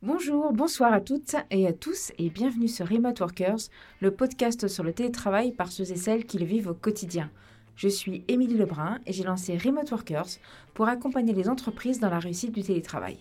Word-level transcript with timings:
Bonjour, 0.00 0.52
bonsoir 0.52 0.92
à 0.92 1.00
toutes 1.00 1.34
et 1.50 1.66
à 1.66 1.72
tous 1.72 2.12
et 2.18 2.30
bienvenue 2.30 2.68
sur 2.68 2.88
Remote 2.88 3.18
Workers, 3.18 3.58
le 4.00 4.12
podcast 4.12 4.68
sur 4.68 4.84
le 4.84 4.92
télétravail 4.92 5.50
par 5.50 5.72
ceux 5.72 5.90
et 5.90 5.96
celles 5.96 6.24
qui 6.24 6.38
le 6.38 6.44
vivent 6.44 6.68
au 6.68 6.74
quotidien. 6.74 7.32
Je 7.74 7.88
suis 7.88 8.24
Émilie 8.28 8.56
Lebrun 8.56 9.00
et 9.06 9.12
j'ai 9.12 9.24
lancé 9.24 9.58
Remote 9.58 9.90
Workers 9.90 10.38
pour 10.72 10.86
accompagner 10.86 11.32
les 11.32 11.48
entreprises 11.48 11.98
dans 11.98 12.10
la 12.10 12.20
réussite 12.20 12.52
du 12.52 12.62
télétravail. 12.62 13.18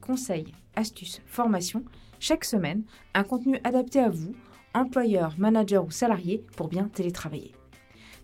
Conseils, 0.00 0.54
astuces, 0.76 1.20
formations, 1.26 1.84
chaque 2.20 2.46
semaine, 2.46 2.84
un 3.12 3.24
contenu 3.24 3.58
adapté 3.62 4.00
à 4.00 4.08
vous, 4.08 4.34
employeurs, 4.72 5.34
managers 5.36 5.76
ou 5.76 5.90
salariés 5.90 6.42
pour 6.56 6.68
bien 6.68 6.88
télétravailler. 6.88 7.52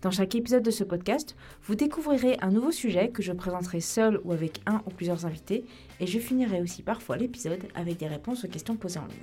Dans 0.01 0.09
chaque 0.09 0.33
épisode 0.33 0.63
de 0.63 0.71
ce 0.71 0.83
podcast, 0.83 1.35
vous 1.63 1.75
découvrirez 1.75 2.35
un 2.41 2.49
nouveau 2.49 2.71
sujet 2.71 3.09
que 3.09 3.21
je 3.21 3.33
présenterai 3.33 3.81
seul 3.81 4.19
ou 4.23 4.31
avec 4.31 4.59
un 4.65 4.81
ou 4.87 4.89
plusieurs 4.89 5.27
invités, 5.27 5.63
et 5.99 6.07
je 6.07 6.17
finirai 6.17 6.59
aussi 6.59 6.81
parfois 6.81 7.17
l'épisode 7.17 7.67
avec 7.75 7.97
des 7.97 8.07
réponses 8.07 8.43
aux 8.43 8.47
questions 8.47 8.75
posées 8.75 8.97
en 8.97 9.05
ligne. 9.05 9.19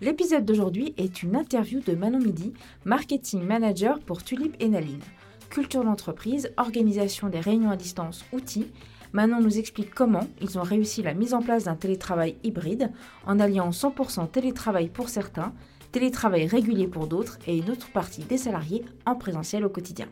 L'épisode 0.00 0.46
d'aujourd'hui 0.46 0.94
est 0.96 1.22
une 1.22 1.36
interview 1.36 1.80
de 1.80 1.94
Manon 1.94 2.18
Midi, 2.18 2.54
marketing 2.86 3.42
manager 3.42 4.00
pour 4.00 4.24
Tulip 4.24 4.56
et 4.58 4.68
Naline. 4.68 5.02
Culture 5.50 5.84
d'entreprise, 5.84 6.50
organisation 6.56 7.28
des 7.28 7.40
réunions 7.40 7.70
à 7.70 7.76
distance, 7.76 8.24
outils, 8.32 8.72
Manon 9.12 9.42
nous 9.42 9.58
explique 9.58 9.94
comment 9.94 10.26
ils 10.40 10.58
ont 10.58 10.62
réussi 10.62 11.02
la 11.02 11.12
mise 11.12 11.34
en 11.34 11.42
place 11.42 11.64
d'un 11.64 11.76
télétravail 11.76 12.36
hybride 12.42 12.90
en 13.26 13.38
alliant 13.38 13.68
100% 13.68 14.30
télétravail 14.30 14.88
pour 14.88 15.10
certains, 15.10 15.52
télétravail 15.92 16.46
régulier 16.46 16.88
pour 16.88 17.06
d'autres 17.06 17.38
et 17.46 17.56
une 17.56 17.70
autre 17.70 17.90
partie 17.92 18.24
des 18.24 18.38
salariés 18.38 18.84
en 19.06 19.14
présentiel 19.14 19.64
au 19.64 19.70
quotidien. 19.70 20.08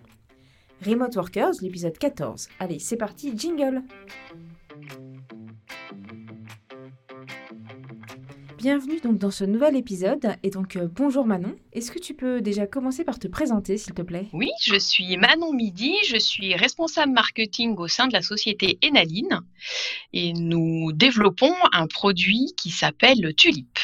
Remote 0.86 1.16
Workers, 1.16 1.54
l'épisode 1.62 1.98
14. 1.98 2.48
Allez, 2.58 2.78
c'est 2.78 2.96
parti, 2.96 3.32
jingle 3.36 3.82
Bienvenue 8.56 9.00
donc 9.00 9.16
dans 9.16 9.30
ce 9.30 9.44
nouvel 9.44 9.74
épisode 9.74 10.34
et 10.42 10.50
donc 10.50 10.76
euh, 10.76 10.86
bonjour 10.86 11.24
Manon. 11.24 11.56
Est-ce 11.72 11.90
que 11.90 11.98
tu 11.98 12.12
peux 12.12 12.42
déjà 12.42 12.66
commencer 12.66 13.04
par 13.04 13.18
te 13.18 13.26
présenter 13.26 13.78
s'il 13.78 13.94
te 13.94 14.02
plaît? 14.02 14.28
Oui, 14.34 14.50
je 14.60 14.78
suis 14.78 15.16
Manon 15.16 15.54
Midi, 15.54 15.94
je 16.06 16.18
suis 16.18 16.54
responsable 16.54 17.12
marketing 17.12 17.74
au 17.78 17.88
sein 17.88 18.06
de 18.06 18.12
la 18.12 18.20
société 18.20 18.78
Enaline 18.84 19.40
et 20.12 20.34
nous 20.34 20.92
développons 20.92 21.54
un 21.72 21.86
produit 21.86 22.52
qui 22.58 22.70
s'appelle 22.70 23.34
Tulip. 23.34 23.78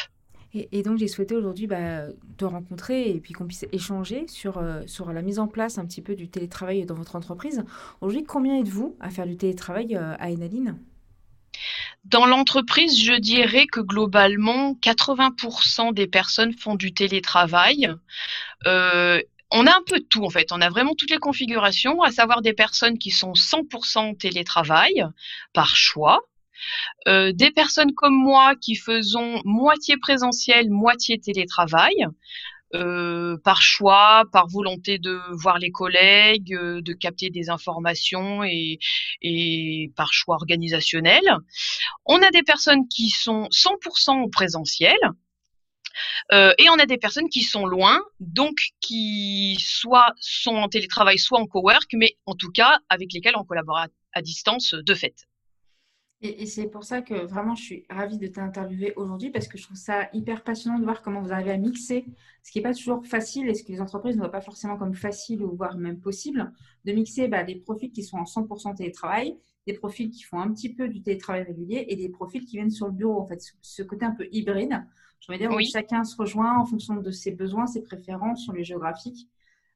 Et, 0.57 0.83
donc 0.83 0.99
j'ai 0.99 1.09
souhaité 1.09 1.35
aujourd'hui 1.35 1.67
bah, 1.67 2.03
te 2.37 2.45
rencontrer 2.45 3.11
et 3.11 3.21
puis 3.21 3.33
qu'on 3.33 3.47
puisse 3.47 3.67
échanger 3.73 4.27
sur, 4.29 4.59
euh, 4.59 4.83
sur 4.87 5.13
la 5.13 5.23
mise 5.23 5.39
en 5.39 5.49
place 5.49 5.79
un 5.79 5.87
petit 5.87 6.03
peu 6.03 6.15
du 6.15 6.29
télétravail 6.29 6.85
dans 6.87 6.95
votre 6.95 7.17
entreprise. 7.17 7.65
Aujourd'hui, 8.01 8.25
combien 8.25 8.59
êtes-vous 8.59 8.97
à 9.01 9.11
faire 9.11 9.27
du 9.27 9.37
télétravail 9.37 9.97
euh, 9.97 10.15
à 10.19 10.31
Enaline? 10.31 10.79
Dans 12.05 12.27
l'entreprise, 12.27 13.03
je 13.03 13.15
dirais 13.15 13.67
que 13.67 13.81
globalement, 13.81 14.75
80% 14.75 15.93
des 15.93 16.07
personnes 16.07 16.53
font 16.53 16.77
du 16.77 16.93
télétravail. 16.93 17.93
Euh, 18.67 19.21
on 19.51 19.67
a 19.67 19.71
un 19.71 19.83
peu 19.87 20.01
tout 20.01 20.25
en 20.25 20.31
fait. 20.31 20.53
On 20.53 20.61
a 20.61 20.69
vraiment 20.69 20.95
toutes 20.95 21.11
les 21.11 21.19
configurations, 21.19 22.03
à 22.03 22.13
savoir 22.13 22.43
des 22.43 22.53
personnes 22.53 22.99
qui 22.99 23.11
sont 23.11 23.33
100% 23.33 24.17
télétravail 24.19 25.05
par 25.53 25.75
choix, 25.75 26.21
euh, 27.09 27.33
des 27.33 27.51
personnes 27.51 27.95
comme 27.95 28.15
moi 28.15 28.55
qui 28.57 28.75
faisons 28.75 29.41
moitié 29.45 29.97
présentiel, 29.97 30.71
moitié 30.71 31.19
télétravail, 31.19 32.07
euh, 32.75 33.39
par 33.45 33.63
choix, 33.63 34.25
par 34.33 34.49
volonté 34.49 34.99
de 34.99 35.21
voir 35.31 35.59
les 35.59 35.71
collègues, 35.71 36.53
euh, 36.55 36.83
de 36.83 36.93
capter 36.93 37.31
des 37.31 37.49
informations 37.49 38.43
et, 38.45 39.93
par 39.97 40.13
choix 40.13 40.35
organisationnel. 40.35 41.23
On 42.05 42.21
a 42.23 42.31
des 42.31 42.43
personnes 42.43 42.89
qui 42.89 43.11
sont 43.11 43.49
100% 43.51 44.23
au 44.23 44.29
présentiel. 44.29 44.99
Et 46.31 46.69
on 46.69 46.79
a 46.79 46.85
des 46.85 46.99
personnes 46.99 47.31
qui 47.31 47.41
sont 47.41 47.65
loin, 47.65 48.03
donc 48.21 48.59
qui 48.81 49.57
soit 49.59 50.13
sont 50.21 50.55
en 50.55 50.69
télétravail, 50.69 51.19
soit 51.19 51.41
en 51.41 51.47
cowork, 51.47 51.89
mais 51.95 52.19
en 52.27 52.35
tout 52.35 52.51
cas 52.51 52.81
avec 52.91 53.15
lesquelles 53.15 53.37
on 53.37 53.45
collabore 53.45 53.87
à 54.13 54.23
distance 54.23 54.75
de 54.75 54.95
fait. 54.95 55.27
Et, 56.23 56.47
c'est 56.47 56.69
pour 56.69 56.85
ça 56.85 57.03
que 57.03 57.27
vraiment, 57.27 57.55
je 57.55 57.63
suis 57.63 57.87
ravie 57.91 58.17
de 58.17 58.27
t'interviewer 58.27 58.95
aujourd'hui 58.97 59.31
parce 59.31 59.49
que 59.49 59.59
je 59.59 59.65
trouve 59.65 59.77
ça 59.77 60.09
hyper 60.15 60.45
passionnant 60.45 60.79
de 60.79 60.85
voir 60.85 61.03
comment 61.03 61.21
vous 61.21 61.33
arrivez 61.33 61.51
à 61.51 61.59
mixer, 61.59 62.07
ce 62.43 62.51
qui 62.51 62.59
n'est 62.59 62.63
pas 62.63 62.73
toujours 62.73 63.05
facile 63.07 63.49
et 63.49 63.55
ce 63.55 63.63
que 63.63 63.71
les 63.71 63.83
entreprises 63.83 64.17
ne 64.17 64.21
voient 64.21 64.31
pas 64.31 64.41
forcément 64.41 64.79
comme 64.79 64.95
facile 64.95 65.43
ou 65.43 65.55
voire 65.55 65.77
même 65.77 66.01
possible, 66.01 66.51
de 66.87 66.93
mixer 66.93 67.29
bah, 67.29 67.45
des 67.45 67.57
profils 67.57 67.93
qui 67.93 68.03
sont 68.03 68.17
en 68.17 68.25
100% 68.25 68.77
télétravail, 68.77 69.37
des 69.67 69.75
profils 69.75 70.11
qui 70.11 70.23
font 70.23 70.41
un 70.41 70.51
petit 70.53 70.73
peu 70.73 70.89
du 70.89 71.03
télétravail 71.03 71.43
régulier 71.43 71.85
et 71.89 71.97
des 71.97 72.09
profils 72.09 72.45
qui 72.45 72.57
viennent 72.57 72.71
sur 72.71 72.87
le 72.87 72.93
bureau. 72.93 73.21
En 73.21 73.27
fait, 73.27 73.43
ce 73.61 73.83
côté 73.83 74.07
un 74.07 74.13
peu 74.13 74.27
hybride, 74.33 74.85
je 75.21 75.33
veux 75.33 75.39
dire, 75.39 75.51
où 75.51 75.61
chacun 75.61 76.05
se 76.05 76.17
rejoint 76.17 76.59
en 76.59 76.65
fonction 76.65 76.97
de 76.97 77.11
ses 77.11 77.33
besoins, 77.33 77.67
ses 77.67 77.83
préférences 77.83 78.43
sur 78.43 78.53
les 78.53 78.65
géographiques. 78.65 79.29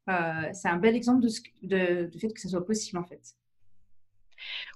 Euh, 0.09 0.49
c'est 0.53 0.69
un 0.69 0.79
bel 0.79 0.97
exemple 0.97 1.21
de, 1.21 1.29
ce, 1.29 1.41
de, 1.63 2.11
fait 2.19 2.33
que 2.33 2.41
ce 2.41 2.49
soit 2.49 2.65
possible 2.65 2.99
en 2.99 3.05
fait. 3.05 3.37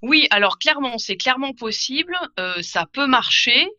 Oui, 0.02 0.26
alors 0.30 0.58
clairement, 0.58 0.98
c'est 0.98 1.16
clairement 1.16 1.54
possible, 1.54 2.14
euh, 2.38 2.60
ça 2.60 2.84
peut 2.92 3.06
marcher. 3.06 3.70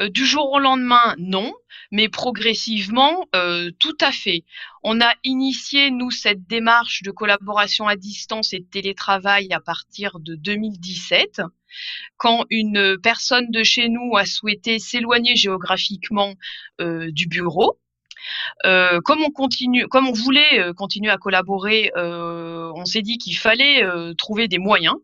Euh, 0.00 0.08
du 0.08 0.24
jour 0.24 0.52
au 0.52 0.60
lendemain, 0.60 1.16
non, 1.18 1.52
mais 1.90 2.08
progressivement, 2.08 3.26
euh, 3.34 3.70
tout 3.80 3.96
à 4.00 4.12
fait. 4.12 4.44
On 4.84 5.00
a 5.00 5.12
initié, 5.24 5.90
nous, 5.90 6.12
cette 6.12 6.46
démarche 6.46 7.02
de 7.02 7.10
collaboration 7.10 7.88
à 7.88 7.96
distance 7.96 8.52
et 8.52 8.60
de 8.60 8.64
télétravail 8.64 9.52
à 9.52 9.58
partir 9.58 10.20
de 10.20 10.36
2017 10.36 11.42
quand 12.16 12.44
une 12.50 12.96
personne 13.02 13.50
de 13.50 13.64
chez 13.64 13.88
nous 13.88 14.16
a 14.16 14.24
souhaité 14.24 14.78
s'éloigner 14.78 15.34
géographiquement 15.36 16.34
du 16.78 17.26
bureau. 17.26 17.78
comme 18.62 19.22
on 19.24 19.30
continue, 19.30 19.88
comme 19.88 20.06
on 20.06 20.12
voulait 20.12 20.72
continuer 20.76 21.10
à 21.10 21.16
collaborer, 21.16 21.90
on 21.96 22.84
s'est 22.84 23.02
dit 23.02 23.16
qu'il 23.18 23.36
fallait 23.38 23.82
trouver 24.16 24.48
des 24.48 24.58
moyens 24.58 24.96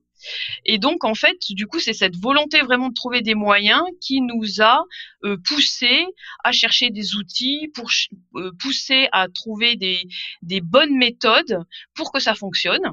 et 0.64 0.78
donc, 0.78 1.04
en 1.04 1.14
fait, 1.14 1.36
du 1.50 1.66
coup, 1.66 1.78
c'est 1.78 1.92
cette 1.92 2.16
volonté 2.16 2.60
vraiment 2.62 2.88
de 2.88 2.94
trouver 2.94 3.22
des 3.22 3.34
moyens 3.34 3.82
qui 4.00 4.20
nous 4.20 4.60
a 4.60 4.82
euh, 5.24 5.36
poussé 5.44 6.06
à 6.44 6.52
chercher 6.52 6.90
des 6.90 7.16
outils, 7.16 7.70
pour 7.74 7.90
euh, 8.36 8.50
pousser 8.60 9.08
à 9.12 9.28
trouver 9.28 9.76
des, 9.76 10.02
des 10.42 10.60
bonnes 10.60 10.96
méthodes 10.96 11.64
pour 11.94 12.12
que 12.12 12.20
ça 12.20 12.34
fonctionne. 12.34 12.92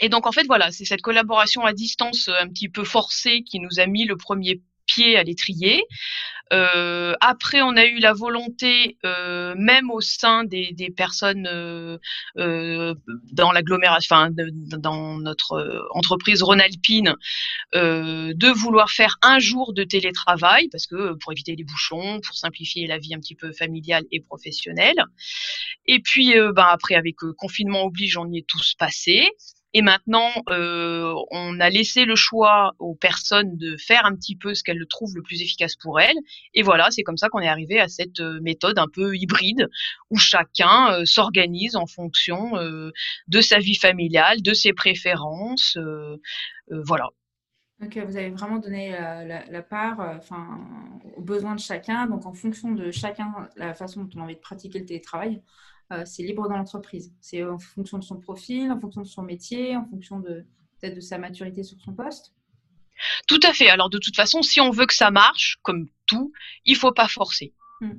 Et 0.00 0.08
donc, 0.08 0.26
en 0.26 0.32
fait, 0.32 0.44
voilà, 0.46 0.70
c'est 0.72 0.84
cette 0.84 1.00
collaboration 1.00 1.64
à 1.64 1.72
distance 1.72 2.28
un 2.40 2.48
petit 2.48 2.68
peu 2.68 2.84
forcée 2.84 3.42
qui 3.42 3.60
nous 3.60 3.80
a 3.80 3.86
mis 3.86 4.04
le 4.04 4.16
premier 4.16 4.60
pied 4.86 5.16
à 5.16 5.22
l'étrier. 5.22 5.82
Euh, 6.52 7.14
après, 7.20 7.60
on 7.62 7.76
a 7.76 7.84
eu 7.84 7.98
la 7.98 8.12
volonté, 8.12 8.98
euh, 9.04 9.54
même 9.56 9.90
au 9.90 10.00
sein 10.00 10.44
des, 10.44 10.72
des 10.72 10.90
personnes 10.90 11.48
euh, 11.50 11.98
euh 12.38 12.94
dans 13.32 13.52
l'agglomération, 13.52 14.14
enfin, 14.14 14.30
dans 14.78 15.18
notre 15.18 15.52
euh, 15.54 15.80
entreprise 15.90 16.42
Rhône-Alpine, 16.42 17.14
euh, 17.74 18.32
de 18.34 18.48
vouloir 18.48 18.90
faire 18.90 19.18
un 19.22 19.38
jour 19.38 19.72
de 19.72 19.82
télétravail, 19.82 20.68
parce 20.70 20.86
que 20.86 21.14
pour 21.14 21.32
éviter 21.32 21.56
les 21.56 21.64
bouchons, 21.64 22.20
pour 22.20 22.36
simplifier 22.36 22.86
la 22.86 22.98
vie 22.98 23.14
un 23.14 23.18
petit 23.18 23.34
peu 23.34 23.52
familiale 23.52 24.04
et 24.12 24.20
professionnelle. 24.20 25.04
Et 25.86 26.00
puis, 26.00 26.34
ben 26.34 26.66
après, 26.70 26.94
avec 26.94 27.16
confinement 27.36 27.84
oblige, 27.84 28.16
on 28.16 28.30
y 28.30 28.38
est 28.38 28.46
tous 28.46 28.74
passés. 28.74 29.30
Et 29.76 29.82
maintenant, 29.82 30.30
euh, 30.48 31.12
on 31.30 31.60
a 31.60 31.68
laissé 31.68 32.06
le 32.06 32.16
choix 32.16 32.72
aux 32.78 32.94
personnes 32.94 33.58
de 33.58 33.76
faire 33.76 34.06
un 34.06 34.14
petit 34.16 34.34
peu 34.34 34.54
ce 34.54 34.62
qu'elles 34.62 34.82
trouvent 34.88 35.14
le 35.14 35.20
plus 35.20 35.42
efficace 35.42 35.76
pour 35.76 36.00
elles. 36.00 36.16
Et 36.54 36.62
voilà, 36.62 36.90
c'est 36.90 37.02
comme 37.02 37.18
ça 37.18 37.28
qu'on 37.28 37.40
est 37.40 37.48
arrivé 37.48 37.78
à 37.78 37.86
cette 37.86 38.20
euh, 38.20 38.40
méthode 38.40 38.78
un 38.78 38.86
peu 38.90 39.14
hybride 39.14 39.68
où 40.08 40.16
chacun 40.16 40.92
euh, 40.92 41.04
s'organise 41.04 41.76
en 41.76 41.84
fonction 41.84 42.52
de 42.56 43.40
sa 43.42 43.58
vie 43.58 43.74
familiale, 43.74 44.40
de 44.40 44.54
ses 44.54 44.72
préférences. 44.72 45.76
voilà. 46.70 47.10
Ok, 47.84 47.98
vous 47.98 48.16
avez 48.16 48.30
vraiment 48.30 48.56
donné 48.56 48.92
la, 48.92 49.62
part 49.62 50.00
enfin, 50.16 50.58
aux 51.18 51.22
besoins 51.22 51.54
de 51.54 51.60
chacun. 51.60 52.06
Donc, 52.06 52.24
en 52.24 52.32
fonction 52.32 52.72
de 52.72 52.90
chacun, 52.90 53.50
la 53.56 53.74
façon 53.74 54.04
dont 54.04 54.10
on 54.16 54.20
a 54.20 54.24
envie 54.24 54.36
de 54.36 54.40
pratiquer 54.40 54.78
le 54.78 54.86
télétravail, 54.86 55.42
c'est 56.04 56.22
libre 56.22 56.48
dans 56.48 56.56
l'entreprise. 56.56 57.12
C'est 57.20 57.44
en 57.44 57.58
fonction 57.58 57.98
de 57.98 58.04
son 58.04 58.18
profil, 58.18 58.70
en 58.72 58.80
fonction 58.80 59.02
de 59.02 59.06
son 59.06 59.22
métier, 59.22 59.76
en 59.76 59.84
fonction 59.84 60.20
de 60.20 60.44
peut-être 60.80 60.94
de 60.94 61.00
sa 61.00 61.18
maturité 61.18 61.62
sur 61.62 61.80
son 61.80 61.92
poste. 61.94 62.34
Tout 63.26 63.40
à 63.42 63.52
fait. 63.52 63.68
Alors 63.68 63.90
de 63.90 63.98
toute 63.98 64.16
façon, 64.16 64.42
si 64.42 64.60
on 64.60 64.70
veut 64.70 64.86
que 64.86 64.94
ça 64.94 65.10
marche, 65.10 65.58
comme 65.62 65.88
tout, 66.06 66.32
il 66.64 66.76
faut 66.76 66.92
pas 66.92 67.08
forcer. 67.08 67.52
Hmm. 67.80 67.98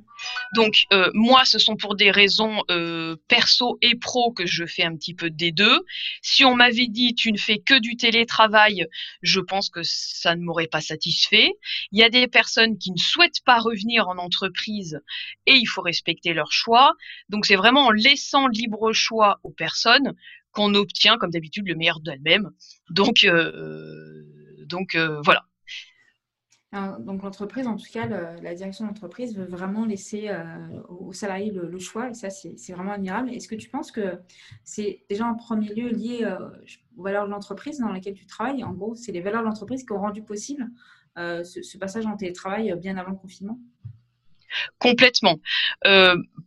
Donc 0.54 0.86
euh, 0.92 1.08
moi, 1.14 1.44
ce 1.44 1.60
sont 1.60 1.76
pour 1.76 1.94
des 1.94 2.10
raisons 2.10 2.64
euh, 2.68 3.14
perso 3.28 3.78
et 3.80 3.94
pro 3.94 4.32
que 4.32 4.44
je 4.44 4.66
fais 4.66 4.82
un 4.82 4.96
petit 4.96 5.14
peu 5.14 5.30
des 5.30 5.52
deux. 5.52 5.84
Si 6.20 6.44
on 6.44 6.56
m'avait 6.56 6.88
dit 6.88 7.14
tu 7.14 7.30
ne 7.30 7.38
fais 7.38 7.58
que 7.58 7.78
du 7.78 7.96
télétravail, 7.96 8.86
je 9.22 9.38
pense 9.38 9.70
que 9.70 9.80
ça 9.84 10.34
ne 10.34 10.42
m'aurait 10.42 10.66
pas 10.66 10.80
satisfait. 10.80 11.52
Il 11.92 11.98
y 11.98 12.02
a 12.02 12.10
des 12.10 12.26
personnes 12.26 12.76
qui 12.76 12.90
ne 12.90 12.98
souhaitent 12.98 13.44
pas 13.44 13.60
revenir 13.60 14.08
en 14.08 14.18
entreprise 14.18 15.00
et 15.46 15.54
il 15.54 15.66
faut 15.66 15.82
respecter 15.82 16.34
leur 16.34 16.50
choix. 16.50 16.94
Donc 17.28 17.46
c'est 17.46 17.56
vraiment 17.56 17.86
en 17.86 17.90
laissant 17.92 18.48
libre 18.48 18.92
choix 18.92 19.38
aux 19.44 19.52
personnes 19.52 20.14
qu'on 20.50 20.74
obtient, 20.74 21.18
comme 21.18 21.30
d'habitude, 21.30 21.68
le 21.68 21.76
meilleur 21.76 22.00
d'elles-mêmes. 22.00 22.50
Donc 22.90 23.22
euh, 23.22 24.24
donc 24.66 24.96
voilà. 25.24 25.44
Donc 26.72 27.22
l'entreprise, 27.22 27.66
en 27.66 27.76
tout 27.76 27.86
cas, 27.90 28.06
la 28.06 28.54
direction 28.54 28.84
de 28.84 28.90
l'entreprise 28.90 29.34
veut 29.36 29.46
vraiment 29.46 29.86
laisser 29.86 30.28
euh, 30.28 30.44
aux 30.88 31.14
salariés 31.14 31.50
le, 31.50 31.78
choix, 31.78 32.10
et 32.10 32.14
ça, 32.14 32.28
c'est 32.28 32.72
vraiment 32.72 32.92
admirable. 32.92 33.30
Est-ce 33.30 33.48
que 33.48 33.54
tu 33.54 33.70
penses 33.70 33.90
que 33.90 34.18
c'est 34.64 35.04
déjà 35.08 35.26
en 35.26 35.34
premier 35.34 35.72
lieu 35.72 35.88
lié 35.88 36.24
euh, 36.24 36.36
aux 36.96 37.02
valeurs 37.02 37.24
de 37.24 37.30
l'entreprise 37.30 37.78
dans 37.78 37.88
laquelle 37.88 38.14
tu 38.14 38.26
travailles? 38.26 38.64
En 38.64 38.72
gros, 38.72 38.94
c'est 38.94 39.12
les 39.12 39.22
valeurs 39.22 39.40
de 39.40 39.46
l'entreprise 39.46 39.84
qui 39.84 39.92
ont 39.92 40.00
rendu 40.00 40.22
possible 40.22 40.68
euh, 41.16 41.42
ce, 41.42 41.78
passage 41.78 42.04
en 42.04 42.16
télétravail 42.16 42.74
bien 42.78 42.98
avant 42.98 43.12
le 43.12 43.16
confinement? 43.16 43.58
Complètement. 44.78 45.40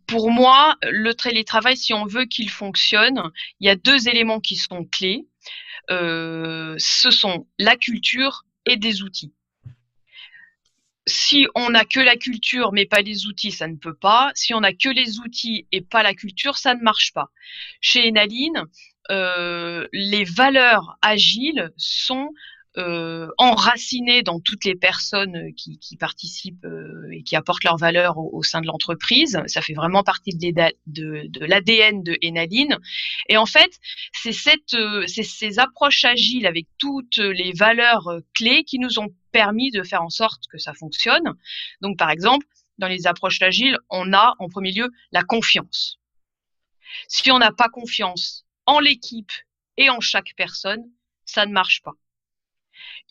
pour 0.06 0.30
moi, 0.30 0.76
le 0.82 1.12
télétravail, 1.14 1.76
si 1.76 1.94
on 1.94 2.06
veut 2.06 2.24
qu'il 2.24 2.50
fonctionne, 2.50 3.30
il 3.60 3.66
y 3.66 3.70
a 3.70 3.76
deux 3.76 4.08
éléments 4.08 4.40
qui 4.40 4.56
sont 4.56 4.84
clés. 4.84 5.26
ce 5.88 7.08
sont 7.10 7.46
la 7.58 7.76
culture 7.76 8.44
et 8.66 8.76
des 8.76 9.02
outils 9.02 9.32
si 11.06 11.46
on 11.54 11.70
n'a 11.70 11.84
que 11.84 12.00
la 12.00 12.16
culture 12.16 12.72
mais 12.72 12.86
pas 12.86 13.00
les 13.00 13.26
outils, 13.26 13.50
ça 13.50 13.68
ne 13.68 13.76
peut 13.76 13.94
pas. 13.94 14.30
Si 14.34 14.54
on 14.54 14.60
n'a 14.60 14.72
que 14.72 14.88
les 14.88 15.18
outils 15.18 15.66
et 15.72 15.80
pas 15.80 16.02
la 16.02 16.14
culture, 16.14 16.56
ça 16.56 16.74
ne 16.74 16.82
marche 16.82 17.12
pas. 17.12 17.30
Chez 17.80 18.08
Enaline, 18.08 18.64
euh, 19.10 19.88
les 19.92 20.24
valeurs 20.24 20.96
agiles 21.02 21.72
sont 21.76 22.30
euh, 22.78 23.28
dans 24.24 24.40
toutes 24.40 24.64
les 24.64 24.74
personnes 24.74 25.52
qui, 25.54 25.96
participent 25.98 26.64
euh, 26.64 27.08
et 27.12 27.22
qui 27.22 27.36
apportent 27.36 27.64
leurs 27.64 27.76
valeurs 27.76 28.18
au, 28.18 28.42
sein 28.42 28.60
de 28.60 28.66
l'entreprise. 28.66 29.40
Ça 29.46 29.60
fait 29.60 29.74
vraiment 29.74 30.02
partie 30.02 30.34
de, 30.34 31.28
de 31.28 31.44
l'ADN 31.44 32.02
de 32.02 32.16
Enaline. 32.22 32.78
Et 33.28 33.36
en 33.36 33.46
fait, 33.46 33.78
c'est 34.12 34.32
cette, 34.32 34.76
ces 35.06 35.58
approches 35.58 36.04
agiles 36.04 36.46
avec 36.46 36.66
toutes 36.78 37.18
les 37.18 37.52
valeurs 37.52 38.08
clés 38.34 38.64
qui 38.64 38.78
nous 38.78 38.98
ont 38.98 39.14
permis 39.32 39.70
de 39.70 39.82
faire 39.82 40.02
en 40.02 40.10
sorte 40.10 40.44
que 40.50 40.58
ça 40.58 40.74
fonctionne. 40.74 41.34
Donc, 41.80 41.98
par 41.98 42.10
exemple, 42.10 42.46
dans 42.78 42.88
les 42.88 43.06
approches 43.06 43.40
agiles, 43.42 43.78
on 43.90 44.12
a 44.12 44.34
en 44.38 44.48
premier 44.48 44.72
lieu 44.72 44.90
la 45.12 45.22
confiance. 45.22 45.98
Si 47.08 47.30
on 47.30 47.38
n'a 47.38 47.52
pas 47.52 47.68
confiance 47.68 48.44
en 48.66 48.80
l'équipe 48.80 49.32
et 49.76 49.90
en 49.90 50.00
chaque 50.00 50.34
personne, 50.36 50.82
ça 51.24 51.46
ne 51.46 51.52
marche 51.52 51.82
pas. 51.82 51.92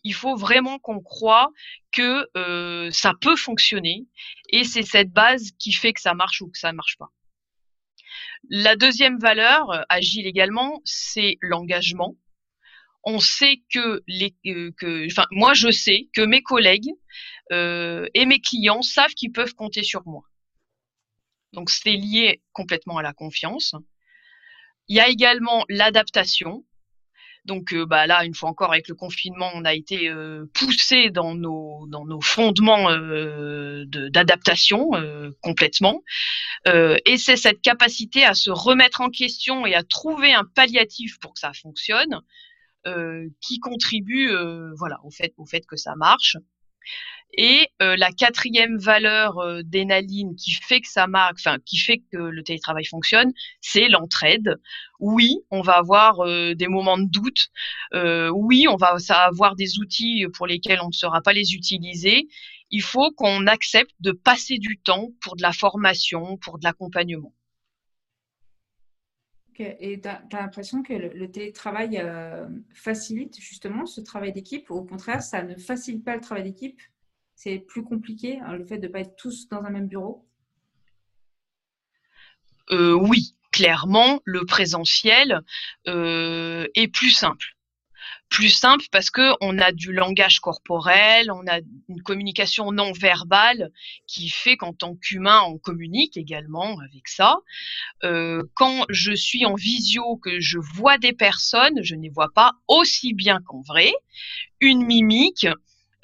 Il 0.03 0.13
faut 0.13 0.35
vraiment 0.35 0.79
qu'on 0.79 0.99
croit 0.99 1.51
que 1.91 2.27
euh, 2.35 2.89
ça 2.91 3.13
peut 3.19 3.35
fonctionner 3.35 4.05
et 4.49 4.63
c'est 4.63 4.83
cette 4.83 5.11
base 5.11 5.51
qui 5.59 5.71
fait 5.71 5.93
que 5.93 6.01
ça 6.01 6.13
marche 6.13 6.41
ou 6.41 6.49
que 6.49 6.57
ça 6.57 6.71
ne 6.71 6.77
marche 6.77 6.97
pas. 6.97 7.09
La 8.49 8.75
deuxième 8.75 9.19
valeur, 9.19 9.69
euh, 9.71 9.81
agile 9.89 10.25
également, 10.25 10.81
c'est 10.85 11.37
l'engagement 11.41 12.15
on 13.03 13.19
sait 13.19 13.63
que 13.73 14.03
les, 14.05 14.35
euh, 14.45 14.71
que, 14.77 15.07
enfin, 15.07 15.25
moi 15.31 15.55
je 15.55 15.71
sais 15.71 16.07
que 16.13 16.21
mes 16.21 16.43
collègues 16.43 16.91
et 17.49 18.25
mes 18.27 18.39
clients 18.39 18.83
savent 18.83 19.13
qu'ils 19.15 19.31
peuvent 19.31 19.55
compter 19.55 19.83
sur 19.83 20.03
moi. 20.05 20.23
Donc 21.53 21.69
c'est 21.69 21.93
lié 21.93 22.41
complètement 22.53 22.97
à 22.97 23.01
la 23.01 23.13
confiance. 23.13 23.75
Il 24.87 24.95
y 24.95 24.99
a 24.99 25.09
également 25.09 25.65
l'adaptation. 25.69 26.65
Donc 27.45 27.73
euh, 27.73 27.85
bah 27.85 28.05
là, 28.05 28.23
une 28.23 28.35
fois 28.35 28.49
encore, 28.49 28.71
avec 28.71 28.87
le 28.87 28.95
confinement, 28.95 29.49
on 29.55 29.65
a 29.65 29.73
été 29.73 30.09
euh, 30.09 30.45
poussé 30.53 31.09
dans 31.09 31.33
nos 31.33 31.87
dans 31.87 32.05
nos 32.05 32.21
fondements 32.21 32.89
d'adaptation 33.85 34.91
complètement. 35.41 36.01
et 36.65 37.17
c'est 37.17 37.37
cette 37.37 37.61
capacité 37.61 38.23
à 38.23 38.33
se 38.33 38.51
remettre 38.51 39.01
en 39.01 39.09
question 39.09 39.65
et 39.65 39.73
à 39.75 39.83
trouver 39.83 40.33
un 40.33 40.45
palliatif 40.45 41.19
pour 41.19 41.33
que 41.33 41.39
ça 41.39 41.53
fonctionne 41.53 42.21
euh, 42.87 43.29
qui 43.41 43.59
contribue 43.59 44.31
euh, 44.31 44.73
voilà 44.75 44.99
au 45.03 45.11
fait 45.11 45.35
au 45.37 45.45
fait 45.45 45.63
que 45.67 45.75
ça 45.75 45.93
marche. 45.95 46.37
Et 47.37 47.69
euh, 47.81 47.95
la 47.95 48.11
quatrième 48.11 48.77
valeur 48.77 49.37
euh, 49.39 49.61
d'énaline 49.63 50.35
qui 50.35 50.51
fait 50.51 50.81
que 50.81 50.89
ça 50.89 51.07
marche, 51.07 51.41
enfin 51.45 51.57
qui 51.65 51.77
fait 51.77 51.99
que 52.11 52.17
le 52.17 52.43
télétravail 52.43 52.85
fonctionne, 52.85 53.31
c'est 53.61 53.87
l'entraide. 53.87 54.55
Oui, 54.99 55.37
on 55.49 55.61
va 55.61 55.77
avoir 55.77 56.25
des 56.25 56.67
moments 56.67 56.97
de 56.97 57.09
doute. 57.09 57.49
oui, 58.33 58.67
on 58.67 58.75
va 58.75 58.97
avoir 59.09 59.55
des 59.55 59.79
outils 59.79 60.25
pour 60.35 60.45
lesquels 60.45 60.79
on 60.81 60.87
ne 60.87 60.93
saura 60.93 61.21
pas 61.21 61.33
les 61.33 61.53
utiliser. 61.53 62.27
Il 62.69 62.81
faut 62.81 63.11
qu'on 63.11 63.47
accepte 63.47 63.91
de 63.99 64.11
passer 64.11 64.57
du 64.57 64.79
temps 64.79 65.09
pour 65.21 65.35
de 65.35 65.41
la 65.41 65.53
formation, 65.53 66.37
pour 66.37 66.59
de 66.59 66.63
l'accompagnement. 66.65 67.33
Et 69.59 70.01
tu 70.01 70.07
as, 70.07 70.21
l'impression 70.31 70.83
que 70.83 70.93
le, 70.93 71.31
télétravail 71.31 71.97
euh, 71.97 72.47
facilite 72.73 73.39
justement 73.39 73.85
ce 73.85 74.01
travail 74.01 74.33
d'équipe 74.33 74.71
au 74.71 74.83
contraire, 74.83 75.21
ça 75.21 75.43
ne 75.43 75.55
facilite 75.55 76.03
pas 76.03 76.15
le 76.15 76.21
travail 76.21 76.43
d'équipe? 76.43 76.79
C'est 77.35 77.59
plus 77.59 77.83
compliqué, 77.83 78.39
hein, 78.39 78.53
le 78.53 78.65
fait 78.65 78.77
de 78.77 78.87
ne 78.87 78.91
pas 78.91 78.99
être 78.99 79.15
tous 79.15 79.47
dans 79.49 79.63
un 79.63 79.69
même 79.69 79.87
bureau? 79.87 80.25
Euh, 82.71 82.93
Oui, 82.93 83.35
clairement, 83.51 84.21
le 84.25 84.45
présentiel 84.45 85.41
euh, 85.87 86.67
est 86.75 86.87
plus 86.87 87.09
simple 87.09 87.55
plus 88.31 88.49
simple 88.49 88.85
parce 88.91 89.11
que 89.11 89.33
on 89.41 89.59
a 89.59 89.73
du 89.73 89.91
langage 89.91 90.39
corporel, 90.39 91.29
on 91.31 91.45
a 91.47 91.59
une 91.89 92.01
communication 92.01 92.71
non 92.71 92.93
verbale 92.93 93.71
qui 94.07 94.29
fait 94.29 94.55
qu'en 94.55 94.73
tant 94.73 94.95
qu'humain, 94.95 95.41
on 95.45 95.57
communique 95.57 96.15
également 96.15 96.79
avec 96.79 97.09
ça. 97.09 97.35
Euh, 98.03 98.41
quand 98.55 98.85
je 98.89 99.11
suis 99.11 99.45
en 99.45 99.55
visio, 99.55 100.15
que 100.15 100.39
je 100.39 100.57
vois 100.57 100.97
des 100.97 101.11
personnes, 101.11 101.83
je 101.83 101.93
ne 101.93 102.03
les 102.03 102.09
vois 102.09 102.31
pas 102.33 102.53
aussi 102.69 103.13
bien 103.13 103.41
qu'en 103.45 103.61
vrai. 103.61 103.91
Une 104.61 104.85
mimique, 104.85 105.47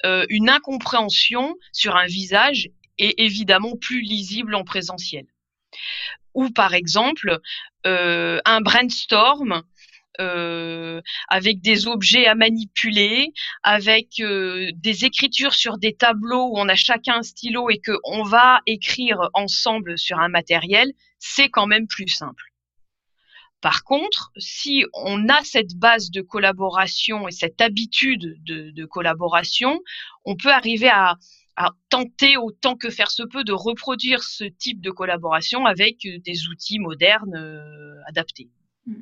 euh, 0.04 0.26
une 0.28 0.50
incompréhension 0.50 1.56
sur 1.72 1.96
un 1.96 2.06
visage 2.06 2.68
est 2.98 3.14
évidemment 3.18 3.74
plus 3.80 4.02
lisible 4.02 4.54
en 4.54 4.64
présentiel. 4.64 5.24
Ou 6.34 6.50
par 6.50 6.74
exemple, 6.74 7.40
euh, 7.86 8.38
un 8.44 8.60
brainstorm 8.60 9.62
euh, 10.20 11.00
avec 11.28 11.60
des 11.60 11.86
objets 11.86 12.26
à 12.26 12.34
manipuler, 12.34 13.32
avec 13.62 14.20
euh, 14.20 14.68
des 14.74 15.04
écritures 15.04 15.54
sur 15.54 15.78
des 15.78 15.94
tableaux 15.94 16.48
où 16.48 16.58
on 16.58 16.68
a 16.68 16.74
chacun 16.74 17.18
un 17.18 17.22
stylo 17.22 17.70
et 17.70 17.78
que 17.78 17.92
on 18.04 18.24
va 18.24 18.60
écrire 18.66 19.18
ensemble 19.34 19.96
sur 19.96 20.18
un 20.18 20.28
matériel, 20.28 20.92
c'est 21.18 21.48
quand 21.48 21.66
même 21.66 21.86
plus 21.86 22.08
simple. 22.08 22.44
Par 23.60 23.84
contre, 23.84 24.30
si 24.38 24.84
on 24.92 25.28
a 25.28 25.42
cette 25.42 25.74
base 25.76 26.10
de 26.10 26.20
collaboration 26.20 27.28
et 27.28 27.32
cette 27.32 27.60
habitude 27.60 28.36
de, 28.44 28.84
collaboration, 28.86 29.80
on 30.24 30.36
peut 30.36 30.52
arriver 30.52 30.88
à, 30.88 31.16
tenter 31.90 32.36
autant 32.36 32.76
que 32.76 32.88
faire 32.88 33.10
se 33.10 33.24
peut 33.24 33.42
de 33.42 33.52
reproduire 33.52 34.22
ce 34.22 34.44
type 34.44 34.80
de 34.80 34.92
collaboration 34.92 35.66
avec 35.66 35.96
des 36.02 36.46
outils 36.46 36.78
modernes 36.78 37.34
euh, 37.34 37.96
adaptés. 38.06 38.48
Mmh. 38.86 38.94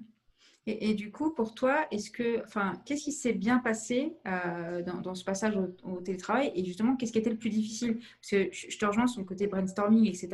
Et, 0.68 0.94
du 0.94 1.12
coup, 1.12 1.30
pour 1.30 1.54
toi, 1.54 1.86
est-ce 1.92 2.10
que, 2.10 2.42
enfin, 2.42 2.72
qu'est-ce 2.84 3.04
qui 3.04 3.12
s'est 3.12 3.32
bien 3.32 3.58
passé 3.58 4.16
euh, 4.26 4.82
dans, 4.82 5.14
ce 5.14 5.22
passage 5.24 5.56
au, 5.84 6.00
télétravail 6.00 6.50
et 6.56 6.64
justement, 6.64 6.96
qu'est-ce 6.96 7.12
qui 7.12 7.18
était 7.18 7.30
le 7.30 7.36
plus 7.36 7.50
difficile? 7.50 8.00
Parce 8.20 8.30
que 8.30 8.50
je, 8.52 8.76
te 8.76 8.84
rejoins 8.84 9.06
sur 9.06 9.20
le 9.20 9.26
côté 9.26 9.46
brainstorming, 9.46 10.08
etc. 10.08 10.28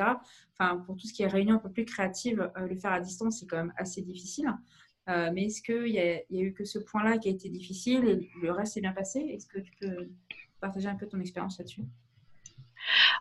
Enfin, 0.58 0.78
pour 0.86 0.96
tout 0.96 1.06
ce 1.06 1.12
qui 1.12 1.22
est 1.22 1.26
réunion 1.26 1.56
un 1.56 1.58
peu 1.58 1.68
plus 1.68 1.84
créative, 1.84 2.50
euh, 2.56 2.66
le 2.66 2.76
faire 2.76 2.92
à 2.92 3.00
distance, 3.00 3.40
c'est 3.40 3.46
quand 3.46 3.58
même 3.58 3.74
assez 3.76 4.00
difficile. 4.00 4.50
Euh, 5.10 5.30
mais 5.34 5.46
est-ce 5.46 5.60
qu'il 5.60 5.88
y, 5.88 5.98
a, 5.98 6.22
y 6.30 6.38
a 6.38 6.42
eu 6.42 6.54
que 6.54 6.64
ce 6.64 6.78
point-là 6.78 7.18
qui 7.18 7.28
a 7.28 7.32
été 7.32 7.50
difficile 7.50 8.08
et 8.08 8.30
le 8.40 8.52
reste 8.52 8.72
s'est 8.72 8.80
bien 8.80 8.92
passé? 8.92 9.18
Est-ce 9.20 9.46
que 9.46 9.58
tu 9.58 9.72
peux 9.80 10.08
partager 10.60 10.88
un 10.88 10.94
peu 10.94 11.06
ton 11.06 11.20
expérience 11.20 11.58
là-dessus? 11.58 11.82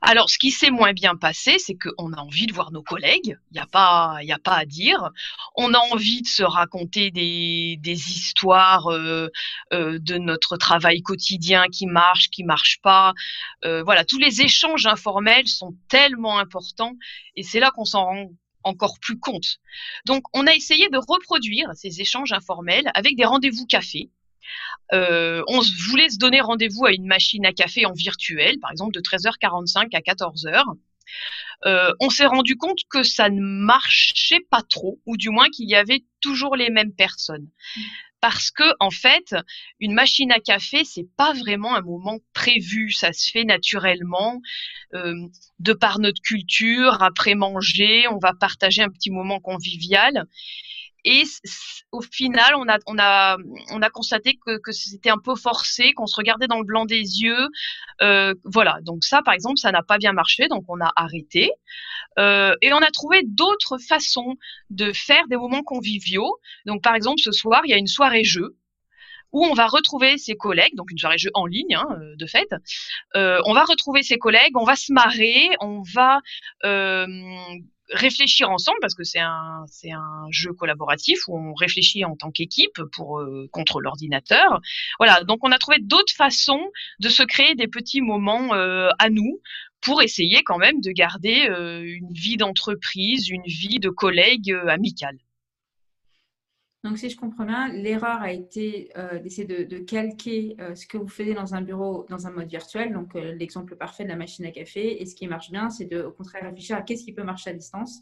Alors, 0.01 0.29
ce 0.29 0.37
qui 0.37 0.51
s'est 0.51 0.71
moins 0.71 0.93
bien 0.93 1.15
passé, 1.15 1.57
c'est 1.59 1.75
qu'on 1.75 2.13
a 2.13 2.17
envie 2.17 2.47
de 2.47 2.53
voir 2.53 2.71
nos 2.71 2.83
collègues. 2.83 3.37
Il 3.51 3.53
n'y 3.53 3.59
a 3.59 3.67
pas, 3.67 4.17
a 4.17 4.39
pas 4.39 4.55
à 4.55 4.65
dire. 4.65 5.09
On 5.55 5.73
a 5.73 5.79
envie 5.91 6.21
de 6.21 6.27
se 6.27 6.43
raconter 6.43 7.11
des, 7.11 7.79
histoires 7.85 8.87
euh, 8.91 9.29
euh, 9.73 9.99
de 9.99 10.17
notre 10.17 10.57
travail 10.57 11.01
quotidien 11.01 11.65
qui 11.71 11.85
marche, 11.85 12.29
qui 12.29 12.43
marche 12.43 12.79
pas. 12.81 13.13
Euh, 13.65 13.83
voilà, 13.83 14.05
tous 14.05 14.17
les 14.17 14.41
échanges 14.41 14.87
informels 14.87 15.47
sont 15.47 15.75
tellement 15.87 16.39
importants 16.39 16.95
et 17.35 17.43
c'est 17.43 17.59
là 17.59 17.71
qu'on 17.71 17.85
s'en 17.85 18.05
rend 18.05 18.31
encore 18.63 18.99
plus 18.99 19.19
compte. 19.19 19.59
Donc, 20.05 20.23
on 20.33 20.45
a 20.47 20.53
essayé 20.53 20.89
de 20.89 20.97
reproduire 20.97 21.69
ces 21.73 22.01
échanges 22.01 22.31
informels 22.31 22.91
avec 22.93 23.15
des 23.15 23.25
rendez-vous 23.25 23.65
café 23.65 24.09
euh, 24.93 25.41
on 25.47 25.61
voulait 25.89 26.09
se 26.09 26.17
donner 26.17 26.41
rendez-vous 26.41 26.85
à 26.85 26.93
une 26.93 27.05
machine 27.05 27.45
à 27.45 27.53
café 27.53 27.85
en 27.85 27.93
virtuel, 27.93 28.59
par 28.59 28.71
exemple 28.71 28.93
de 28.93 29.01
13h45 29.01 29.95
à 29.95 29.99
14h. 29.99 30.63
Euh, 31.65 31.91
on 31.99 32.09
s'est 32.09 32.25
rendu 32.25 32.55
compte 32.57 32.79
que 32.89 33.03
ça 33.03 33.29
ne 33.29 33.41
marchait 33.41 34.45
pas 34.49 34.61
trop, 34.61 34.99
ou 35.05 35.17
du 35.17 35.29
moins 35.29 35.49
qu'il 35.49 35.69
y 35.69 35.75
avait 35.75 36.03
toujours 36.19 36.55
les 36.55 36.69
mêmes 36.69 36.93
personnes. 36.93 37.47
Parce 38.19 38.51
que 38.51 38.75
en 38.79 38.91
fait, 38.91 39.35
une 39.79 39.93
machine 39.93 40.31
à 40.31 40.39
café, 40.39 40.83
c'est 40.83 41.07
pas 41.17 41.33
vraiment 41.33 41.75
un 41.75 41.81
moment 41.81 42.19
prévu, 42.33 42.91
ça 42.91 43.13
se 43.13 43.31
fait 43.31 43.45
naturellement, 43.45 44.41
euh, 44.93 45.15
de 45.59 45.73
par 45.73 45.97
notre 45.97 46.21
culture. 46.21 47.01
Après 47.01 47.33
manger, 47.33 48.07
on 48.09 48.19
va 48.19 48.33
partager 48.33 48.83
un 48.83 48.89
petit 48.89 49.09
moment 49.09 49.39
convivial. 49.39 50.27
Et 51.03 51.23
au 51.91 52.01
final, 52.01 52.55
on 52.55 52.67
a, 52.67 52.77
on 52.85 52.97
a, 52.99 53.37
on 53.71 53.81
a 53.81 53.89
constaté 53.89 54.37
que, 54.45 54.71
c'était 54.71 55.09
un 55.09 55.17
peu 55.17 55.35
forcé, 55.35 55.93
qu'on 55.93 56.05
se 56.05 56.15
regardait 56.15 56.47
dans 56.47 56.59
le 56.59 56.65
blanc 56.65 56.85
des 56.85 57.21
yeux. 57.21 57.47
Euh, 58.01 58.33
voilà, 58.45 58.77
donc 58.81 59.03
ça, 59.03 59.21
par 59.23 59.33
exemple, 59.33 59.57
ça 59.57 59.71
n'a 59.71 59.81
pas 59.81 59.97
bien 59.97 60.13
marché, 60.13 60.47
donc 60.47 60.63
on 60.67 60.79
a 60.79 60.91
arrêté. 60.95 61.51
Euh, 62.19 62.55
et 62.61 62.71
on 62.73 62.77
a 62.77 62.91
trouvé 62.91 63.23
d'autres 63.25 63.77
façons 63.77 64.35
de 64.69 64.91
faire 64.93 65.27
des 65.27 65.37
moments 65.37 65.63
conviviaux. 65.63 66.37
Donc, 66.65 66.83
par 66.83 66.95
exemple, 66.95 67.19
ce 67.19 67.31
soir, 67.31 67.61
il 67.65 67.71
y 67.71 67.73
a 67.73 67.77
une 67.77 67.87
soirée 67.87 68.23
jeu 68.23 68.57
où 69.31 69.45
on 69.45 69.53
va 69.53 69.65
retrouver 69.65 70.17
ses 70.17 70.35
collègues, 70.35 70.75
donc 70.75 70.91
une 70.91 70.97
soirée 70.97 71.17
jeu 71.17 71.31
en 71.33 71.45
ligne 71.45 71.75
hein, 71.75 71.87
euh, 71.89 72.15
de 72.17 72.25
fait. 72.27 72.49
On 73.15 73.53
va 73.53 73.63
retrouver 73.63 74.03
ses 74.03 74.17
collègues, 74.17 74.55
on 74.55 74.65
va 74.65 74.75
se 74.75 74.93
marrer, 74.93 75.49
on 75.61 75.81
va 75.81 76.19
réfléchir 77.91 78.49
ensemble 78.49 78.77
parce 78.81 78.95
que 78.95 79.03
c'est 79.03 79.19
un 79.19 79.65
c'est 79.67 79.91
un 79.91 80.27
jeu 80.29 80.53
collaboratif 80.53 81.19
où 81.27 81.37
on 81.37 81.53
réfléchit 81.53 82.05
en 82.05 82.15
tant 82.15 82.31
qu'équipe 82.31 82.81
pour 82.93 83.19
euh, 83.19 83.47
contre 83.51 83.81
l'ordinateur. 83.81 84.61
Voilà, 84.99 85.23
donc 85.23 85.39
on 85.43 85.51
a 85.51 85.57
trouvé 85.57 85.77
d'autres 85.79 86.13
façons 86.15 86.63
de 86.99 87.09
se 87.09 87.23
créer 87.23 87.55
des 87.55 87.67
petits 87.67 88.01
moments 88.01 88.53
euh, 88.53 88.89
à 88.99 89.09
nous 89.09 89.41
pour 89.81 90.01
essayer 90.01 90.43
quand 90.43 90.57
même 90.57 90.79
de 90.81 90.91
garder 90.91 91.49
euh, 91.49 91.81
une 91.83 92.13
vie 92.13 92.37
d'entreprise, 92.37 93.29
une 93.29 93.45
vie 93.45 93.79
de 93.79 93.89
collègue 93.89 94.55
amicale. 94.67 95.17
Donc, 96.83 96.97
si 96.97 97.09
je 97.09 97.17
comprends 97.17 97.45
bien, 97.45 97.67
l'erreur 97.67 98.21
a 98.21 98.31
été 98.31 98.91
d'essayer 99.21 99.45
de, 99.45 99.77
calquer 99.77 100.57
ce 100.73 100.87
que 100.87 100.97
vous 100.97 101.07
faisiez 101.07 101.35
dans 101.35 101.53
un 101.53 101.61
bureau, 101.61 102.07
dans 102.09 102.25
un 102.25 102.31
mode 102.31 102.49
virtuel. 102.49 102.91
Donc, 102.91 103.13
l'exemple 103.13 103.75
parfait 103.75 104.03
de 104.03 104.09
la 104.09 104.15
machine 104.15 104.45
à 104.45 104.51
café. 104.51 104.99
Et 104.99 105.05
ce 105.05 105.13
qui 105.13 105.27
marche 105.27 105.51
bien, 105.51 105.69
c'est 105.69 105.85
de, 105.85 106.01
au 106.01 106.11
contraire, 106.11 106.43
réfléchir 106.43 106.75
à 106.77 106.81
qu'est-ce 106.81 107.03
qui 107.03 107.13
peut 107.13 107.23
marcher 107.23 107.51
à 107.51 107.53
distance 107.53 108.01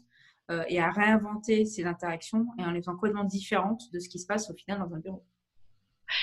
et 0.68 0.80
à 0.80 0.90
réinventer 0.90 1.66
ces 1.66 1.84
interactions 1.84 2.46
et 2.58 2.64
en 2.64 2.70
les 2.70 2.80
faisant 2.80 2.94
complètement 2.94 3.24
différentes 3.24 3.92
de 3.92 3.98
ce 3.98 4.08
qui 4.08 4.18
se 4.18 4.26
passe 4.26 4.50
au 4.50 4.54
final 4.54 4.78
dans 4.78 4.94
un 4.94 4.98
bureau. 4.98 5.24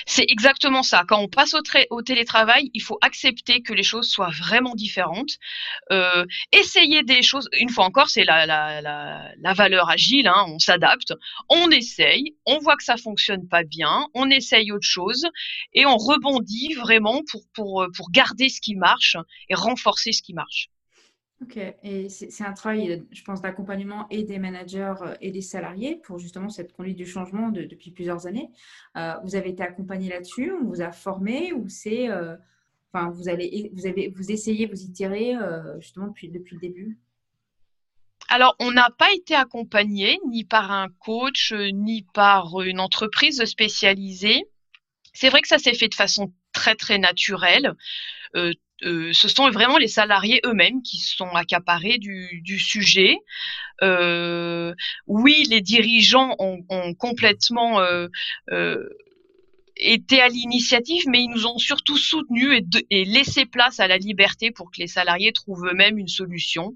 C'est 0.05 0.25
exactement 0.27 0.83
ça. 0.83 1.03
Quand 1.07 1.19
on 1.19 1.27
passe 1.27 1.53
au, 1.89 2.01
télétravail, 2.01 2.69
il 2.73 2.81
faut 2.81 2.97
accepter 3.01 3.61
que 3.61 3.73
les 3.73 3.83
choses 3.83 4.09
soient 4.09 4.31
vraiment 4.31 4.75
différentes. 4.75 5.37
Euh, 5.91 6.25
essayer 6.51 7.03
des 7.03 7.21
choses, 7.21 7.49
une 7.53 7.69
fois 7.69 7.85
encore, 7.85 8.09
c'est 8.09 8.23
la, 8.23 8.45
la, 8.45 9.53
valeur 9.53 9.89
agile, 9.89 10.27
hein, 10.27 10.45
on 10.47 10.59
s'adapte, 10.59 11.13
on 11.49 11.69
essaye, 11.71 12.35
on 12.45 12.59
voit 12.59 12.75
que 12.75 12.83
ça 12.83 12.97
fonctionne 12.97 13.47
pas 13.47 13.63
bien, 13.63 14.07
on 14.13 14.29
essaye 14.29 14.71
autre 14.71 14.87
chose 14.87 15.25
et 15.73 15.85
on 15.85 15.97
rebondit 15.97 16.73
vraiment 16.73 17.21
pour, 17.53 17.87
garder 18.11 18.49
ce 18.49 18.61
qui 18.61 18.75
marche 18.75 19.17
et 19.49 19.55
renforcer 19.55 20.11
ce 20.11 20.21
qui 20.21 20.33
marche. 20.33 20.69
Ok, 21.39 21.57
et 21.83 22.09
c'est 22.09 22.43
un 22.43 22.53
travail, 22.53 23.05
je 23.11 23.23
pense, 23.23 23.41
d'accompagnement 23.41 24.07
et 24.09 24.23
des 24.23 24.39
managers 24.39 24.95
euh, 25.03 25.13
et 25.21 25.29
des 25.29 25.43
salariés 25.43 25.97
pour 26.03 26.17
justement 26.17 26.49
cette 26.49 26.73
conduite 26.73 26.97
du 26.97 27.05
changement 27.05 27.49
depuis 27.49 27.91
plusieurs 27.91 28.25
années. 28.25 28.49
Euh, 28.95 29.13
vous 29.23 29.35
avez 29.35 29.49
été 29.49 29.61
accompagné 29.61 30.09
là-dessus, 30.09 30.51
on 30.51 30.65
vous 30.65 30.81
a 30.81 30.91
formé 30.91 31.53
ou 31.53 31.69
c'est, 31.69 32.09
euh, 32.09 32.35
vous 33.11 33.29
allez, 33.29 33.69
vous 33.75 33.85
avez, 33.85 34.07
vous 34.07 34.31
essayez, 34.31 34.65
vous 34.65 34.81
itérez 34.81 35.35
justement 35.79 36.07
depuis, 36.07 36.29
depuis 36.29 36.55
le 36.55 36.61
début? 36.61 36.97
Alors, 38.29 38.55
on 38.59 38.71
n'a 38.71 38.89
pas 38.89 39.13
été 39.13 39.35
accompagné 39.35 40.19
ni 40.27 40.43
par 40.43 40.71
un 40.71 40.89
coach, 40.89 41.53
ni 41.53 42.01
par 42.15 42.59
une 42.61 42.79
entreprise 42.79 43.45
spécialisée. 43.45 44.45
C'est 45.13 45.29
vrai 45.29 45.41
que 45.41 45.47
ça 45.47 45.59
s'est 45.59 45.75
fait 45.75 45.87
de 45.87 45.95
façon 45.95 46.33
très 46.57 46.75
très 46.75 46.97
naturelle. 46.97 47.75
Euh, 48.35 48.51
ce 49.11 49.27
sont 49.27 49.49
vraiment 49.49 49.77
les 49.77 49.87
salariés 49.87 50.41
eux-mêmes 50.45 50.81
qui 50.83 50.97
sont 50.97 51.29
accaparés 51.29 51.97
du, 51.97 52.59
sujet. 52.59 53.17
Euh, 53.81 54.73
oui, 55.07 55.45
les 55.49 55.61
dirigeants 55.61 56.35
ont, 56.39 56.93
complètement 56.95 57.79
euh, 57.79 58.07
euh, 58.51 58.87
été 59.75 60.19
à 60.21 60.27
l'initiative, 60.27 61.03
mais 61.07 61.23
ils 61.23 61.29
nous 61.29 61.45
ont 61.47 61.57
surtout 61.57 61.97
soutenus 61.97 62.51
et, 62.51 62.85
et, 62.89 63.05
laissé 63.05 63.45
place 63.45 63.79
à 63.79 63.87
la 63.87 63.97
liberté 63.97 64.51
pour 64.51 64.71
que 64.71 64.79
les 64.79 64.87
salariés 64.87 65.33
trouvent 65.33 65.67
eux-mêmes 65.67 65.97
une 65.97 66.07
solution. 66.07 66.75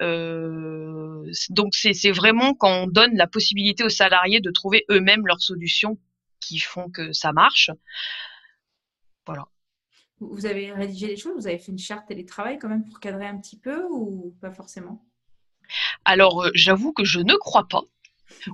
Euh, 0.00 1.24
donc 1.50 1.74
c'est 1.74 2.12
vraiment 2.12 2.54
quand 2.54 2.84
on 2.84 2.86
donne 2.86 3.16
la 3.16 3.26
possibilité 3.26 3.84
aux 3.84 3.90
salariés 3.90 4.40
de 4.40 4.50
trouver 4.50 4.84
eux-mêmes 4.90 5.26
leur 5.26 5.40
solution 5.40 5.98
qui 6.40 6.58
font 6.58 6.90
que 6.90 7.12
ça 7.12 7.32
marche. 7.32 7.70
Vous 10.30 10.46
avez 10.46 10.72
rédigé 10.72 11.06
les 11.06 11.16
choses 11.16 11.34
Vous 11.36 11.46
avez 11.46 11.58
fait 11.58 11.72
une 11.72 11.78
charte 11.78 12.06
télétravail 12.08 12.58
quand 12.58 12.68
même 12.68 12.84
pour 12.84 13.00
cadrer 13.00 13.26
un 13.26 13.38
petit 13.38 13.58
peu 13.58 13.84
ou 13.90 14.34
pas 14.40 14.52
forcément? 14.52 15.04
Alors, 16.04 16.44
euh, 16.44 16.50
j'avoue 16.54 16.92
que 16.92 17.04
je 17.04 17.20
ne 17.20 17.34
crois 17.34 17.66
pas. 17.68 17.82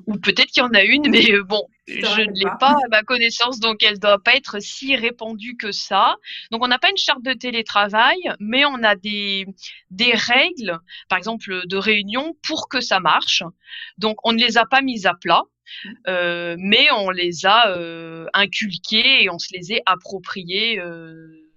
Ou 0.07 0.19
peut-être 0.19 0.49
qu'il 0.49 0.63
y 0.63 0.67
en 0.67 0.75
a 0.75 0.83
une, 0.83 1.09
mais 1.09 1.33
euh, 1.33 1.45
bon, 1.45 1.67
je 1.87 2.23
ne 2.23 2.33
l'ai 2.33 2.51
pas 2.59 2.73
à 2.73 2.89
ma 2.91 3.03
connaissance, 3.03 3.61
donc 3.61 3.83
elle 3.83 3.95
ne 3.95 4.01
doit 4.01 4.19
pas 4.19 4.35
être 4.35 4.61
si 4.61 4.97
répandue 4.97 5.57
que 5.57 5.73
ça. 5.73 6.17
Donc 6.51 6.65
on 6.65 6.69
n'a 6.69 6.79
pas 6.79 6.91
une 6.91 6.97
charte 6.97 7.23
de 7.23 7.33
télétravail, 7.33 8.19
mais 8.41 8.65
on 8.65 8.83
a 8.83 8.97
des, 8.97 9.47
des 9.91 10.13
règles, 10.13 10.79
par 11.09 11.19
exemple 11.19 11.67
de 11.67 11.77
réunion, 11.77 12.37
pour 12.47 12.69
que 12.69 12.81
ça 12.81 13.01
marche. 13.01 13.43
Donc 13.99 14.17
on 14.25 14.33
ne 14.33 14.39
les 14.39 14.59
a 14.59 14.67
pas 14.67 14.83
mises 14.83 15.07
à 15.07 15.15
plat. 15.15 15.43
Euh, 16.07 16.57
mais 16.59 16.91
on 16.93 17.11
les 17.11 17.47
a 17.47 17.69
euh, 17.69 18.27
inculquées 18.33 19.25
et 19.25 19.31
on 19.31 19.39
se 19.39 19.53
les 19.53 19.73
est 19.73 19.83
appropriées 19.87 20.81
euh, 20.81 21.48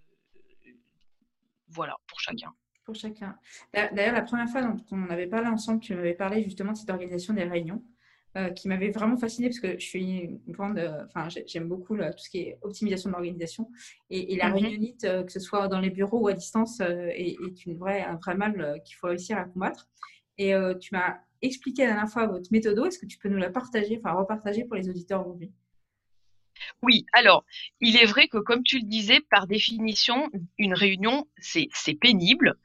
voilà, 1.71 1.95
pour 2.07 2.19
chacun. 2.19 2.53
Pour 2.85 2.95
chacun. 2.95 3.35
D'ailleurs, 3.73 4.13
la 4.13 4.23
première 4.23 4.49
fois 4.49 4.61
dont 4.61 4.77
on 4.91 5.09
avait 5.09 5.27
parlé 5.27 5.47
ensemble, 5.47 5.79
tu 5.79 5.93
m'avais 5.93 6.13
parlé 6.13 6.43
justement 6.43 6.73
de 6.73 6.77
cette 6.77 6.89
organisation 6.89 7.33
des 7.33 7.43
réunions. 7.43 7.83
Euh, 8.37 8.49
qui 8.49 8.69
m'avait 8.69 8.91
vraiment 8.91 9.17
fascinée 9.17 9.49
parce 9.49 9.59
que 9.59 9.73
je 9.77 9.85
suis 9.85 10.19
une 10.19 10.39
grande, 10.53 10.79
euh, 10.79 11.03
enfin 11.05 11.27
j'aime 11.47 11.67
beaucoup 11.67 11.97
tout 11.97 12.03
ce 12.15 12.29
qui 12.29 12.39
est 12.39 12.57
optimisation 12.61 13.09
de 13.09 13.15
l'organisation 13.15 13.69
et, 14.09 14.37
la 14.37 14.47
mhm. 14.47 14.53
réunionite, 14.53 15.03
euh, 15.03 15.23
que 15.23 15.33
ce 15.33 15.41
soit 15.41 15.67
dans 15.67 15.81
les 15.81 15.89
bureaux 15.89 16.21
ou 16.21 16.27
à 16.29 16.33
distance, 16.33 16.79
est, 16.79 17.35
une 17.65 17.77
vraie, 17.77 18.03
un 18.03 18.15
vrai 18.15 18.35
mal 18.35 18.81
qu'il 18.85 18.95
faut 18.95 19.07
réussir 19.07 19.37
à 19.37 19.43
combattre. 19.43 19.89
Et 20.37 20.53
tu 20.79 20.95
m'as 20.95 21.17
expliqué 21.41 21.81
la 21.81 21.89
dernière 21.89 22.09
fois 22.09 22.25
votre 22.25 22.49
méthode. 22.53 22.79
Est-ce 22.87 22.99
que 22.99 23.05
tu 23.05 23.17
peux 23.17 23.27
nous 23.27 23.37
la 23.37 23.49
partager, 23.49 23.99
enfin 24.01 24.13
repartager 24.17 24.63
pour 24.63 24.77
les 24.77 24.87
auditeurs 24.87 25.27
aujourd'hui? 25.27 25.51
Oui, 26.83 27.05
alors, 27.13 27.45
il 27.79 27.95
est 27.95 28.05
vrai 28.05 28.27
que 28.27 28.37
comme 28.37 28.63
tu 28.63 28.79
le 28.79 28.87
disais, 28.87 29.19
par 29.29 29.45
définition, 29.47 30.29
une 30.57 30.73
réunion, 30.73 31.27
c'est 31.39 31.69
pénible. 31.99 32.57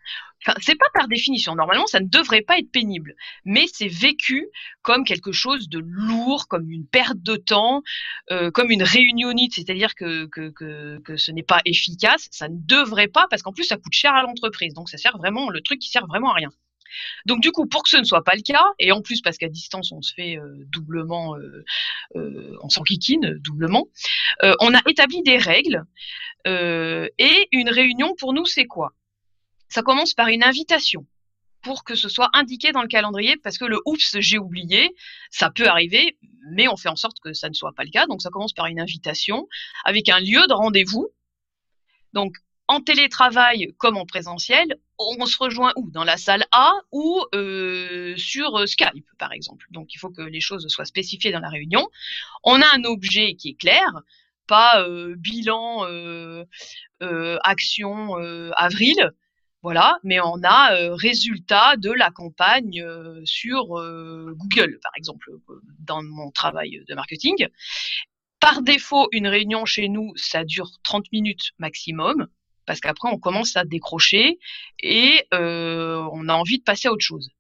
Enfin, 0.43 0.57
c'est 0.61 0.77
pas 0.77 0.87
par 0.95 1.09
définition. 1.09 1.55
Normalement, 1.55 1.87
ça 1.87 2.01
ne 2.01 2.07
devrait 2.07 2.43
pas 2.43 2.59
être 2.59 2.71
pénible, 2.71 3.15
mais 3.45 3.67
c'est 3.73 3.89
vécu 3.89 4.49
comme 4.83 5.05
quelque 5.05 5.33
chose 5.33 5.69
de 5.69 5.79
lourd, 5.79 6.47
comme 6.49 6.71
une 6.71 6.87
perte 6.87 7.19
de 7.19 7.37
temps, 7.37 7.83
euh, 8.31 8.51
comme 8.51 8.71
une 8.71 8.83
réunionnite, 8.83 9.55
c'est-à-dire 9.55 9.95
que, 9.95 10.27
que, 10.27 10.51
que, 10.51 10.99
que 11.01 11.17
ce 11.17 11.31
n'est 11.33 11.43
pas 11.43 11.61
efficace. 11.65 12.29
Ça 12.31 12.49
ne 12.49 12.57
devrait 12.59 13.09
pas, 13.09 13.27
parce 13.29 13.43
qu'en 13.43 13.53
plus, 13.53 13.65
ça 13.65 13.77
coûte 13.77 13.93
cher 13.93 14.15
à 14.15 14.23
l'entreprise. 14.23 14.73
Donc, 14.75 14.89
ça 14.89 14.99
sert 14.99 15.19
vraiment, 15.19 15.51
le 15.51 15.61
truc 15.61 15.79
qui 15.81 15.91
sert 15.91 16.07
vraiment 16.07 16.31
à 16.31 16.35
rien. 16.35 16.51
Donc 17.25 17.41
du 17.41 17.53
coup, 17.53 17.67
pour 17.67 17.83
que 17.83 17.89
ce 17.89 17.97
ne 17.97 18.05
soit 18.05 18.25
pas 18.25 18.35
le 18.35 18.43
cas, 18.43 18.65
et 18.79 18.93
en 18.93 19.03
plus 19.03 19.21
parce 19.21 19.39
qu'à 19.39 19.49
distance 19.49 19.93
on 19.93 20.03
se 20.03 20.15
fait 20.15 20.39
euh, 20.39 20.65
doublement, 20.73 21.37
euh, 21.37 21.65
euh, 22.17 22.57
on 22.63 22.69
s'enquiquine 22.69 23.39
doublement, 23.41 23.89
on 24.61 24.75
a 24.75 24.81
établi 24.89 25.23
des 25.23 25.39
règles 25.39 25.85
et 26.47 27.49
une 27.53 27.71
réunion 27.71 28.15
pour 28.19 28.33
nous 28.33 28.47
c'est 28.47 28.67
quoi? 28.67 28.93
Ça 29.69 29.83
commence 29.83 30.15
par 30.15 30.29
une 30.29 30.45
invitation 30.45 31.07
pour 31.63 31.83
que 31.83 31.97
ce 31.97 32.09
soit 32.09 32.31
indiqué 32.33 32.71
dans 32.71 32.83
le 32.83 32.89
calendrier 32.89 33.37
parce 33.37 33.59
que 33.59 33.65
le 33.65 33.81
oups 33.87 34.21
j'ai 34.21 34.39
oublié, 34.39 34.95
ça 35.31 35.51
peut 35.51 35.67
arriver, 35.67 36.17
mais 36.53 36.69
on 36.69 36.77
fait 36.77 36.89
en 36.89 36.95
sorte 36.95 37.19
que 37.21 37.33
ça 37.33 37.49
ne 37.49 37.55
soit 37.55 37.73
pas 37.73 37.83
le 37.83 37.91
cas. 37.91 38.07
Donc 38.07 38.23
ça 38.23 38.31
commence 38.31 38.53
par 38.53 38.67
une 38.67 38.79
invitation 38.79 39.49
avec 39.85 40.09
un 40.09 40.21
lieu 40.21 40.47
de 40.47 40.53
rendez-vous. 40.53 41.09
Donc 42.13 42.37
en 42.69 42.81
télétravail 42.81 43.75
comme 43.79 43.97
en 43.97 44.07
présentiel, 44.07 44.77
on 44.99 45.27
se 45.27 45.37
rejoint 45.39 45.73
où? 45.77 45.91
Dans 45.91 46.05
la 46.05 46.17
salle 46.17 46.45
A 46.53 46.73
ou 46.93 47.23
euh, 47.35 48.17
sur 48.17 48.57
euh, 48.57 48.67
Skype, 48.67 49.07
par 49.19 49.33
exemple. 49.33 49.67
Donc, 49.71 49.95
il 49.95 49.99
faut 49.99 50.11
que 50.11 50.23
les 50.23 50.41
choses 50.41 50.67
soient 50.69 50.85
spécifiées 50.85 51.33
dans 51.33 51.41
la 51.41 51.49
réunion. 51.49 51.89
On 52.45 52.61
a 52.61 52.67
un 52.75 52.85
objet 52.85 53.35
qui 53.35 53.51
est 53.51 53.61
clair, 53.61 53.87
pas 54.47 54.83
euh, 54.83 55.15
bilan, 55.17 55.85
action 57.45 58.15
avril, 58.57 59.13
voilà, 59.63 59.97
mais 60.05 60.21
on 60.21 60.43
a 60.45 60.95
résultat 60.95 61.77
de 61.77 61.91
la 61.91 62.11
campagne 62.11 62.85
sur 63.25 63.65
Google, 63.67 64.79
par 64.83 64.93
exemple, 64.97 65.31
dans 65.81 66.03
mon 66.03 66.31
travail 66.31 66.85
de 66.87 66.95
marketing. 66.95 67.49
Par 68.39 68.63
défaut, 68.63 69.09
une 69.11 69.27
réunion 69.27 69.65
chez 69.65 69.89
nous, 69.89 70.13
ça 70.15 70.45
dure 70.45 70.71
30 70.85 71.11
minutes 71.11 71.51
maximum 71.59 72.29
parce 72.67 72.81
qu'après 72.81 73.09
on 73.09 73.19
commence 73.19 73.57
à 73.57 73.65
décrocher 73.65 74.39
et 74.81 75.27
euh, 75.35 76.07
on 76.13 76.29
a 76.29 76.35
envie 76.35 76.59
de 76.59 76.65
passer 76.65 76.89
à 76.89 76.93
autre 76.93 77.05
chose. 77.05 77.31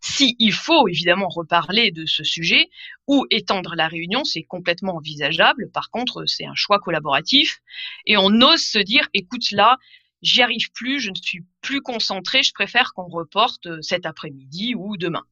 Si 0.00 0.34
il 0.40 0.52
faut 0.52 0.88
évidemment 0.88 1.28
reparler 1.28 1.92
de 1.92 2.06
ce 2.06 2.24
sujet 2.24 2.68
ou 3.06 3.24
étendre 3.30 3.74
la 3.76 3.86
réunion, 3.86 4.24
c'est 4.24 4.42
complètement 4.42 4.96
envisageable. 4.96 5.70
Par 5.72 5.90
contre, 5.90 6.26
c'est 6.26 6.44
un 6.44 6.56
choix 6.56 6.80
collaboratif 6.80 7.60
et 8.06 8.16
on 8.16 8.40
ose 8.40 8.62
se 8.62 8.80
dire, 8.80 9.08
écoute 9.14 9.52
là, 9.52 9.78
j'y 10.22 10.42
arrive 10.42 10.72
plus, 10.72 10.98
je 11.00 11.10
ne 11.10 11.16
suis 11.16 11.44
plus 11.60 11.82
concentré, 11.82 12.42
je 12.42 12.52
préfère 12.52 12.94
qu'on 12.94 13.06
reporte 13.06 13.80
cet 13.80 14.06
après-midi 14.06 14.74
ou 14.74 14.96
demain. 14.96 15.22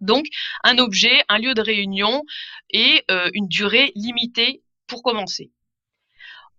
Donc, 0.00 0.26
un 0.64 0.78
objet, 0.78 1.22
un 1.28 1.38
lieu 1.38 1.54
de 1.54 1.62
réunion 1.62 2.24
et 2.70 3.04
euh, 3.10 3.30
une 3.34 3.46
durée 3.46 3.92
limitée 3.94 4.62
pour 4.86 5.02
commencer. 5.02 5.50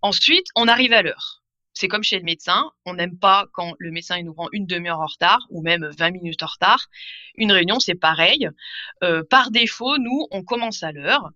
Ensuite, 0.00 0.46
on 0.56 0.66
arrive 0.66 0.92
à 0.92 1.02
l'heure. 1.02 1.43
C'est 1.74 1.88
comme 1.88 2.04
chez 2.04 2.18
le 2.18 2.24
médecin, 2.24 2.70
on 2.86 2.94
n'aime 2.94 3.18
pas 3.18 3.46
quand 3.52 3.74
le 3.78 3.90
médecin 3.90 4.22
nous 4.22 4.32
prend 4.32 4.48
une 4.52 4.64
demi-heure 4.64 5.00
en 5.00 5.06
retard 5.06 5.40
ou 5.50 5.60
même 5.60 5.84
20 5.98 6.12
minutes 6.12 6.42
en 6.44 6.46
retard. 6.46 6.86
Une 7.34 7.50
réunion, 7.50 7.80
c'est 7.80 7.96
pareil. 7.96 8.48
Euh, 9.02 9.24
par 9.28 9.50
défaut, 9.50 9.98
nous, 9.98 10.28
on 10.30 10.44
commence 10.44 10.84
à 10.84 10.92
l'heure 10.92 11.30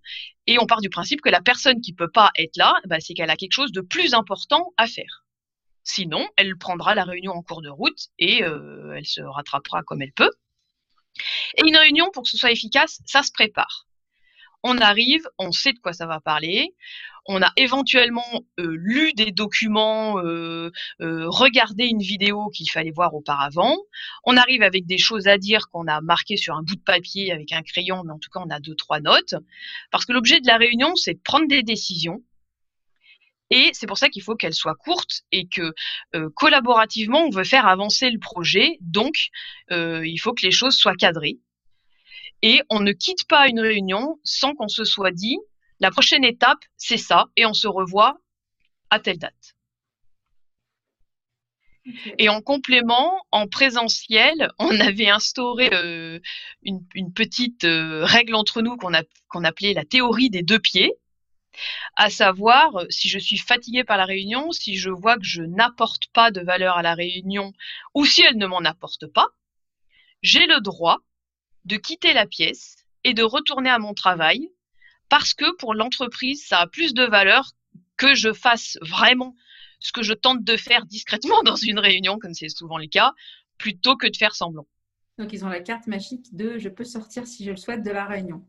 et 0.46 0.58
on 0.60 0.66
part 0.66 0.80
du 0.80 0.90
principe 0.90 1.20
que 1.20 1.28
la 1.28 1.40
personne 1.40 1.80
qui 1.80 1.92
peut 1.92 2.10
pas 2.10 2.30
être 2.38 2.56
là, 2.56 2.74
bah, 2.86 3.00
c'est 3.00 3.14
qu'elle 3.14 3.30
a 3.30 3.36
quelque 3.36 3.52
chose 3.52 3.72
de 3.72 3.80
plus 3.80 4.14
important 4.14 4.72
à 4.76 4.86
faire. 4.86 5.24
Sinon, 5.82 6.28
elle 6.36 6.56
prendra 6.56 6.94
la 6.94 7.04
réunion 7.04 7.32
en 7.32 7.42
cours 7.42 7.62
de 7.62 7.70
route 7.70 8.08
et 8.18 8.44
euh, 8.44 8.94
elle 8.96 9.06
se 9.06 9.22
rattrapera 9.22 9.82
comme 9.82 10.02
elle 10.02 10.12
peut. 10.12 10.30
Et 11.56 11.66
une 11.66 11.76
réunion, 11.76 12.10
pour 12.12 12.22
que 12.22 12.28
ce 12.28 12.36
soit 12.36 12.52
efficace, 12.52 13.00
ça 13.06 13.22
se 13.22 13.32
prépare. 13.32 13.86
On 14.62 14.78
arrive, 14.78 15.26
on 15.38 15.50
sait 15.50 15.72
de 15.72 15.78
quoi 15.78 15.92
ça 15.92 16.06
va 16.06 16.20
parler, 16.20 16.74
on 17.28 17.42
a 17.42 17.52
éventuellement 17.56 18.24
euh, 18.58 18.74
lu 18.78 19.12
des 19.12 19.30
documents, 19.32 20.18
euh, 20.18 20.72
euh, 21.02 21.28
regardé 21.28 21.84
une 21.84 22.00
vidéo 22.00 22.48
qu'il 22.48 22.70
fallait 22.70 22.90
voir 22.90 23.14
auparavant. 23.14 23.76
On 24.24 24.36
arrive 24.38 24.62
avec 24.62 24.86
des 24.86 24.96
choses 24.96 25.28
à 25.28 25.36
dire 25.36 25.68
qu'on 25.68 25.86
a 25.86 26.00
marquées 26.00 26.38
sur 26.38 26.56
un 26.56 26.62
bout 26.62 26.76
de 26.76 26.82
papier 26.82 27.30
avec 27.30 27.52
un 27.52 27.62
crayon, 27.62 28.02
mais 28.04 28.12
en 28.12 28.18
tout 28.18 28.30
cas 28.30 28.40
on 28.44 28.50
a 28.50 28.60
deux 28.60 28.74
trois 28.74 29.00
notes. 29.00 29.34
Parce 29.90 30.06
que 30.06 30.12
l'objet 30.12 30.40
de 30.40 30.46
la 30.46 30.56
réunion, 30.56 30.96
c'est 30.96 31.14
de 31.14 31.20
prendre 31.22 31.46
des 31.46 31.62
décisions. 31.62 32.24
Et 33.50 33.70
c'est 33.72 33.86
pour 33.86 33.98
ça 33.98 34.08
qu'il 34.08 34.22
faut 34.22 34.34
qu'elle 34.34 34.54
soit 34.54 34.74
courte 34.74 35.22
et 35.32 35.48
que 35.48 35.72
collaborativement, 36.34 37.24
on 37.24 37.30
veut 37.30 37.44
faire 37.44 37.66
avancer 37.66 38.10
le 38.10 38.18
projet. 38.18 38.76
Donc, 38.82 39.14
il 39.70 40.18
faut 40.18 40.34
que 40.34 40.44
les 40.44 40.50
choses 40.50 40.76
soient 40.76 40.94
cadrées 40.94 41.38
et 42.42 42.62
on 42.70 42.80
ne 42.80 42.92
quitte 42.92 43.26
pas 43.26 43.48
une 43.48 43.60
réunion 43.60 44.18
sans 44.22 44.54
qu'on 44.54 44.68
se 44.68 44.84
soit 44.84 45.12
dit 45.12 45.38
la 45.80 45.90
prochaine 45.90 46.24
étape, 46.24 46.58
c'est 46.76 46.96
ça, 46.96 47.26
et 47.36 47.46
on 47.46 47.54
se 47.54 47.68
revoit 47.68 48.18
à 48.90 48.98
telle 48.98 49.18
date. 49.18 49.54
Et 52.18 52.28
en 52.28 52.42
complément, 52.42 53.24
en 53.30 53.48
présentiel, 53.48 54.50
on 54.58 54.78
avait 54.80 55.08
instauré 55.08 55.70
euh, 55.72 56.18
une, 56.62 57.12
petite 57.14 57.64
euh, 57.64 58.04
règle 58.04 58.34
entre 58.34 58.60
nous 58.60 58.76
qu'on 58.76 58.92
qu'on 59.28 59.44
appelait 59.44 59.72
la 59.72 59.84
théorie 59.84 60.30
des 60.30 60.42
deux 60.42 60.58
pieds, 60.58 60.92
à 61.96 62.10
savoir 62.10 62.84
si 62.90 63.08
je 63.08 63.18
suis 63.18 63.38
fatiguée 63.38 63.84
par 63.84 63.96
la 63.96 64.04
réunion, 64.04 64.52
si 64.52 64.76
je 64.76 64.90
vois 64.90 65.16
que 65.16 65.24
je 65.24 65.42
n'apporte 65.42 66.08
pas 66.12 66.30
de 66.30 66.40
valeur 66.40 66.76
à 66.76 66.82
la 66.82 66.94
réunion 66.94 67.52
ou 67.94 68.04
si 68.04 68.22
elle 68.22 68.36
ne 68.36 68.46
m'en 68.46 68.60
apporte 68.60 69.06
pas, 69.06 69.28
j'ai 70.22 70.46
le 70.46 70.60
droit 70.60 70.98
de 71.64 71.76
quitter 71.76 72.12
la 72.12 72.26
pièce 72.26 72.86
et 73.04 73.14
de 73.14 73.22
retourner 73.22 73.70
à 73.70 73.78
mon 73.78 73.94
travail 73.94 74.50
parce 75.08 75.34
que 75.34 75.54
pour 75.56 75.74
l'entreprise, 75.74 76.44
ça 76.46 76.60
a 76.60 76.66
plus 76.66 76.94
de 76.94 77.04
valeur 77.04 77.52
que 77.96 78.14
je 78.14 78.32
fasse 78.32 78.78
vraiment 78.82 79.34
ce 79.80 79.92
que 79.92 80.02
je 80.02 80.12
tente 80.12 80.44
de 80.44 80.56
faire 80.56 80.86
discrètement 80.86 81.42
dans 81.44 81.56
une 81.56 81.78
réunion, 81.78 82.18
comme 82.18 82.34
c'est 82.34 82.48
souvent 82.48 82.78
le 82.78 82.86
cas, 82.86 83.12
plutôt 83.58 83.96
que 83.96 84.06
de 84.06 84.16
faire 84.16 84.34
semblant. 84.34 84.66
Donc, 85.18 85.32
ils 85.32 85.44
ont 85.44 85.48
la 85.48 85.60
carte 85.60 85.88
magique 85.88 86.34
de 86.34 86.58
je 86.58 86.68
peux 86.68 86.84
sortir 86.84 87.26
si 87.26 87.44
je 87.44 87.50
le 87.50 87.56
souhaite 87.56 87.82
de 87.82 87.90
la 87.90 88.06
réunion 88.06 88.44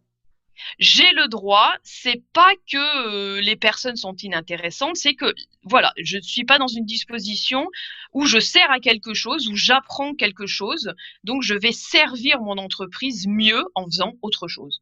j'ai 0.77 1.09
le 1.13 1.27
droit, 1.27 1.73
c'est 1.83 2.21
pas 2.33 2.51
que 2.71 3.07
euh, 3.37 3.41
les 3.41 3.55
personnes 3.55 3.95
sont 3.95 4.15
inintéressantes, 4.15 4.95
c'est 4.95 5.13
que 5.13 5.33
voilà, 5.63 5.93
je 5.97 6.17
ne 6.17 6.21
suis 6.21 6.43
pas 6.43 6.57
dans 6.57 6.67
une 6.67 6.85
disposition 6.85 7.67
où 8.13 8.25
je 8.25 8.39
sers 8.39 8.69
à 8.71 8.79
quelque 8.79 9.13
chose, 9.13 9.47
où 9.47 9.55
j'apprends 9.55 10.13
quelque 10.13 10.47
chose, 10.47 10.93
donc 11.23 11.43
je 11.43 11.53
vais 11.53 11.71
servir 11.71 12.41
mon 12.41 12.57
entreprise 12.57 13.27
mieux 13.27 13.63
en 13.75 13.85
faisant 13.85 14.13
autre 14.21 14.47
chose. 14.47 14.81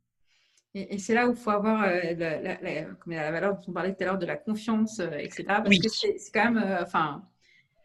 Et, 0.89 0.98
c'est 0.98 1.13
là 1.13 1.27
où 1.27 1.31
il 1.31 1.38
faut 1.38 1.50
avoir 1.50 1.84
euh, 1.84 2.13
la, 2.17 2.62
la, 2.62 3.31
valeur 3.31 3.55
dont 3.55 3.62
on 3.67 3.72
parlait 3.72 3.93
tout 3.93 4.03
à 4.03 4.05
l'heure 4.05 4.17
de 4.17 4.25
la 4.25 4.38
confiance, 4.38 5.00
euh, 5.00 5.12
etc. 5.17 5.43
Parce 5.48 5.79
que 5.79 5.89
c'est 5.89 6.17
quand 6.34 6.51
même, 6.51 6.77
enfin, 6.81 7.24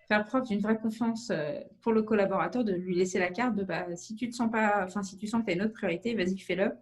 faire 0.09 0.25
preuve 0.25 0.45
d'une 0.45 0.61
vraie 0.61 0.79
confiance 0.79 1.33
pour 1.81 1.93
le 1.93 2.03
collaborateur, 2.03 2.65
de 2.65 2.73
lui 2.73 2.95
laisser 2.95 3.19
la 3.19 3.31
carte 3.31 3.57
de 3.57 3.65
bah, 3.65 3.87
si 3.97 4.15
tu 4.15 4.29
te 4.29 4.35
sens 4.35 4.51
pas, 4.51 4.85
enfin, 4.85 5.03
si 5.03 5.17
tu 5.17 5.27
sens 5.27 5.41
que 5.41 5.47
tu 5.47 5.53
as 5.53 5.55
une 5.55 5.63
autre 5.63 5.75
priorité, 5.75 6.15
vas-y, 6.15 6.39
fais-le. 6.39 6.73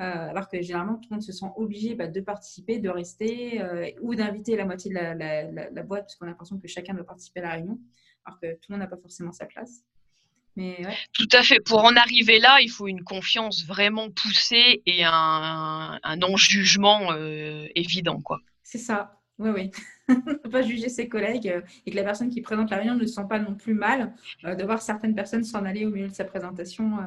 Euh, 0.00 0.30
alors 0.30 0.48
que 0.48 0.62
généralement, 0.62 0.94
tout 0.94 1.08
le 1.10 1.16
monde 1.16 1.22
se 1.22 1.32
sent 1.32 1.46
obligé 1.56 1.94
bah, 1.94 2.06
de 2.06 2.20
participer, 2.20 2.78
de 2.78 2.88
rester 2.88 3.60
euh, 3.60 3.90
ou 4.00 4.14
d'inviter 4.14 4.56
la 4.56 4.64
moitié 4.64 4.90
de 4.90 4.94
la, 4.94 5.82
boîte, 5.82 6.04
parce 6.04 6.16
qu'on 6.16 6.24
a 6.24 6.30
l'impression 6.30 6.58
que 6.58 6.68
chacun 6.68 6.94
doit 6.94 7.04
participer 7.04 7.40
à 7.40 7.42
la 7.42 7.50
réunion, 7.50 7.78
alors 8.24 8.40
que 8.40 8.54
tout 8.54 8.70
le 8.70 8.76
monde 8.76 8.80
n'a 8.80 8.86
pas 8.86 8.96
forcément 8.96 9.32
sa 9.32 9.44
place. 9.44 9.84
Mais, 10.56 10.82
Tout 11.12 11.28
à 11.32 11.42
fait. 11.42 11.60
Pour 11.60 11.84
en 11.84 11.94
arriver 11.96 12.38
là, 12.38 12.58
il 12.60 12.70
faut 12.70 12.88
une 12.88 13.02
confiance 13.02 13.64
vraiment 13.64 14.10
poussée 14.10 14.82
et 14.86 15.04
un, 15.04 15.98
non-jugement 16.18 17.12
euh, 17.12 17.66
évident. 17.74 18.20
quoi. 18.20 18.40
C'est 18.62 18.78
ça. 18.78 19.16
Oui, 19.38 19.50
oui. 19.50 19.70
ne 20.08 20.50
pas 20.50 20.62
juger 20.62 20.88
ses 20.88 21.08
collègues 21.08 21.62
et 21.86 21.90
que 21.90 21.96
la 21.96 22.04
personne 22.04 22.30
qui 22.30 22.42
présente 22.42 22.70
la 22.70 22.78
réunion 22.78 22.94
ne 22.94 23.06
se 23.06 23.14
sent 23.14 23.26
pas 23.28 23.38
non 23.38 23.54
plus 23.54 23.74
mal 23.74 24.12
de 24.42 24.64
voir 24.64 24.82
certaines 24.82 25.14
personnes 25.14 25.44
s'en 25.44 25.64
aller 25.64 25.86
au 25.86 25.90
milieu 25.90 26.08
de 26.08 26.14
sa 26.14 26.24
présentation. 26.24 26.98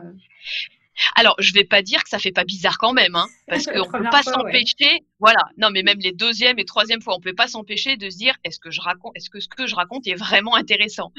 Alors, 1.16 1.36
je 1.40 1.54
vais 1.54 1.64
pas 1.64 1.82
dire 1.82 2.04
que 2.04 2.10
ça 2.10 2.20
fait 2.20 2.32
pas 2.32 2.44
bizarre 2.44 2.78
quand 2.78 2.94
même, 2.94 3.16
hein, 3.16 3.28
parce 3.48 3.66
qu'on 3.66 3.90
peut 3.90 4.04
pas 4.10 4.24
s'empêcher. 4.24 5.04
Voilà. 5.20 5.42
Non, 5.58 5.70
mais 5.72 5.84
même 5.84 6.00
les 6.00 6.12
deuxième 6.12 6.60
et 6.60 6.66
troisième 6.66 7.02
fois, 7.02 7.16
on 7.16 7.20
peut 7.20 7.34
pas 7.34 7.48
s'empêcher 7.48 7.98
de 7.98 8.10
se 8.10 8.18
dire 8.18 8.36
est-ce 8.44 8.60
que 8.60 8.72
je 8.72 8.82
raconte, 8.82 9.14
est-ce 9.16 9.30
que 9.30 9.40
ce 9.40 9.48
que 9.48 9.68
je 9.68 9.76
raconte 9.76 10.08
est 10.08 10.16
vraiment 10.16 10.56
intéressant? 10.56 11.12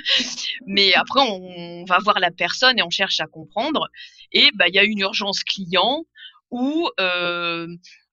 Mais 0.67 0.95
après, 0.95 1.21
on 1.21 1.85
va 1.85 1.99
voir 1.99 2.21
la 2.21 2.31
personne 2.31 2.79
et 2.79 2.83
on 2.83 2.91
cherche 2.91 3.21
à 3.21 3.27
comprendre. 3.27 3.89
Et 4.33 4.51
bah, 4.55 4.69
il 4.69 4.75
y 4.75 4.79
a 4.79 4.85
une 4.85 5.01
urgence 5.01 5.43
client 5.43 6.05
où 6.51 6.89
euh, 7.01 7.67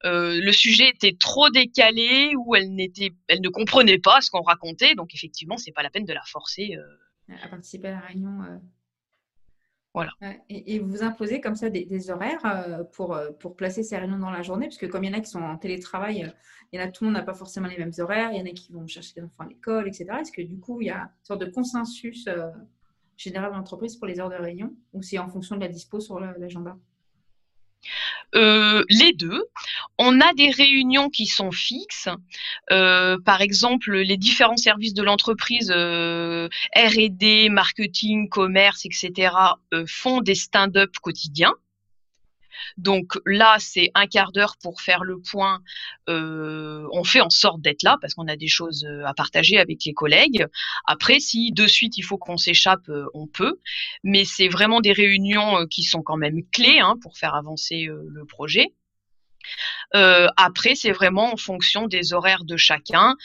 euh, 0.03 0.39
le 0.41 0.51
sujet 0.51 0.89
était 0.89 1.15
trop 1.19 1.49
décalé, 1.49 2.33
où 2.35 2.55
elle 2.55 2.73
n'était, 2.73 3.11
elle 3.27 3.41
ne 3.41 3.49
comprenait 3.49 3.99
pas 3.99 4.21
ce 4.21 4.31
qu'on 4.31 4.41
racontait. 4.41 4.95
Donc 4.95 5.13
effectivement, 5.13 5.57
c'est 5.57 5.71
pas 5.71 5.83
la 5.83 5.89
peine 5.89 6.05
de 6.05 6.13
la 6.13 6.23
forcer. 6.25 6.75
Euh. 6.75 7.35
À 7.43 7.47
participer 7.47 7.89
à 7.89 7.91
la 7.91 7.99
réunion. 7.99 8.41
Voilà. 9.93 10.11
Et, 10.49 10.79
vous 10.79 11.03
imposez 11.03 11.41
comme 11.41 11.55
ça 11.55 11.69
des, 11.69 12.11
horaires 12.11 12.45
euh, 12.45 12.83
pour, 12.83 13.13
euh, 13.13 13.31
pour 13.31 13.55
placer 13.57 13.83
ces 13.83 13.97
réunions 13.97 14.19
dans 14.19 14.29
la 14.29 14.41
journée, 14.41 14.67
parce 14.67 14.77
que 14.77 14.85
comme 14.85 15.03
il 15.03 15.11
y 15.11 15.13
en 15.13 15.17
a 15.17 15.21
qui 15.21 15.29
sont 15.29 15.41
en 15.41 15.57
télétravail, 15.57 16.23
euh, 16.23 16.29
il 16.71 16.79
y 16.79 16.83
en 16.83 16.85
a 16.85 16.89
tout 16.89 17.03
le 17.03 17.09
monde 17.09 17.17
n'a 17.17 17.23
pas 17.23 17.33
forcément 17.33 17.67
les 17.67 17.77
mêmes 17.77 17.91
horaires, 17.99 18.31
il 18.31 18.39
y 18.39 18.41
en 18.41 18.45
a 18.45 18.53
qui 18.53 18.71
vont 18.71 18.87
chercher 18.87 19.15
des 19.15 19.23
enfants 19.23 19.43
à 19.43 19.47
l'école, 19.47 19.89
etc. 19.89 20.05
Est-ce 20.21 20.31
que 20.31 20.41
du 20.41 20.57
coup, 20.57 20.79
il 20.79 20.87
y 20.87 20.91
a 20.91 21.01
une 21.01 21.09
sorte 21.23 21.41
de 21.41 21.51
consensus 21.51 22.29
général 23.17 23.51
dans 23.51 23.57
l'entreprise 23.57 23.97
pour 23.97 24.07
les 24.07 24.21
heures 24.21 24.29
de 24.29 24.35
réunion, 24.35 24.73
ou 24.93 25.01
c'est 25.01 25.17
en 25.17 25.27
fonction 25.27 25.57
de 25.57 25.61
la 25.61 25.67
dispo 25.67 25.99
sur 25.99 26.19
l'agenda? 26.21 26.77
Euh, 28.35 28.83
les 28.89 29.13
deux. 29.13 29.43
On 29.97 30.21
a 30.21 30.33
des 30.33 30.49
réunions 30.49 31.09
qui 31.09 31.25
sont 31.25 31.51
fixes. 31.51 32.09
Euh, 32.71 33.17
par 33.25 33.41
exemple, 33.41 33.91
les 33.93 34.17
différents 34.17 34.57
services 34.57 34.93
de 34.93 35.03
l'entreprise, 35.03 35.71
euh, 35.75 36.47
R&D, 36.75 37.49
marketing, 37.49 38.29
commerce, 38.29 38.85
etc., 38.85 39.33
font 39.87 40.21
des 40.21 40.35
stand-up 40.35 40.91
quotidiens. 41.01 41.53
Donc 42.77 43.17
là, 43.25 43.57
c'est 43.59 43.91
un 43.95 44.07
quart 44.07 44.31
d'heure 44.31 44.55
pour 44.61 44.81
faire 44.81 45.03
le 45.03 45.19
point. 45.19 45.61
Euh, 46.09 46.87
on 46.93 47.03
fait 47.03 47.21
en 47.21 47.29
sorte 47.29 47.61
d'être 47.61 47.83
là 47.83 47.97
parce 48.01 48.13
qu'on 48.13 48.27
a 48.27 48.35
des 48.35 48.47
choses 48.47 48.85
euh, 48.85 49.05
à 49.05 49.13
partager 49.13 49.57
avec 49.57 49.83
les 49.85 49.93
collègues. 49.93 50.47
Après, 50.85 51.19
si 51.19 51.51
de 51.51 51.67
suite 51.67 51.97
il 51.97 52.03
faut 52.03 52.17
qu'on 52.17 52.37
s'échappe, 52.37 52.87
euh, 52.89 53.05
on 53.13 53.27
peut. 53.27 53.59
Mais 54.03 54.25
c'est 54.25 54.47
vraiment 54.47 54.81
des 54.81 54.93
réunions 54.93 55.65
qui 55.67 55.83
sont 55.83 56.01
quand 56.01 56.17
même 56.17 56.41
clés 56.51 56.79
hein, 56.79 56.95
pour 57.01 57.17
faire 57.17 57.35
avancer 57.35 57.87
le 57.87 58.25
projet. 58.25 58.73
après, 59.93 60.75
c'est 60.75 60.91
vraiment 60.91 61.33
en 61.33 61.37
fonction 61.37 61.87
des 61.87 62.13
horaires 62.13 62.45
de 62.45 62.57
chacun. 62.57 63.15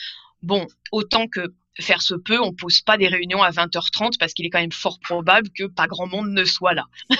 Bon, 0.43 0.67
autant 0.91 1.27
que 1.27 1.53
faire 1.79 2.01
se 2.01 2.15
peut, 2.15 2.39
on 2.39 2.53
pose 2.53 2.81
pas 2.81 2.97
des 2.97 3.07
réunions 3.07 3.41
à 3.41 3.51
20h30 3.51 4.17
parce 4.17 4.33
qu'il 4.33 4.45
est 4.45 4.49
quand 4.49 4.59
même 4.59 4.71
fort 4.71 4.99
probable 4.99 5.49
que 5.49 5.65
pas 5.65 5.87
grand 5.87 6.07
monde 6.07 6.29
ne 6.29 6.43
soit 6.43 6.73
là. 6.73 6.85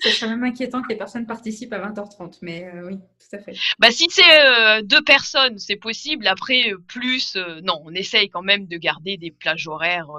Ce 0.00 0.10
serait 0.10 0.30
même 0.30 0.44
inquiétant 0.44 0.82
que 0.82 0.88
les 0.88 0.96
personnes 0.96 1.26
participent 1.26 1.72
à 1.72 1.78
20h30, 1.78 2.38
mais 2.42 2.64
euh, 2.64 2.86
oui, 2.86 2.96
tout 2.96 3.36
à 3.36 3.38
fait. 3.38 3.54
Bah, 3.78 3.90
si 3.90 4.06
c'est 4.10 4.22
euh, 4.22 4.82
deux 4.82 5.02
personnes, 5.02 5.58
c'est 5.58 5.76
possible. 5.76 6.26
Après, 6.26 6.72
euh, 6.72 6.78
plus, 6.86 7.36
non, 7.62 7.80
on 7.84 7.92
essaye 7.92 8.28
quand 8.28 8.42
même 8.42 8.66
de 8.66 8.76
garder 8.76 9.16
des 9.16 9.30
plages 9.30 9.68
horaires 9.68 10.10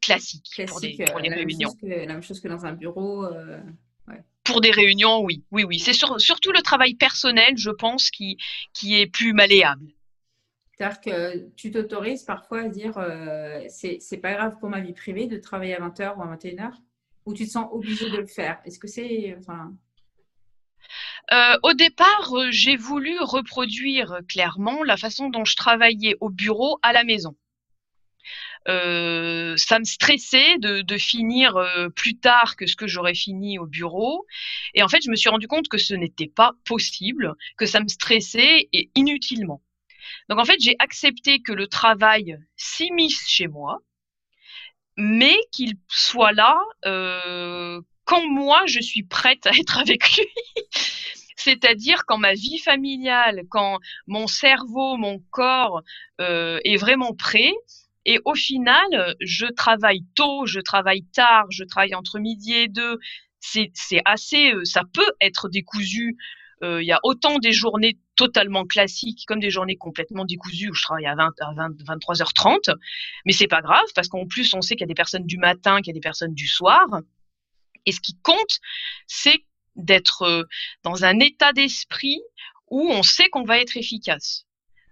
classiques 0.00 0.62
pour, 0.68 0.80
des, 0.80 0.96
les 1.22 1.34
réunions. 1.34 1.74
la 1.82 2.06
même 2.06 2.22
chose 2.22 2.40
que 2.40 2.48
dans 2.48 2.66
un 2.66 2.72
bureau. 2.72 3.26
Pour 4.42 4.60
des 4.60 4.70
réunions, 4.70 5.22
oui, 5.22 5.44
oui, 5.52 5.64
oui. 5.64 5.78
C'est 5.78 5.92
surtout 5.92 6.50
le 6.50 6.62
travail 6.62 6.94
personnel, 6.94 7.56
je 7.56 7.70
pense, 7.70 8.10
qui, 8.10 8.36
qui 8.72 8.98
est 8.98 9.06
plus 9.06 9.32
malléable. 9.32 9.86
C'est-à-dire 10.80 11.00
que 11.02 11.50
tu 11.56 11.70
t'autorises 11.70 12.22
parfois 12.22 12.62
à 12.62 12.68
dire 12.68 12.94
c'est 13.68 14.20
pas 14.22 14.32
grave 14.32 14.56
pour 14.58 14.70
ma 14.70 14.80
vie 14.80 14.94
privée 14.94 15.26
de 15.26 15.36
travailler 15.36 15.76
à 15.76 15.80
20h 15.86 16.16
ou 16.16 16.22
à 16.22 16.36
21h 16.36 16.72
ou 17.26 17.34
tu 17.34 17.44
te 17.44 17.50
sens 17.50 17.68
obligé 17.72 18.10
de 18.10 18.16
le 18.16 18.26
faire 18.26 18.60
Est-ce 18.64 18.78
que 18.78 18.88
c'est. 18.88 19.36
Enfin... 19.38 19.72
Euh, 21.32 21.56
au 21.62 21.74
départ, 21.74 22.32
euh, 22.32 22.48
j'ai 22.50 22.76
voulu 22.76 23.16
reproduire 23.20 24.20
clairement 24.28 24.82
la 24.82 24.96
façon 24.96 25.28
dont 25.28 25.44
je 25.44 25.54
travaillais 25.54 26.16
au 26.20 26.30
bureau 26.30 26.78
à 26.82 26.92
la 26.92 27.04
maison. 27.04 27.36
Euh, 28.68 29.54
ça 29.56 29.78
me 29.78 29.84
stressait 29.84 30.58
de, 30.58 30.82
de 30.82 30.98
finir 30.98 31.56
euh, 31.56 31.88
plus 31.88 32.18
tard 32.18 32.56
que 32.56 32.66
ce 32.66 32.76
que 32.76 32.86
j'aurais 32.86 33.14
fini 33.14 33.58
au 33.58 33.66
bureau. 33.66 34.26
Et 34.74 34.82
en 34.82 34.88
fait, 34.88 35.02
je 35.04 35.10
me 35.10 35.16
suis 35.16 35.30
rendu 35.30 35.46
compte 35.46 35.68
que 35.68 35.78
ce 35.78 35.94
n'était 35.94 36.28
pas 36.28 36.52
possible, 36.64 37.34
que 37.56 37.66
ça 37.66 37.80
me 37.80 37.88
stressait 37.88 38.68
et 38.72 38.90
inutilement. 38.94 39.62
Donc 40.28 40.38
en 40.38 40.44
fait, 40.44 40.58
j'ai 40.60 40.76
accepté 40.78 41.40
que 41.40 41.52
le 41.52 41.66
travail 41.66 42.38
s'immisce 42.56 43.28
chez 43.28 43.48
moi, 43.48 43.80
mais 44.96 45.36
qu'il 45.52 45.74
soit 45.88 46.32
là 46.32 46.60
euh, 46.84 47.80
quand 48.04 48.26
moi 48.28 48.62
je 48.66 48.80
suis 48.80 49.02
prête 49.02 49.46
à 49.46 49.50
être 49.50 49.78
avec 49.78 50.16
lui. 50.16 50.26
C'est-à-dire 51.36 52.04
quand 52.06 52.18
ma 52.18 52.34
vie 52.34 52.58
familiale, 52.58 53.44
quand 53.48 53.78
mon 54.06 54.26
cerveau, 54.26 54.98
mon 54.98 55.20
corps 55.30 55.82
euh, 56.20 56.58
est 56.64 56.76
vraiment 56.76 57.14
prêt. 57.14 57.52
Et 58.04 58.18
au 58.24 58.34
final, 58.34 59.14
je 59.20 59.46
travaille 59.46 60.04
tôt, 60.14 60.44
je 60.46 60.60
travaille 60.60 61.04
tard, 61.14 61.46
je 61.50 61.64
travaille 61.64 61.94
entre 61.94 62.18
midi 62.18 62.54
et 62.54 62.68
deux. 62.68 62.98
C'est 63.40 63.72
assez, 64.04 64.52
euh, 64.52 64.64
ça 64.64 64.82
peut 64.92 65.12
être 65.20 65.48
décousu. 65.48 66.16
Euh, 66.62 66.82
il 66.82 66.86
y 66.86 66.92
a 66.92 67.00
autant 67.02 67.38
des 67.38 67.52
journées 67.52 67.98
totalement 68.16 68.66
classiques 68.66 69.24
comme 69.26 69.40
des 69.40 69.50
journées 69.50 69.76
complètement 69.76 70.24
décousues 70.24 70.68
où 70.70 70.74
je 70.74 70.82
travaille 70.82 71.06
à 71.06 71.14
20 71.14 71.32
à 71.40 71.54
20, 71.54 71.70
23h30. 71.82 72.74
Mais 73.24 73.32
c'est 73.32 73.48
pas 73.48 73.62
grave 73.62 73.86
parce 73.94 74.08
qu'en 74.08 74.26
plus 74.26 74.52
on 74.54 74.60
sait 74.60 74.74
qu'il 74.74 74.82
y 74.82 74.84
a 74.84 74.86
des 74.88 74.94
personnes 74.94 75.26
du 75.26 75.38
matin, 75.38 75.78
qu'il 75.78 75.88
y 75.88 75.90
a 75.90 75.94
des 75.94 76.00
personnes 76.00 76.34
du 76.34 76.46
soir. 76.46 76.86
Et 77.86 77.92
ce 77.92 78.00
qui 78.00 78.18
compte, 78.22 78.60
c'est 79.06 79.44
d'être 79.76 80.22
euh, 80.22 80.44
dans 80.82 81.04
un 81.04 81.18
état 81.20 81.52
d'esprit 81.52 82.20
où 82.68 82.90
on 82.90 83.02
sait 83.02 83.28
qu'on 83.30 83.44
va 83.44 83.58
être 83.58 83.76
efficace. 83.76 84.46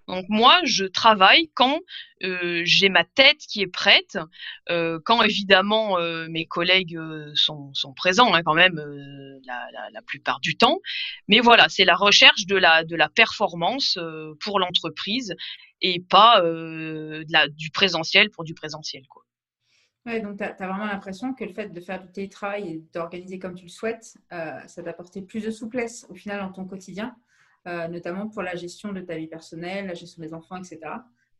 Donc 0.08 0.24
moi, 0.28 0.58
je 0.64 0.84
travaille 0.84 1.50
quand 1.54 1.80
euh, 2.24 2.62
j'ai 2.64 2.88
ma 2.88 3.04
tête 3.04 3.38
qui 3.38 3.60
est 3.60 3.68
prête, 3.68 4.18
euh, 4.70 4.98
quand 5.04 5.22
évidemment 5.22 5.98
mes 6.28 6.46
collègues 6.46 6.98
sont, 7.34 7.72
présents 7.94 8.34
hein, 8.34 8.42
quand 8.42 8.54
même 8.54 8.80
la, 9.46 10.02
plupart 10.02 10.40
du 10.40 10.56
temps. 10.56 10.80
Mais 11.28 11.40
voilà, 11.40 11.68
c'est 11.68 11.84
la 11.84 11.94
recherche 11.94 12.46
de 12.46 12.56
la, 12.56 13.08
performance 13.14 13.98
pour 14.40 14.58
l'entreprise 14.58 15.34
et 15.80 16.00
pas 16.00 16.42
du 16.42 17.70
présentiel 17.70 18.30
pour 18.30 18.44
du 18.44 18.54
présentiel. 18.54 19.02
Quoi 19.08 19.24
donc 20.16 20.38
tu 20.38 20.44
as, 20.44 20.52
vraiment 20.54 20.86
l'impression 20.86 21.34
que 21.34 21.44
le 21.44 21.52
fait 21.52 21.68
de 21.68 21.80
faire 21.80 22.02
du 22.02 22.10
télétravail 22.10 22.68
et 22.68 22.84
d'organiser 22.94 23.38
comme 23.38 23.54
tu 23.54 23.64
le 23.64 23.70
souhaites, 23.70 24.16
euh, 24.32 24.60
ça 24.66 24.82
t'a 24.82 24.94
plus 25.26 25.44
de 25.44 25.50
souplesse 25.50 26.06
au 26.08 26.14
final 26.14 26.40
dans 26.40 26.52
ton 26.52 26.64
quotidien, 26.64 27.14
euh, 27.66 27.88
notamment 27.88 28.28
pour 28.28 28.42
la 28.42 28.56
gestion 28.56 28.92
de 28.92 29.00
ta 29.00 29.16
vie 29.16 29.26
personnelle, 29.26 29.86
la 29.86 29.94
gestion 29.94 30.22
des 30.22 30.34
enfants, 30.34 30.56
etc. 30.56 30.78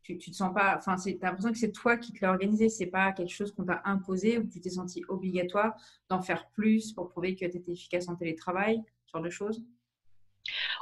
Tu, 0.03 0.17
te 0.17 0.31
sens 0.31 0.51
pas, 0.55 0.75
enfin, 0.75 0.95
tu 0.95 1.09
as 1.21 1.27
l'impression 1.27 1.51
que 1.51 1.57
c'est 1.59 1.71
toi 1.71 1.95
qui 1.95 2.11
te 2.13 2.25
l'as 2.25 2.31
organisé, 2.31 2.67
c'est 2.67 2.87
pas 2.87 3.11
quelque 3.11 3.31
chose 3.31 3.51
qu'on 3.51 3.65
t'a 3.65 3.81
imposé 3.85 4.39
ou 4.39 4.47
que 4.47 4.51
tu 4.51 4.59
t'es 4.59 4.71
senti 4.71 5.03
obligatoire 5.07 5.75
d'en 6.09 6.19
faire 6.19 6.47
plus 6.49 6.93
pour 6.93 7.09
prouver 7.09 7.35
que 7.35 7.45
tu 7.45 7.57
étais 7.57 7.71
efficace 7.71 8.09
en 8.09 8.15
télétravail, 8.15 8.81
ce 9.05 9.11
genre 9.11 9.21
de 9.21 9.29
choses? 9.29 9.63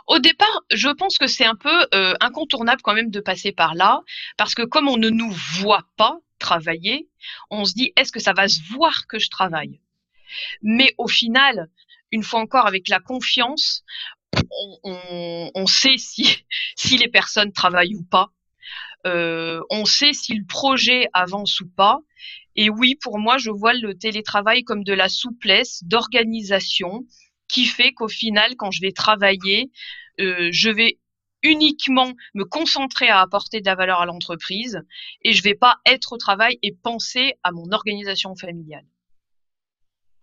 Au 0.08 0.20
départ, 0.20 0.64
je 0.72 0.88
pense 0.88 1.18
que 1.18 1.28
c'est 1.28 1.46
un 1.46 1.56
peu 1.56 1.88
euh, 1.94 2.14
incontournable 2.22 2.82
quand 2.82 2.94
même 2.94 3.12
de 3.12 3.20
passer 3.20 3.52
par 3.52 3.76
là, 3.76 4.02
parce 4.38 4.56
que 4.56 4.62
comme 4.62 4.88
on 4.88 4.96
ne 4.96 5.10
nous 5.10 5.32
voit 5.60 5.84
pas, 5.98 6.22
travailler, 6.40 7.10
on 7.50 7.66
se 7.66 7.74
dit 7.74 7.92
est-ce 7.96 8.12
que 8.12 8.20
ça 8.20 8.34
va 8.34 8.48
se 8.48 8.62
voir 8.72 9.08
que 9.08 9.20
je 9.20 9.30
travaille? 9.30 9.82
Mais 10.62 10.94
au 10.98 11.08
final, 11.08 11.70
une 12.12 12.24
fois 12.24 12.40
encore 12.40 12.68
avec 12.68 12.88
la 12.90 13.00
confiance, 13.00 13.84
on, 14.84 15.68
sait 15.68 15.96
si, 15.98 16.98
les 16.98 17.08
personnes 17.10 17.52
travaillent 17.52 17.96
ou 17.96 18.04
pas. 18.04 18.32
Euh, 19.06 19.62
on 19.70 19.86
sait 19.86 20.14
si 20.14 20.34
le 20.34 20.46
projet 20.46 21.08
avance 21.14 21.60
ou 21.62 21.70
pas. 21.70 22.00
Et 22.56 22.70
oui, 22.70 22.96
pour 23.02 23.20
moi, 23.20 23.38
je 23.38 23.52
vois 23.52 23.74
le 23.74 23.96
télétravail 23.96 24.64
comme 24.64 24.84
de 24.84 24.94
la 24.94 25.10
souplesse, 25.10 25.84
d'organisation, 25.84 27.06
qui 27.48 27.66
fait 27.66 27.94
qu'au 27.94 28.08
final, 28.08 28.56
quand 28.58 28.72
je 28.72 28.82
vais 28.82 28.92
travailler, 28.92 29.72
euh, 30.20 30.50
je 30.52 30.70
vais 30.70 31.00
uniquement 31.44 32.14
me 32.34 32.44
concentrer 32.44 33.10
à 33.10 33.22
apporter 33.22 33.62
de 33.62 33.66
la 33.66 33.76
valeur 33.76 34.02
à 34.02 34.06
l'entreprise 34.06 34.82
et 35.22 35.34
je 35.34 35.44
vais 35.44 35.54
pas 35.54 35.78
être 35.86 36.14
au 36.14 36.18
travail 36.18 36.58
et 36.64 36.74
penser 36.74 37.36
à 37.44 37.52
mon 37.52 37.72
organisation 37.72 38.36
familiale. 38.36 38.86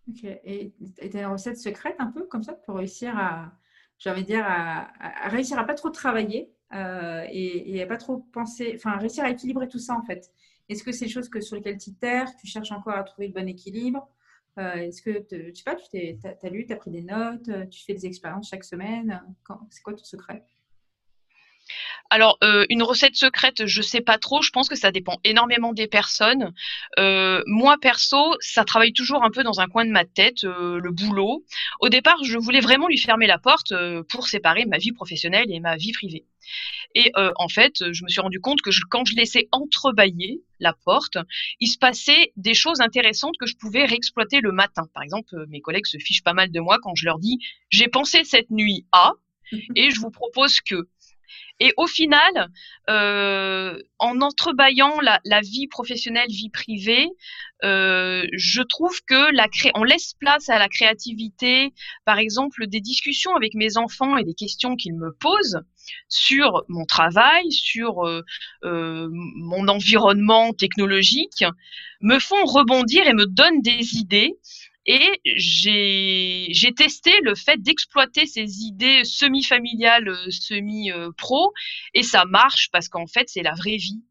Ok. 0.08 0.24
Et 0.24 0.74
tu 1.10 1.16
as 1.16 1.22
une 1.22 1.26
recette 1.26 1.56
secrète 1.56 1.96
un 1.98 2.10
peu 2.10 2.26
comme 2.26 2.42
ça 2.42 2.52
pour 2.52 2.76
réussir 2.76 3.16
à, 3.16 3.52
j'avais 4.04 4.22
dire, 4.22 4.44
à, 4.46 5.28
réussir 5.28 5.58
à 5.58 5.64
pas 5.64 5.74
trop 5.74 5.88
travailler 5.88 6.52
euh, 6.74 7.24
et, 7.30 7.82
à 7.82 7.86
pas 7.86 7.96
trop 7.96 8.18
penser, 8.18 8.74
enfin 8.76 8.98
réussir 8.98 9.24
à 9.24 9.30
équilibrer 9.30 9.66
tout 9.66 9.78
ça 9.78 9.94
en 9.94 10.02
fait. 10.02 10.30
Est-ce 10.68 10.84
que 10.84 10.92
c'est 10.92 11.06
des 11.06 11.10
choses 11.10 11.30
sur 11.40 11.56
lesquelles 11.56 11.78
tu 11.78 11.94
terres, 11.94 12.28
tu 12.36 12.46
cherches 12.46 12.72
encore 12.72 12.94
à 12.94 13.02
trouver 13.02 13.28
le 13.28 13.32
bon 13.32 13.48
équilibre 13.48 14.06
euh, 14.58 14.74
Est-ce 14.74 15.00
que, 15.00 15.20
tu 15.20 15.54
sais 15.54 15.64
pas, 15.64 15.76
tu 15.76 16.46
as, 16.46 16.50
lu, 16.50 16.66
tu 16.66 16.72
as 16.72 16.76
pris 16.76 16.90
des 16.90 17.02
notes, 17.02 17.50
tu 17.70 17.84
fais 17.84 17.94
des 17.94 18.04
expériences 18.04 18.50
chaque 18.50 18.64
semaine 18.64 19.22
C'est 19.70 19.82
quoi 19.82 19.94
ton 19.94 20.04
secret? 20.04 20.44
Alors, 22.10 22.38
euh, 22.44 22.64
une 22.68 22.82
recette 22.82 23.16
secrète, 23.16 23.66
je 23.66 23.82
sais 23.82 24.00
pas 24.00 24.18
trop. 24.18 24.42
Je 24.42 24.50
pense 24.50 24.68
que 24.68 24.76
ça 24.76 24.92
dépend 24.92 25.18
énormément 25.24 25.72
des 25.72 25.88
personnes. 25.88 26.52
Euh, 26.98 27.42
moi, 27.46 27.76
perso, 27.80 28.36
ça 28.40 28.64
travaille 28.64 28.92
toujours 28.92 29.24
un 29.24 29.30
peu 29.30 29.42
dans 29.42 29.60
un 29.60 29.66
coin 29.66 29.84
de 29.84 29.90
ma 29.90 30.04
tête, 30.04 30.44
euh, 30.44 30.78
le 30.78 30.90
boulot. 30.92 31.44
Au 31.80 31.88
départ, 31.88 32.22
je 32.22 32.38
voulais 32.38 32.60
vraiment 32.60 32.88
lui 32.88 32.98
fermer 32.98 33.26
la 33.26 33.38
porte 33.38 33.72
pour 34.08 34.28
séparer 34.28 34.64
ma 34.66 34.78
vie 34.78 34.92
professionnelle 34.92 35.50
et 35.50 35.60
ma 35.60 35.76
vie 35.76 35.92
privée. 35.92 36.24
Et 36.94 37.10
en 37.16 37.48
fait, 37.48 37.90
je 37.92 38.04
me 38.04 38.08
suis 38.08 38.20
rendu 38.20 38.38
compte 38.38 38.60
que 38.60 38.70
quand 38.90 39.04
je 39.04 39.16
laissais 39.16 39.48
entrebâiller 39.50 40.42
la 40.60 40.74
porte, 40.84 41.16
il 41.58 41.66
se 41.66 41.78
passait 41.78 42.32
des 42.36 42.54
choses 42.54 42.80
intéressantes 42.80 43.34
que 43.40 43.46
je 43.46 43.56
pouvais 43.56 43.84
réexploiter 43.84 44.40
le 44.40 44.52
matin. 44.52 44.86
Par 44.92 45.02
exemple, 45.02 45.46
mes 45.48 45.60
collègues 45.60 45.86
se 45.86 45.98
fichent 45.98 46.22
pas 46.22 46.34
mal 46.34 46.52
de 46.52 46.60
moi 46.60 46.78
quand 46.82 46.94
je 46.94 47.06
leur 47.06 47.18
dis 47.18 47.38
j'ai 47.70 47.88
pensé 47.88 48.22
cette 48.22 48.50
nuit 48.50 48.86
à 48.92 49.14
et 49.74 49.90
je 49.90 50.00
vous 50.00 50.10
propose 50.10 50.60
que. 50.60 50.88
Et 51.60 51.72
au 51.76 51.86
final, 51.86 52.48
euh, 52.90 53.78
en 53.98 54.20
entrebâillant 54.20 54.98
la, 55.00 55.40
vie 55.40 55.66
professionnelle, 55.68 56.28
vie 56.28 56.50
privée, 56.50 57.08
euh, 57.62 58.26
je 58.32 58.62
trouve 58.62 59.00
que 59.06 59.34
la 59.34 59.48
cré 59.48 59.70
on 59.74 59.84
laisse 59.84 60.14
place 60.14 60.48
à 60.48 60.58
la 60.58 60.68
créativité. 60.68 61.72
Par 62.04 62.18
exemple, 62.18 62.66
des 62.66 62.80
discussions 62.80 63.34
avec 63.34 63.54
mes 63.54 63.76
enfants 63.76 64.16
et 64.16 64.24
des 64.24 64.34
questions 64.34 64.76
qu'ils 64.76 64.96
me 64.96 65.12
posent 65.12 65.60
sur 66.08 66.64
mon 66.68 66.86
travail, 66.86 67.50
sur 67.52 68.04
euh 68.04 68.22
mon 68.62 69.68
environnement 69.68 70.52
technologique, 70.52 71.44
me 72.00 72.18
font 72.18 72.44
rebondir 72.44 73.06
et 73.06 73.14
me 73.14 73.26
donnent 73.26 73.62
des 73.62 73.96
idées 73.96 74.36
et 74.86 75.20
j'ai 75.24 76.74
testé 76.76 77.12
le 77.22 77.34
fait 77.34 77.60
d'exploiter 77.60 78.26
ces 78.26 78.62
idées 78.62 79.04
semi-familiales, 79.04 80.08
euh, 80.08 80.30
semi-pro, 80.30 81.52
et 81.94 82.02
ça 82.02 82.24
marche 82.26 82.68
parce 82.70 82.88
qu'en 82.88 83.06
fait, 83.06 83.28
c'est 83.28 83.42
la 83.42 83.54
vraie 83.54 83.76
vie. 83.76 84.02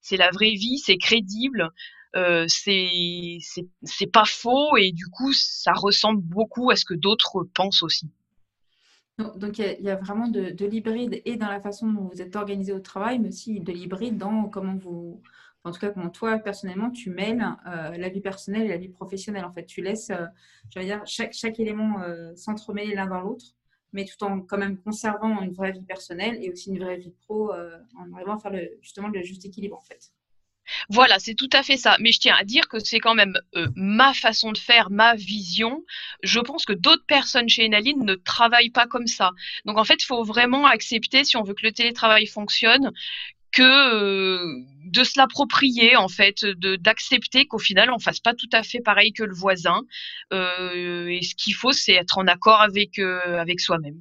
C'est 0.00 0.16
la 0.16 0.30
vraie 0.30 0.52
vie, 0.52 0.78
c'est 0.78 0.96
crédible, 0.96 1.70
euh, 2.16 2.46
c'est 2.48 3.40
pas 4.12 4.24
faux, 4.24 4.76
et 4.78 4.92
du 4.92 5.06
coup, 5.06 5.32
ça 5.32 5.72
ressemble 5.74 6.22
beaucoup 6.22 6.70
à 6.70 6.76
ce 6.76 6.84
que 6.84 6.94
d'autres 6.94 7.44
pensent 7.54 7.82
aussi. 7.82 8.10
Donc, 9.36 9.58
il 9.58 9.84
y, 9.84 9.90
a 9.90 9.96
vraiment 9.96 10.28
de, 10.28 10.48
de 10.48 10.64
l'hybride 10.64 11.20
et 11.26 11.36
dans 11.36 11.48
la 11.48 11.60
façon 11.60 11.92
dont 11.92 12.08
vous 12.10 12.22
êtes 12.22 12.36
organisé 12.36 12.72
au 12.72 12.80
travail, 12.80 13.18
mais 13.18 13.28
aussi 13.28 13.60
de 13.60 13.70
l'hybride 13.70 14.16
dans 14.16 14.48
comment 14.48 14.76
vous, 14.76 15.20
en 15.64 15.72
tout 15.72 15.78
cas, 15.78 15.90
comment 15.90 16.10
toi, 16.10 16.38
personnellement, 16.38 16.90
tu 16.90 17.10
mêles 17.10 17.44
euh, 17.66 17.96
la 17.96 18.08
vie 18.08 18.20
personnelle 18.20 18.62
et 18.62 18.68
la 18.68 18.78
vie 18.78 18.88
professionnelle. 18.88 19.44
En 19.44 19.52
fait, 19.52 19.66
tu 19.66 19.82
laisses, 19.82 20.10
euh, 20.10 20.82
dire, 20.82 21.02
chaque, 21.06 21.34
chaque 21.34 21.60
élément 21.60 22.00
euh, 22.02 22.34
s'entremêler 22.34 22.94
l'un 22.94 23.06
dans 23.06 23.20
l'autre, 23.20 23.44
mais 23.92 24.06
tout 24.06 24.22
en 24.24 24.40
quand 24.40 24.58
même 24.58 24.78
conservant 24.78 25.42
une 25.42 25.52
vraie 25.52 25.72
vie 25.72 25.84
personnelle 25.84 26.38
et 26.42 26.50
aussi 26.50 26.70
une 26.70 26.82
vraie 26.82 26.96
vie 26.96 27.12
pro, 27.26 27.52
en 27.52 28.32
à 28.32 28.38
faire 28.38 28.52
le, 28.52 28.70
justement 28.80 29.08
le 29.08 29.22
juste 29.22 29.44
équilibre, 29.44 29.76
en 29.76 29.82
fait. 29.82 30.12
Voilà, 30.88 31.18
c'est 31.18 31.34
tout 31.34 31.48
à 31.52 31.64
fait 31.64 31.76
ça. 31.76 31.96
Mais 31.98 32.12
je 32.12 32.20
tiens 32.20 32.36
à 32.38 32.44
dire 32.44 32.68
que 32.68 32.78
c'est 32.78 33.00
quand 33.00 33.16
même 33.16 33.36
ma 33.74 34.14
façon 34.14 34.52
de 34.52 34.58
faire, 34.58 34.88
ma 34.88 35.16
vision. 35.16 35.84
Je 36.22 36.38
pense 36.38 36.64
que 36.64 36.72
d'autres 36.72 37.04
personnes 37.06 37.48
chez 37.48 37.66
Enaline 37.66 38.04
ne 38.04 38.14
travaillent 38.14 38.70
pas 38.70 38.86
comme 38.86 39.08
ça. 39.08 39.32
Donc 39.64 39.78
en 39.78 39.84
fait, 39.84 40.00
il 40.00 40.06
faut 40.06 40.22
vraiment 40.22 40.66
accepter, 40.66 41.24
si 41.24 41.36
on 41.36 41.42
veut 41.42 41.54
que 41.54 41.66
le 41.66 41.72
télétravail 41.72 42.26
fonctionne, 42.26 42.92
que 43.52 43.62
euh, 43.62 44.64
de 44.86 45.04
se 45.04 45.18
l'approprier 45.18 45.96
en 45.96 46.08
fait, 46.08 46.44
de 46.44 46.76
d'accepter 46.76 47.46
qu'au 47.46 47.58
final 47.58 47.90
on 47.92 47.98
fasse 47.98 48.20
pas 48.20 48.34
tout 48.34 48.48
à 48.52 48.62
fait 48.62 48.80
pareil 48.80 49.12
que 49.12 49.22
le 49.22 49.34
voisin. 49.34 49.82
Euh, 50.32 51.06
et 51.08 51.22
ce 51.22 51.34
qu'il 51.34 51.54
faut, 51.54 51.72
c'est 51.72 51.94
être 51.94 52.18
en 52.18 52.26
accord 52.26 52.60
avec 52.60 52.98
euh, 52.98 53.38
avec 53.38 53.60
soi-même. 53.60 54.00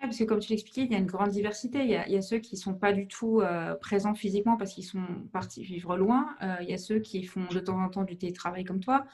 parce 0.00 0.18
que 0.18 0.24
comme 0.24 0.40
tu 0.40 0.50
l'expliquais, 0.50 0.82
il 0.82 0.92
y 0.92 0.94
a 0.94 0.98
une 0.98 1.06
grande 1.06 1.30
diversité. 1.30 1.84
Il 1.84 1.90
y 1.90 2.16
a, 2.16 2.22
ceux 2.22 2.38
qui 2.38 2.56
sont 2.56 2.74
pas 2.74 2.92
du 2.92 3.06
tout 3.06 3.40
présents 3.80 4.14
physiquement 4.14 4.56
parce 4.56 4.74
qu'ils 4.74 4.84
sont 4.84 5.04
partis 5.32 5.62
vivre 5.62 5.96
loin. 5.96 6.34
il 6.60 6.68
y 6.68 6.74
a 6.74 6.78
ceux 6.78 6.98
qui 6.98 7.22
font 7.24 7.46
de 7.46 7.60
temps 7.60 7.80
en 7.80 7.88
temps 7.88 8.04
du 8.04 8.16
télétravail 8.16 8.64
comme 8.64 8.80
toi. 8.80 9.04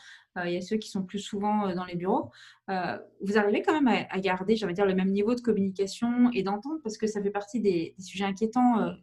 il 0.45 0.53
y 0.53 0.57
a 0.57 0.63
ceux 0.63 0.79
qui 0.79 0.89
sont 0.89 1.05
plus 1.05 1.19
souvent 1.19 1.75
dans 1.75 1.85
les 1.85 1.95
bureaux. 1.95 2.31
vous 2.69 3.37
arrivez 3.37 3.63
quand 3.63 3.79
même 3.79 4.07
à, 4.09 4.21
garder, 4.21 4.57
j'allais 4.57 4.73
dire, 4.73 4.87
le 4.87 4.95
même 4.95 5.11
niveau 5.11 5.35
de 5.35 5.43
communication 5.43 6.31
et 6.33 6.43
d'entente 6.43 6.83
parce 6.83 6.97
que 6.97 7.07
ça 7.07 7.23
fait 7.23 7.31
partie 7.31 7.61
des 7.61 7.95
sujets 7.99 8.25
inquiétants 8.25 8.95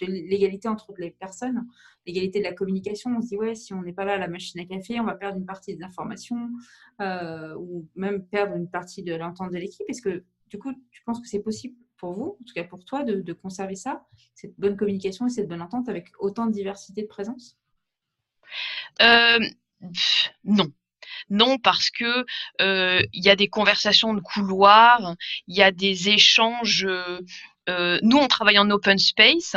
l'égalité 0.00 0.68
entre 0.68 0.92
les 0.98 1.10
personnes, 1.10 1.66
l'égalité 2.06 2.38
de 2.38 2.44
la 2.44 2.52
communication. 2.52 3.10
On 3.16 3.20
se 3.20 3.28
dit, 3.28 3.36
ouais, 3.36 3.54
si 3.54 3.72
on 3.72 3.82
n'est 3.82 3.92
pas 3.92 4.04
là 4.04 4.14
à 4.14 4.18
la 4.18 4.28
machine 4.28 4.60
à 4.60 4.64
café, 4.64 5.00
on 5.00 5.04
va 5.04 5.14
perdre 5.14 5.38
une 5.38 5.46
partie 5.46 5.76
des 5.76 5.82
informations 5.82 6.50
euh, 7.00 7.54
ou 7.56 7.88
même 7.94 8.26
perdre 8.26 8.56
une 8.56 8.68
partie 8.68 9.02
de 9.02 9.14
l'entente 9.14 9.52
de 9.52 9.58
l'équipe. 9.58 9.86
Est-ce 9.88 10.02
que, 10.02 10.24
du 10.48 10.58
coup, 10.58 10.72
tu 10.90 11.02
penses 11.04 11.20
que 11.20 11.28
c'est 11.28 11.42
possible 11.42 11.76
pour 11.96 12.12
vous, 12.12 12.36
en 12.40 12.44
tout 12.44 12.54
cas 12.54 12.64
pour 12.64 12.84
toi, 12.84 13.02
de, 13.04 13.32
conserver 13.32 13.76
ça, 13.76 14.04
cette 14.34 14.58
bonne 14.58 14.76
communication 14.76 15.26
et 15.26 15.30
cette 15.30 15.48
bonne 15.48 15.62
entente 15.62 15.88
avec 15.88 16.08
autant 16.18 16.46
de 16.46 16.52
diversité 16.52 17.02
de 17.02 17.06
présence? 17.06 17.56
Euh, 19.00 19.38
Non 20.44 20.72
non, 21.30 21.58
parce 21.58 21.90
que 21.90 22.24
euh, 22.60 23.02
il 23.12 23.24
y 23.24 23.30
a 23.30 23.36
des 23.36 23.48
conversations 23.48 24.14
de 24.14 24.20
couloir, 24.20 25.14
il 25.46 25.56
y 25.56 25.62
a 25.62 25.70
des 25.70 26.08
échanges. 26.10 26.86
Euh, 27.68 27.98
nous, 28.02 28.18
on 28.18 28.28
travaille 28.28 28.58
en 28.58 28.70
open 28.70 28.98
space 28.98 29.56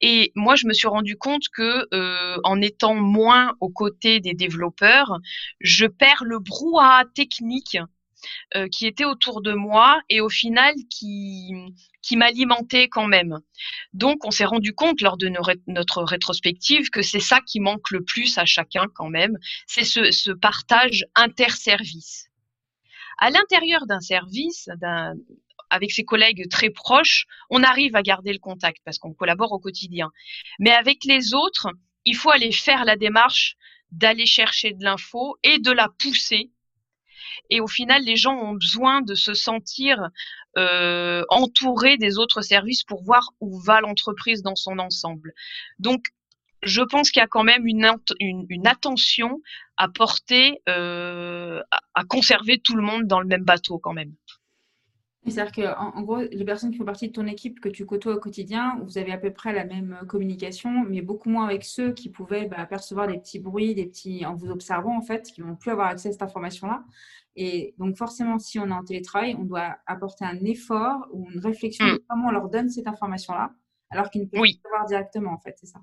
et 0.00 0.32
moi, 0.34 0.54
je 0.54 0.66
me 0.66 0.72
suis 0.72 0.88
rendu 0.88 1.16
compte 1.16 1.48
que 1.52 1.86
euh, 1.92 2.38
en 2.44 2.60
étant 2.60 2.94
moins 2.94 3.54
aux 3.60 3.70
côtés 3.70 4.20
des 4.20 4.34
développeurs, 4.34 5.18
je 5.60 5.86
perds 5.86 6.24
le 6.24 6.38
brouhaha 6.38 7.04
technique 7.14 7.78
euh, 8.54 8.68
qui 8.68 8.86
était 8.86 9.04
autour 9.04 9.40
de 9.40 9.52
moi 9.52 10.00
et 10.08 10.20
au 10.20 10.28
final 10.28 10.74
qui, 10.90 11.52
qui 12.02 12.16
m'alimentait 12.16 12.88
quand 12.88 13.06
même. 13.06 13.38
Donc 13.94 14.24
on 14.24 14.30
s'est 14.30 14.44
rendu 14.44 14.74
compte 14.74 15.00
lors 15.00 15.16
de 15.16 15.32
notre 15.66 16.02
rétrospective 16.02 16.90
que 16.90 17.02
c'est 17.02 17.20
ça 17.20 17.40
qui 17.40 17.60
manque 17.60 17.90
le 17.90 18.04
plus 18.04 18.36
à 18.38 18.44
chacun 18.44 18.86
quand 18.94 19.08
même, 19.08 19.38
c'est 19.66 19.84
ce, 19.84 20.10
ce 20.10 20.30
partage 20.30 21.06
interservice. 21.14 22.28
À 23.18 23.30
l'intérieur 23.30 23.86
d'un 23.86 24.00
service, 24.00 24.68
d'un 24.80 25.14
avec 25.70 25.92
ses 25.92 26.04
collègues 26.04 26.48
très 26.50 26.70
proches, 26.70 27.26
on 27.48 27.62
arrive 27.62 27.96
à 27.96 28.02
garder 28.02 28.32
le 28.32 28.38
contact 28.38 28.78
parce 28.84 28.98
qu'on 28.98 29.14
collabore 29.14 29.52
au 29.52 29.58
quotidien. 29.58 30.10
Mais 30.58 30.72
avec 30.72 31.04
les 31.04 31.34
autres, 31.34 31.68
il 32.04 32.16
faut 32.16 32.30
aller 32.30 32.52
faire 32.52 32.84
la 32.84 32.96
démarche 32.96 33.56
d'aller 33.90 34.26
chercher 34.26 34.72
de 34.72 34.84
l'info 34.84 35.36
et 35.42 35.58
de 35.58 35.70
la 35.72 35.88
pousser 35.88 36.50
et 37.50 37.60
au 37.60 37.66
final, 37.66 38.02
les 38.02 38.16
gens 38.16 38.36
ont 38.36 38.54
besoin 38.54 39.02
de 39.02 39.14
se 39.14 39.34
sentir 39.34 40.08
euh, 40.56 41.24
entourés 41.28 41.96
des 41.96 42.18
autres 42.18 42.42
services 42.42 42.84
pour 42.84 43.02
voir 43.02 43.30
où 43.40 43.60
va 43.60 43.80
l'entreprise 43.80 44.42
dans 44.42 44.56
son 44.56 44.78
ensemble. 44.78 45.32
Donc, 45.78 46.06
je 46.62 46.82
pense 46.82 47.10
qu'il 47.10 47.20
y 47.20 47.24
a 47.24 47.28
quand 47.28 47.44
même 47.44 47.66
une, 47.66 47.86
attention 48.66 49.40
à 49.78 49.88
porter, 49.88 50.60
euh, 50.68 51.60
à, 51.94 52.04
conserver 52.04 52.60
tout 52.60 52.76
le 52.76 52.82
monde 52.82 53.06
dans 53.06 53.20
le 53.20 53.26
même 53.26 53.44
bateau 53.44 53.78
quand 53.78 53.94
même. 53.94 54.12
C'est-à-dire 55.26 55.52
qu'en 55.52 55.92
en, 55.94 56.02
gros, 56.02 56.16
les 56.16 56.44
personnes 56.44 56.70
qui 56.70 56.78
font 56.78 56.84
partie 56.84 57.08
de 57.08 57.12
ton 57.12 57.26
équipe 57.26 57.60
que 57.60 57.68
tu 57.68 57.84
côtoies 57.84 58.14
au 58.14 58.18
quotidien, 58.18 58.80
vous 58.82 58.96
avez 58.96 59.12
à 59.12 59.18
peu 59.18 59.30
près 59.30 59.52
la 59.52 59.64
même 59.64 60.00
communication, 60.08 60.84
mais 60.88 61.02
beaucoup 61.02 61.28
moins 61.28 61.44
avec 61.44 61.64
ceux 61.64 61.92
qui 61.92 62.08
pouvaient 62.08 62.46
bah, 62.46 62.64
percevoir 62.64 63.06
des 63.06 63.18
petits 63.18 63.38
bruits, 63.38 63.74
des 63.74 63.86
petits, 63.86 64.24
en 64.24 64.34
vous 64.34 64.50
observant 64.50 64.96
en 64.96 65.02
fait, 65.02 65.30
qui 65.30 65.42
vont 65.42 65.56
plus 65.56 65.70
avoir 65.70 65.88
accès 65.88 66.08
à 66.08 66.12
cette 66.12 66.22
information-là. 66.22 66.84
Et 67.36 67.74
donc, 67.78 67.96
forcément, 67.96 68.38
si 68.38 68.58
on 68.58 68.68
est 68.68 68.72
en 68.72 68.82
télétravail, 68.82 69.36
on 69.38 69.44
doit 69.44 69.76
apporter 69.86 70.24
un 70.24 70.42
effort 70.44 71.06
ou 71.12 71.28
une 71.30 71.40
réflexion 71.40 71.86
de 71.86 71.92
mm. 71.92 71.98
comment 72.08 72.28
on 72.28 72.32
leur 72.32 72.48
donne 72.48 72.70
cette 72.70 72.86
information-là, 72.86 73.52
alors 73.90 74.10
qu'ils 74.10 74.22
ne 74.22 74.26
peuvent 74.26 74.40
pas 74.40 74.68
savoir 74.70 74.86
directement, 74.86 75.32
en 75.32 75.38
fait, 75.38 75.54
c'est 75.60 75.66
ça. 75.66 75.80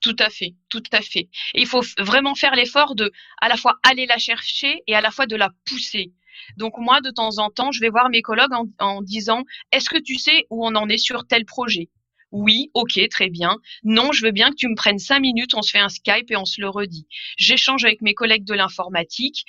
Tout 0.00 0.16
à 0.18 0.28
fait, 0.28 0.54
tout 0.68 0.82
à 0.92 1.00
fait. 1.00 1.28
Et 1.54 1.62
il 1.62 1.66
faut 1.66 1.82
vraiment 1.98 2.34
faire 2.34 2.54
l'effort 2.54 2.94
de 2.94 3.10
à 3.40 3.48
la 3.48 3.56
fois 3.56 3.78
aller 3.82 4.06
la 4.06 4.18
chercher 4.18 4.82
et 4.86 4.94
à 4.94 5.00
la 5.00 5.10
fois 5.10 5.26
de 5.26 5.34
la 5.34 5.50
pousser. 5.64 6.12
Donc 6.56 6.74
moi, 6.78 7.00
de 7.00 7.10
temps 7.10 7.38
en 7.38 7.50
temps, 7.50 7.72
je 7.72 7.80
vais 7.80 7.90
voir 7.90 8.08
mes 8.08 8.22
collègues 8.22 8.52
en, 8.78 9.02
disant, 9.02 9.44
est-ce 9.72 9.88
que 9.88 9.98
tu 9.98 10.16
sais 10.16 10.46
où 10.50 10.66
on 10.66 10.74
en 10.74 10.88
est 10.88 10.98
sur 10.98 11.26
tel 11.26 11.44
projet? 11.44 11.88
Oui, 12.32 12.70
ok, 12.74 13.00
très 13.08 13.30
bien. 13.30 13.56
Non, 13.84 14.12
je 14.12 14.24
veux 14.26 14.32
bien 14.32 14.50
que 14.50 14.56
tu 14.56 14.68
me 14.68 14.74
prennes 14.74 14.98
cinq 14.98 15.20
minutes, 15.20 15.54
on 15.54 15.62
se 15.62 15.70
fait 15.70 15.78
un 15.78 15.88
Skype 15.88 16.30
et 16.30 16.36
on 16.36 16.44
se 16.44 16.60
le 16.60 16.68
redit. 16.68 17.06
J'échange 17.38 17.84
avec 17.84 18.02
mes 18.02 18.14
collègues 18.14 18.44
de 18.44 18.54
l'informatique 18.54 19.44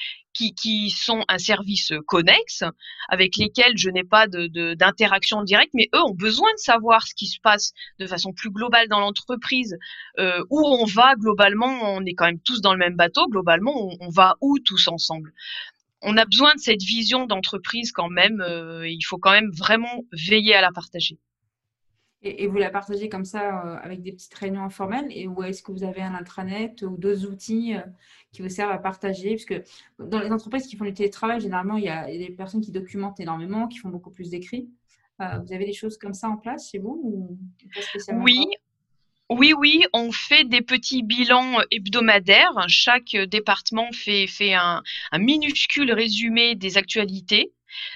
qui, 0.56 0.90
sont 0.92 1.24
un 1.28 1.38
service 1.38 1.92
connexe, 2.06 2.64
avec 3.10 3.38
lesquels 3.38 3.78
je 3.78 3.90
n'ai 3.90 4.04
pas 4.04 4.28
d'interaction 4.28 5.44
directe, 5.44 5.72
mais 5.74 5.90
eux 5.96 6.02
ont 6.02 6.14
besoin 6.14 6.52
de 6.54 6.60
savoir 6.60 7.08
ce 7.08 7.16
qui 7.16 7.28
se 7.28 7.40
passe 7.40 7.74
de 8.00 8.06
façon 8.06 8.34
plus 8.34 8.52
globale 8.52 8.88
dans 8.88 9.00
l'entreprise, 9.00 9.78
euh, 10.20 10.44
où 10.50 10.66
on 10.66 10.86
va 10.86 11.16
globalement, 11.16 11.96
on 11.96 12.06
est 12.06 12.14
quand 12.14 12.26
même 12.26 12.40
tous 12.42 12.62
dans 12.62 12.74
le 12.74 12.80
même 12.80 12.96
bateau, 12.96 13.28
globalement, 13.28 13.74
on, 14.00 14.10
va 14.10 14.36
où 14.42 14.60
tous 14.60 14.88
ensemble? 14.88 15.34
On 16.02 16.18
a 16.18 16.26
besoin 16.26 16.54
de 16.56 16.60
cette 16.60 16.82
vision 16.82 17.26
d'entreprise 17.26 17.92
quand 17.92 18.10
même, 18.10 18.42
euh, 18.42 18.88
il 18.88 19.02
faut 19.02 19.18
quand 19.18 19.32
même 19.32 19.52
vraiment 19.52 20.04
veiller 20.12 20.54
à 20.54 20.62
la 20.62 20.72
partager. 20.72 21.18
Et, 22.24 22.48
vous 22.48 22.58
la 22.58 22.72
partagez 22.72 23.10
comme 23.10 23.26
ça 23.26 23.64
euh, 23.64 23.78
avec 23.82 24.02
des 24.02 24.12
petites 24.12 24.34
réunions 24.34 24.64
informelles? 24.64 25.08
Et, 25.12 25.28
Ou 25.28 25.44
est-ce 25.44 25.62
que 25.62 25.72
vous 25.72 25.84
avez 25.84 26.02
un 26.02 26.16
intranet 26.16 26.82
ou 26.82 26.98
d'autres 26.98 27.26
outils 27.28 27.76
euh, 27.76 27.82
qui 28.32 28.42
vous 28.42 28.50
servent 28.50 28.72
à 28.72 28.80
partager? 28.80 29.36
Parce 29.36 29.46
que 29.46 29.64
dans 30.00 30.20
les 30.20 30.32
entreprises 30.32 30.68
qui 30.68 30.76
font 30.76 30.86
du 30.86 30.94
télétravail, 30.94 31.40
généralement, 31.40 31.78
il 31.78 31.84
y 31.84 31.90
a, 31.90 32.06
des 32.08 32.32
personnes 32.32 32.62
qui 32.62 32.72
documentent 32.72 33.20
énormément, 33.20 33.68
qui 33.68 33.78
font 33.78 33.90
beaucoup 33.90 34.12
plus 34.12 34.32
d'écrits. 34.32 34.70
Vous 35.20 35.52
avez 35.52 35.66
des 35.66 35.74
choses 35.74 35.98
comme 35.98 36.14
ça 36.14 36.30
en 36.30 36.38
place 36.38 36.70
chez 36.70 36.78
vous 36.78 37.02
ou 37.04 37.40
Oui, 38.22 38.46
oui, 39.30 39.54
oui, 39.58 39.84
on 39.92 40.12
fait 40.14 40.46
des 40.46 40.62
petits 40.62 41.04
bilans 41.04 41.60
hebdomadaires. 41.70 42.66
Chaque 42.70 43.16
département 43.30 43.92
fait, 43.92 44.26
fait 44.26 44.54
un, 44.54 44.82
minuscule 45.18 45.92
résumé 45.92 46.56
des 46.56 46.78
actualités. 46.78 47.52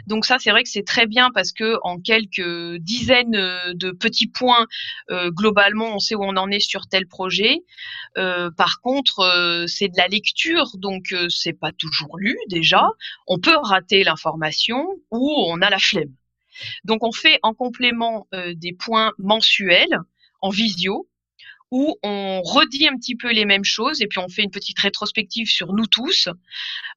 Donc 0.07 0.25
ça, 0.25 0.37
c'est 0.39 0.51
vrai 0.51 0.63
que 0.63 0.69
c'est 0.69 0.85
très 0.85 1.07
bien 1.07 1.31
parce 1.33 1.53
que 1.53 1.77
en 1.83 1.99
quelques 1.99 2.75
dizaines 2.81 3.35
euh, 3.35 3.73
de 3.73 3.91
petits 3.91 4.27
points, 4.27 4.67
euh, 5.09 5.31
globalement, 5.31 5.95
on 5.95 5.99
sait 5.99 6.15
où 6.15 6.23
on 6.23 6.35
en 6.35 6.51
est 6.51 6.59
sur 6.59 6.87
tel 6.87 7.07
projet. 7.07 7.59
Euh, 8.17 8.51
par 8.51 8.81
contre, 8.81 9.65
c'est 9.67 9.87
de 9.87 9.97
la 9.97 10.07
lecture, 10.09 10.77
donc 10.77 11.15
c'est 11.29 11.53
pas 11.53 11.71
toujours 11.71 12.17
lu 12.17 12.37
déjà. 12.49 12.85
On 13.27 13.39
peut 13.39 13.55
rater 13.55 14.03
l'information 14.03 14.85
ou 15.11 15.33
on 15.47 15.61
a 15.61 15.69
la 15.69 15.79
flemme. 15.79 16.13
Donc 16.83 17.03
on 17.03 17.13
fait 17.13 17.39
en 17.41 17.53
complément 17.53 18.27
des 18.33 18.73
points 18.73 19.13
mensuels 19.17 19.97
en 20.41 20.49
visio 20.49 21.07
où 21.71 21.97
on 22.03 22.41
redit 22.41 22.87
un 22.87 22.97
petit 22.97 23.15
peu 23.15 23.31
les 23.31 23.45
mêmes 23.45 23.63
choses 23.63 24.01
et 24.01 24.07
puis 24.07 24.19
on 24.19 24.27
fait 24.27 24.43
une 24.43 24.51
petite 24.51 24.77
rétrospective 24.77 25.47
sur 25.47 25.73
nous 25.73 25.87
tous 25.87 26.27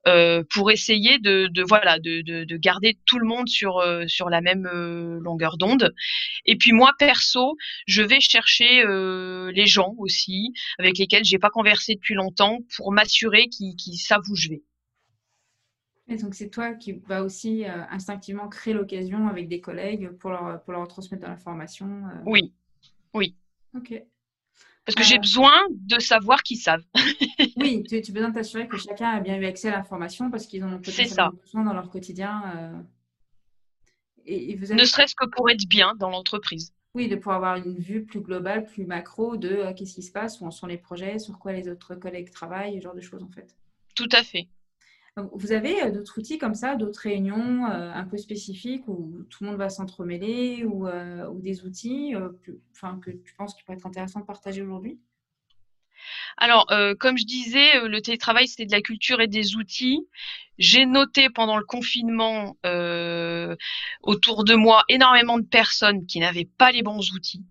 euh, 0.08 0.42
pour 0.52 0.72
essayer 0.72 1.18
de, 1.20 1.48
voilà 1.66 2.00
de, 2.00 2.22
de, 2.22 2.56
garder 2.56 2.98
tout 3.06 3.18
le 3.18 3.26
monde 3.26 3.48
sur 3.48 3.78
euh, 3.78 4.04
sur 4.08 4.28
la 4.28 4.40
même 4.40 4.66
euh, 4.66 5.20
longueur 5.20 5.56
d'onde. 5.56 5.94
Et 6.44 6.56
puis 6.56 6.72
moi 6.72 6.92
perso, 6.98 7.56
je 7.86 8.02
vais 8.02 8.20
chercher 8.20 8.84
les 8.84 9.66
gens 9.66 9.94
aussi 9.98 10.52
avec 10.78 10.98
lesquels 10.98 11.24
j'ai 11.24 11.38
pas 11.38 11.50
conversé 11.50 11.94
depuis 11.94 12.14
longtemps 12.14 12.58
pour 12.76 12.92
m'assurer 12.92 13.48
qu'ils 13.48 13.98
savent 13.98 14.24
où 14.28 14.36
je 14.36 14.48
vais. 14.48 14.62
Et 16.08 16.16
donc 16.16 16.34
c'est 16.34 16.50
toi 16.50 16.74
qui 16.74 16.92
vas 17.06 17.22
aussi 17.22 17.64
instinctivement 17.90 18.48
créer 18.48 18.74
l'occasion 18.74 19.28
avec 19.28 19.48
des 19.48 19.60
collègues 19.60 20.10
pour 20.18 20.30
leur 20.30 20.62
pour 20.64 20.72
leur 20.72 20.86
transmettre 20.88 21.22
de 21.22 21.28
l'information. 21.28 22.02
Oui, 22.26 22.52
oui. 23.14 23.36
Ok. 23.74 24.02
Parce 24.84 24.96
que 24.96 25.02
j'ai 25.02 25.16
euh. 25.16 25.20
besoin 25.20 25.52
de 25.70 25.98
savoir 25.98 26.42
qu'ils 26.42 26.58
savent. 26.58 26.84
oui, 27.56 27.82
tu, 27.88 27.96
as 27.96 28.12
besoin 28.12 28.28
de 28.28 28.34
t'assurer 28.34 28.68
que 28.68 28.76
chacun 28.76 29.10
a 29.10 29.20
bien 29.20 29.36
eu 29.36 29.46
accès 29.46 29.68
à 29.68 29.72
l'information 29.72 30.30
parce 30.30 30.46
qu'ils 30.46 30.62
ont 30.64 30.78
peut-être 30.78 31.32
besoin 31.42 31.64
dans 31.64 31.72
leur 31.72 31.88
quotidien. 31.88 32.42
Euh. 32.56 32.82
Et, 34.26 34.56
Ne 34.56 34.84
serait-ce 34.84 35.14
que 35.14 35.26
pour 35.26 35.48
être 35.50 35.66
bien 35.68 35.94
dans 35.96 36.10
l'entreprise. 36.10 36.72
Oui, 36.94 37.08
de 37.08 37.16
pouvoir 37.16 37.36
avoir 37.36 37.56
une 37.56 37.78
vue 37.78 38.04
plus 38.04 38.20
globale, 38.20 38.64
plus 38.64 38.86
macro 38.86 39.36
de 39.36 39.48
euh, 39.48 39.72
qu'est-ce 39.72 39.94
qui 39.94 40.02
se 40.02 40.12
passe, 40.12 40.40
où 40.40 40.46
en 40.46 40.50
sont 40.50 40.66
les 40.66 40.78
projets, 40.78 41.18
sur 41.18 41.38
quoi 41.38 41.52
les 41.52 41.68
autres 41.68 41.94
collègues 41.96 42.30
travaillent, 42.30 42.76
ce 42.78 42.84
genre 42.84 42.94
de 42.94 43.00
choses 43.00 43.22
en 43.22 43.30
fait. 43.30 43.56
Tout 43.96 44.08
à 44.12 44.22
fait. 44.22 44.48
Vous 45.16 45.52
avez 45.52 45.80
euh, 45.80 45.90
d'autres 45.92 46.18
outils 46.18 46.38
comme 46.38 46.56
ça, 46.56 46.74
d'autres 46.74 47.00
réunions 47.00 47.66
euh, 47.66 47.92
un 47.92 48.04
peu 48.04 48.16
spécifiques 48.16 48.88
où 48.88 49.24
tout 49.30 49.44
le 49.44 49.50
monde 49.50 49.58
va 49.58 49.70
s'entremêler 49.70 50.64
ou, 50.64 50.88
euh, 50.88 51.28
des 51.34 51.64
outils 51.64 52.14
enfin, 52.72 52.98
que 53.00 53.12
tu 53.12 53.34
penses 53.34 53.54
qu'il 53.54 53.64
pourrait 53.64 53.76
être 53.76 53.86
intéressant 53.86 54.20
de 54.20 54.24
partager 54.24 54.62
aujourd'hui? 54.62 54.98
Alors, 56.36 56.66
comme 56.98 57.16
je 57.16 57.24
disais, 57.24 57.86
le 57.86 58.00
télétravail, 58.00 58.48
c'était 58.48 58.66
de 58.66 58.72
la 58.72 58.82
culture 58.82 59.20
et 59.20 59.28
des 59.28 59.54
outils. 59.56 60.06
J'ai 60.58 60.84
noté 60.84 61.30
pendant 61.30 61.56
le 61.56 61.64
confinement 61.64 62.56
autour 64.02 64.44
de 64.44 64.54
moi 64.54 64.82
énormément 64.88 65.38
de 65.38 65.46
personnes 65.46 66.06
qui 66.06 66.18
n'avaient 66.18 66.48
pas 66.58 66.72
les 66.72 66.82
bons 66.82 67.12
outils. 67.12 67.44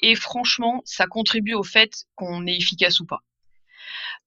Et 0.00 0.14
franchement, 0.14 0.80
ça 0.84 1.06
contribue 1.06 1.54
au 1.54 1.62
fait 1.62 2.06
qu'on 2.14 2.46
est 2.46 2.56
efficace 2.56 2.98
ou 3.00 3.04
pas 3.04 3.22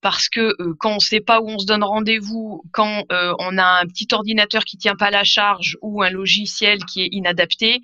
parce 0.02 0.28
que 0.28 0.54
euh, 0.60 0.74
quand 0.78 0.90
on 0.90 0.94
ne 0.96 1.00
sait 1.00 1.20
pas 1.20 1.40
où 1.40 1.48
on 1.48 1.58
se 1.58 1.64
donne 1.64 1.84
rendez-vous, 1.84 2.62
quand 2.72 3.04
euh, 3.10 3.32
on 3.38 3.56
a 3.56 3.80
un 3.80 3.86
petit 3.86 4.08
ordinateur 4.12 4.64
qui 4.64 4.76
tient 4.76 4.96
pas 4.96 5.10
la 5.10 5.24
charge 5.24 5.78
ou 5.80 6.02
un 6.02 6.10
logiciel 6.10 6.84
qui 6.84 7.02
est 7.02 7.08
inadapté, 7.12 7.80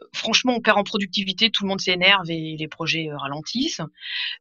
euh, 0.00 0.04
franchement, 0.12 0.54
on 0.56 0.60
perd 0.60 0.78
en 0.78 0.84
productivité, 0.84 1.50
tout 1.50 1.64
le 1.64 1.70
monde 1.70 1.80
s'énerve 1.80 2.30
et 2.30 2.56
les 2.56 2.68
projets 2.68 3.08
ralentissent. 3.12 3.80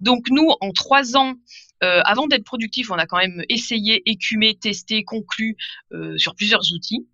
Donc 0.01 0.25
nous, 0.29 0.49
en 0.62 0.71
trois 0.71 1.17
ans, 1.17 1.36
avant 1.81 2.27
d'être 2.27 2.45
productif, 2.45 2.91
on 2.91 2.95
a 2.95 3.05
quand 3.05 3.17
même 3.17 3.43
essayé, 3.49 4.01
écumé, 4.09 4.55
testé, 4.55 5.03
conclu 5.03 5.57
sur 6.15 6.33
plusieurs 6.33 6.71
outils. 6.71 7.05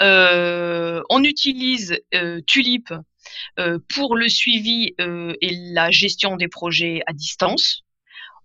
on 0.00 1.22
utilise 1.22 2.00
Tulip 2.48 2.92
pour 3.88 4.16
le 4.16 4.28
suivi 4.28 4.96
et 4.98 5.50
la 5.72 5.92
gestion 5.92 6.36
des 6.36 6.48
projets 6.48 7.02
à 7.06 7.12
distance. 7.12 7.84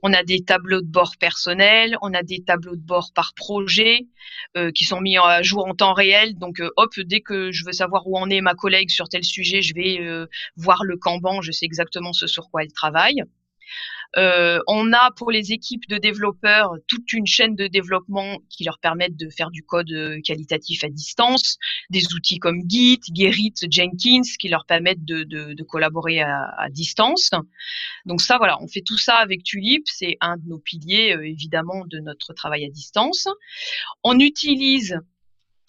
On 0.03 0.13
a 0.13 0.23
des 0.23 0.43
tableaux 0.43 0.81
de 0.81 0.87
bord 0.87 1.15
personnels, 1.19 1.97
on 2.01 2.13
a 2.13 2.23
des 2.23 2.43
tableaux 2.43 2.75
de 2.75 2.81
bord 2.81 3.11
par 3.13 3.33
projet 3.33 4.07
euh, 4.55 4.71
qui 4.71 4.83
sont 4.85 5.01
mis 5.01 5.17
à 5.17 5.41
jour 5.41 5.65
en 5.67 5.73
temps 5.73 5.93
réel. 5.93 6.37
Donc, 6.37 6.59
euh, 6.59 6.69
hop, 6.77 6.99
dès 6.99 7.21
que 7.21 7.51
je 7.51 7.65
veux 7.65 7.71
savoir 7.73 8.07
où 8.07 8.17
en 8.17 8.29
est 8.29 8.41
ma 8.41 8.53
collègue 8.53 8.89
sur 8.89 9.09
tel 9.09 9.23
sujet, 9.23 9.61
je 9.61 9.73
vais 9.73 9.99
euh, 10.01 10.27
voir 10.55 10.83
le 10.83 10.97
Kanban, 10.97 11.41
je 11.41 11.51
sais 11.51 11.65
exactement 11.65 12.13
ce 12.13 12.27
sur 12.27 12.49
quoi 12.49 12.63
elle 12.63 12.71
travaille. 12.71 13.23
Euh, 14.15 14.59
on 14.67 14.93
a 14.93 15.11
pour 15.15 15.31
les 15.31 15.51
équipes 15.51 15.87
de 15.89 15.97
développeurs 15.97 16.73
toute 16.87 17.11
une 17.13 17.27
chaîne 17.27 17.55
de 17.55 17.67
développement 17.67 18.39
qui 18.49 18.63
leur 18.63 18.79
permettent 18.79 19.17
de 19.17 19.29
faire 19.29 19.51
du 19.51 19.63
code 19.63 19.91
euh, 19.91 20.21
qualitatif 20.21 20.83
à 20.83 20.89
distance, 20.89 21.57
des 21.89 22.13
outils 22.13 22.39
comme 22.39 22.61
Git, 22.67 23.01
Gerrit, 23.13 23.53
Jenkins 23.69 24.21
qui 24.39 24.47
leur 24.47 24.65
permettent 24.65 25.05
de, 25.05 25.23
de, 25.23 25.63
collaborer 25.63 26.21
à, 26.21 26.69
distance. 26.69 27.31
Donc 28.05 28.21
ça, 28.21 28.37
voilà, 28.37 28.61
on 28.61 28.67
fait 28.67 28.81
tout 28.81 28.97
ça 28.97 29.15
avec 29.15 29.43
Tulip, 29.43 29.83
c'est 29.87 30.17
un 30.21 30.37
de 30.37 30.47
nos 30.47 30.59
piliers 30.59 31.15
euh, 31.15 31.27
évidemment 31.27 31.85
de 31.85 31.99
notre 31.99 32.33
travail 32.33 32.65
à 32.65 32.69
distance. 32.69 33.27
On 34.03 34.19
utilise 34.19 34.99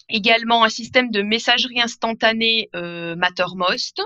également 0.09 0.63
un 0.63 0.69
système 0.69 1.11
de 1.11 1.21
messagerie 1.21 1.81
instantanée 1.81 2.69
euh, 2.75 3.15
Mattermost 3.15 4.01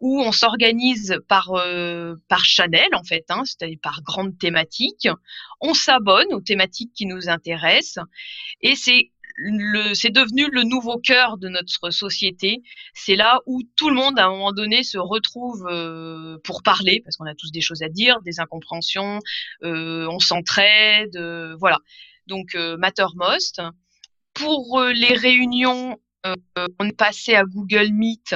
où 0.00 0.20
on 0.22 0.32
s'organise 0.32 1.18
par 1.28 1.50
euh, 1.52 2.16
par 2.28 2.44
channel 2.44 2.88
en 2.94 3.04
fait, 3.04 3.24
hein, 3.28 3.42
c'est-à-dire 3.44 3.78
par 3.82 4.02
grande 4.02 4.38
thématique. 4.38 5.08
On 5.60 5.74
s'abonne 5.74 6.32
aux 6.32 6.40
thématiques 6.40 6.92
qui 6.94 7.06
nous 7.06 7.28
intéressent 7.28 8.04
et 8.62 8.74
c'est 8.74 9.10
le, 9.36 9.94
c'est 9.94 10.10
devenu 10.10 10.48
le 10.50 10.64
nouveau 10.64 10.98
cœur 10.98 11.38
de 11.38 11.48
notre 11.48 11.90
société. 11.90 12.62
C'est 12.92 13.16
là 13.16 13.40
où 13.46 13.62
tout 13.76 13.88
le 13.88 13.96
monde, 13.96 14.18
à 14.18 14.26
un 14.26 14.30
moment 14.30 14.52
donné, 14.52 14.82
se 14.82 14.98
retrouve 14.98 15.66
euh, 15.70 16.38
pour 16.44 16.62
parler, 16.62 17.00
parce 17.04 17.16
qu'on 17.16 17.26
a 17.26 17.34
tous 17.34 17.50
des 17.50 17.62
choses 17.62 17.82
à 17.82 17.88
dire, 17.88 18.20
des 18.20 18.38
incompréhensions, 18.40 19.18
euh, 19.62 20.06
on 20.10 20.18
s'entraide, 20.18 21.16
euh, 21.16 21.56
voilà. 21.58 21.78
Donc 22.26 22.54
Mattermost. 22.54 23.62
Pour 24.34 24.80
les 24.94 25.14
réunions, 25.14 25.92
euh, 25.92 26.09
on 26.24 26.84
est 26.84 26.96
passé 26.96 27.34
à 27.34 27.44
Google 27.44 27.92
Meet 27.92 28.34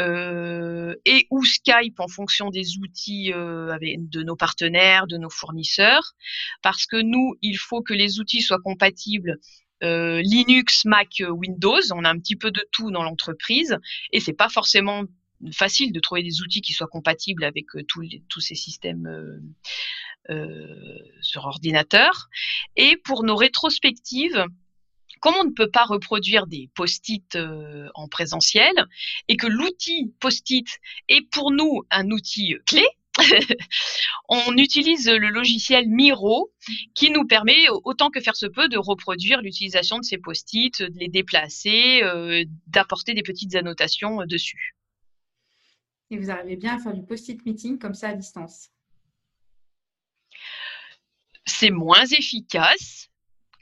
euh, 0.00 0.94
et 1.04 1.26
ou 1.30 1.44
Skype 1.44 2.00
en 2.00 2.08
fonction 2.08 2.50
des 2.50 2.78
outils 2.78 3.32
euh, 3.32 3.76
de 3.80 4.22
nos 4.22 4.36
partenaires, 4.36 5.06
de 5.06 5.16
nos 5.16 5.30
fournisseurs, 5.30 6.14
parce 6.62 6.86
que 6.86 6.96
nous, 6.96 7.34
il 7.42 7.58
faut 7.58 7.82
que 7.82 7.94
les 7.94 8.20
outils 8.20 8.42
soient 8.42 8.60
compatibles 8.62 9.38
Linux, 9.82 10.86
Mac, 10.86 11.22
Windows. 11.28 11.92
On 11.92 12.06
a 12.06 12.08
un 12.10 12.18
petit 12.18 12.36
peu 12.36 12.50
de 12.50 12.66
tout 12.72 12.90
dans 12.90 13.02
l'entreprise 13.02 13.76
et 14.12 14.20
c'est 14.20 14.32
pas 14.32 14.48
forcément 14.48 15.02
facile 15.52 15.92
de 15.92 16.00
trouver 16.00 16.22
des 16.22 16.40
outils 16.40 16.62
qui 16.62 16.72
soient 16.72 16.86
compatibles 16.86 17.44
avec 17.44 17.66
tous 17.86 18.40
ces 18.40 18.54
systèmes 18.54 19.42
sur 21.20 21.44
ordinateur. 21.44 22.30
Et 22.76 22.96
pour 22.96 23.24
nos 23.24 23.36
rétrospectives, 23.36 24.46
comme 25.24 25.36
on 25.40 25.44
ne 25.44 25.54
peut 25.54 25.70
pas 25.70 25.86
reproduire 25.86 26.46
des 26.46 26.68
post-it 26.74 27.34
euh, 27.34 27.88
en 27.94 28.08
présentiel 28.08 28.74
et 29.28 29.38
que 29.38 29.46
l'outil 29.46 30.12
post-it 30.20 30.68
est 31.08 31.22
pour 31.30 31.50
nous 31.50 31.82
un 31.90 32.10
outil 32.10 32.56
clé, 32.66 32.84
on 34.28 34.54
utilise 34.58 35.08
le 35.08 35.30
logiciel 35.30 35.88
Miro 35.88 36.52
qui 36.94 37.10
nous 37.10 37.26
permet, 37.26 37.70
autant 37.84 38.10
que 38.10 38.20
faire 38.20 38.36
se 38.36 38.44
peut, 38.44 38.68
de 38.68 38.76
reproduire 38.76 39.40
l'utilisation 39.40 39.98
de 39.98 40.04
ces 40.04 40.18
post-it, 40.18 40.82
de 40.82 40.98
les 40.98 41.08
déplacer, 41.08 42.02
euh, 42.02 42.44
d'apporter 42.66 43.14
des 43.14 43.22
petites 43.22 43.54
annotations 43.54 44.20
euh, 44.20 44.26
dessus. 44.26 44.76
Et 46.10 46.18
vous 46.18 46.30
arrivez 46.30 46.56
bien 46.56 46.76
à 46.76 46.78
faire 46.78 46.92
du 46.92 47.02
post-it 47.02 47.46
meeting 47.46 47.78
comme 47.78 47.94
ça 47.94 48.10
à 48.10 48.12
distance? 48.12 48.68
C'est 51.46 51.70
moins 51.70 52.04
efficace, 52.04 53.08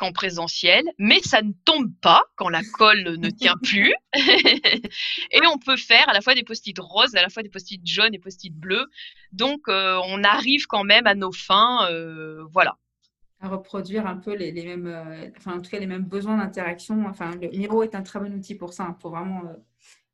en 0.00 0.12
présentiel, 0.12 0.85
mais 0.98 1.20
ça 1.20 1.42
ne 1.42 1.52
tombe 1.64 1.92
pas 2.00 2.22
quand 2.37 2.48
la 2.48 2.62
colle 2.62 3.16
ne 3.18 3.31
tient 3.31 3.57
plus. 3.62 3.94
et 4.14 5.40
on 5.52 5.59
peut 5.59 5.76
faire 5.76 6.09
à 6.09 6.12
la 6.12 6.20
fois 6.20 6.35
des 6.35 6.42
post-it 6.42 6.78
roses, 6.78 7.14
à 7.14 7.22
la 7.22 7.28
fois 7.28 7.42
des 7.42 7.48
post-it 7.48 7.81
jaunes 7.87 8.14
et 8.14 8.18
post-it 8.18 8.55
bleus. 8.55 8.87
Donc, 9.33 9.68
euh, 9.68 10.00
on 10.07 10.22
arrive 10.24 10.66
quand 10.66 10.85
même 10.85 11.07
à 11.07 11.14
nos 11.14 11.33
fins. 11.33 11.88
Euh, 11.90 12.44
voilà. 12.50 12.76
À 13.40 13.48
reproduire 13.48 14.07
un 14.07 14.16
peu 14.16 14.35
les, 14.35 14.52
mêmes, 14.52 14.87
euh, 14.87 15.28
enfin, 15.37 15.59
en 15.59 15.61
tout 15.61 15.70
cas, 15.70 15.78
les 15.78 15.87
mêmes 15.87 16.05
besoins 16.05 16.37
d'interaction. 16.37 17.07
Enfin, 17.07 17.33
le 17.40 17.48
Miro 17.48 17.83
est 17.83 17.94
un 17.94 18.02
très 18.02 18.20
bon 18.20 18.33
outil 18.33 18.55
pour 18.55 18.72
ça, 18.72 18.85
hein, 18.85 18.96
pour 19.00 19.11
vraiment, 19.11 19.42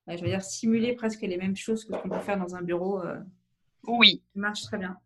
je 0.06 0.16
veux 0.16 0.28
dire, 0.28 0.42
simuler 0.42 0.94
presque 0.94 1.22
les 1.22 1.36
mêmes 1.36 1.56
choses 1.56 1.84
que 1.84 1.92
qu'on 1.92 2.08
peut 2.08 2.20
faire 2.20 2.38
dans 2.38 2.54
un 2.56 2.62
bureau. 2.62 3.02
oui. 3.86 4.22
Ça 4.34 4.40
marche 4.40 4.62
très 4.62 4.78
bien. 4.78 4.96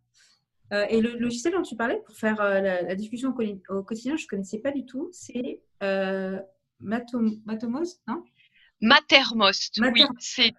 Euh, 0.73 0.85
et 0.89 1.01
le 1.01 1.17
logiciel 1.17 1.53
dont 1.53 1.61
tu 1.61 1.75
parlais 1.75 2.01
pour 2.03 2.15
faire 2.15 2.41
euh, 2.41 2.59
la, 2.59 2.95
discussion 2.95 3.33
au, 3.69 3.83
quotidien, 3.83 4.17
je 4.17 4.23
ne 4.23 4.27
connaissais 4.27 4.57
pas 4.57 4.71
du 4.71 4.85
tout. 4.85 5.09
C'est 5.11 5.61
euh, 5.83 6.39
Matomos, 6.79 7.99
non? 8.07 8.23
Mattermost, 8.81 9.79
oui. 9.79 10.03
C'est 10.19 10.51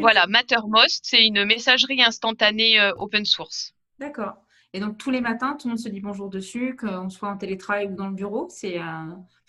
voilà, 0.00 0.26
Mattermost, 0.26 1.02
c'est 1.04 1.24
une 1.24 1.44
messagerie 1.44 2.02
instantanée 2.02 2.80
open 2.96 3.24
source. 3.24 3.74
D'accord. 4.00 4.42
Et 4.72 4.80
donc 4.80 4.98
tous 4.98 5.10
les 5.10 5.20
matins, 5.20 5.56
tout 5.56 5.68
le 5.68 5.72
monde 5.72 5.78
se 5.78 5.88
dit 5.88 6.00
bonjour 6.00 6.30
dessus, 6.30 6.74
qu'on 6.74 7.10
soit 7.10 7.28
en 7.28 7.36
télétravail 7.36 7.86
ou 7.86 7.94
dans 7.94 8.08
le 8.08 8.14
bureau. 8.14 8.48
C'est 8.50 8.80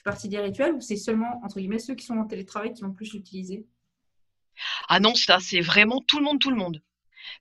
partie 0.04 0.30
des 0.30 0.40
rituels 0.40 0.74
ou 0.74 0.82
c'est 0.82 0.98
seulement 0.98 1.42
entre 1.44 1.60
guillemets 1.60 1.80
ceux 1.80 1.96
qui 1.96 2.06
sont 2.06 2.18
en 2.18 2.26
télétravail 2.26 2.74
qui 2.74 2.84
vont 2.84 2.92
plus 2.92 3.12
l'utiliser? 3.14 3.66
Ah 4.88 5.00
non, 5.00 5.16
ça 5.16 5.40
c'est 5.40 5.62
vraiment 5.62 6.02
tout 6.06 6.20
le 6.20 6.26
monde, 6.26 6.40
tout 6.40 6.52
le 6.52 6.58
monde. 6.58 6.84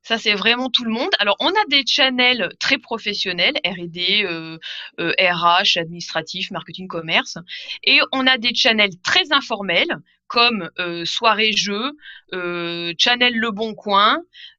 Ça, 0.02 0.18
c'est 0.18 0.34
vraiment 0.34 0.70
tout 0.70 0.84
le 0.84 0.90
monde. 0.90 1.10
Alors, 1.18 1.36
on 1.40 1.48
a 1.48 1.64
des 1.68 1.84
channels 1.86 2.50
très 2.58 2.78
professionnels, 2.78 3.54
R&D, 3.64 4.24
euh, 4.24 4.58
euh, 4.98 5.12
RH, 5.20 5.78
administratif, 5.78 6.50
marketing, 6.50 6.88
commerce, 6.88 7.38
et 7.84 8.00
on 8.12 8.26
a 8.26 8.38
des 8.38 8.54
channels 8.54 9.00
très 9.02 9.32
informels 9.32 9.98
comme 10.30 10.70
euh, 10.78 11.04
soirée 11.04 11.52
jeu, 11.52 11.92
euh, 12.34 12.94
channel 12.96 13.34
Le 13.36 13.50
Bon 13.50 13.74
Coin, 13.74 14.18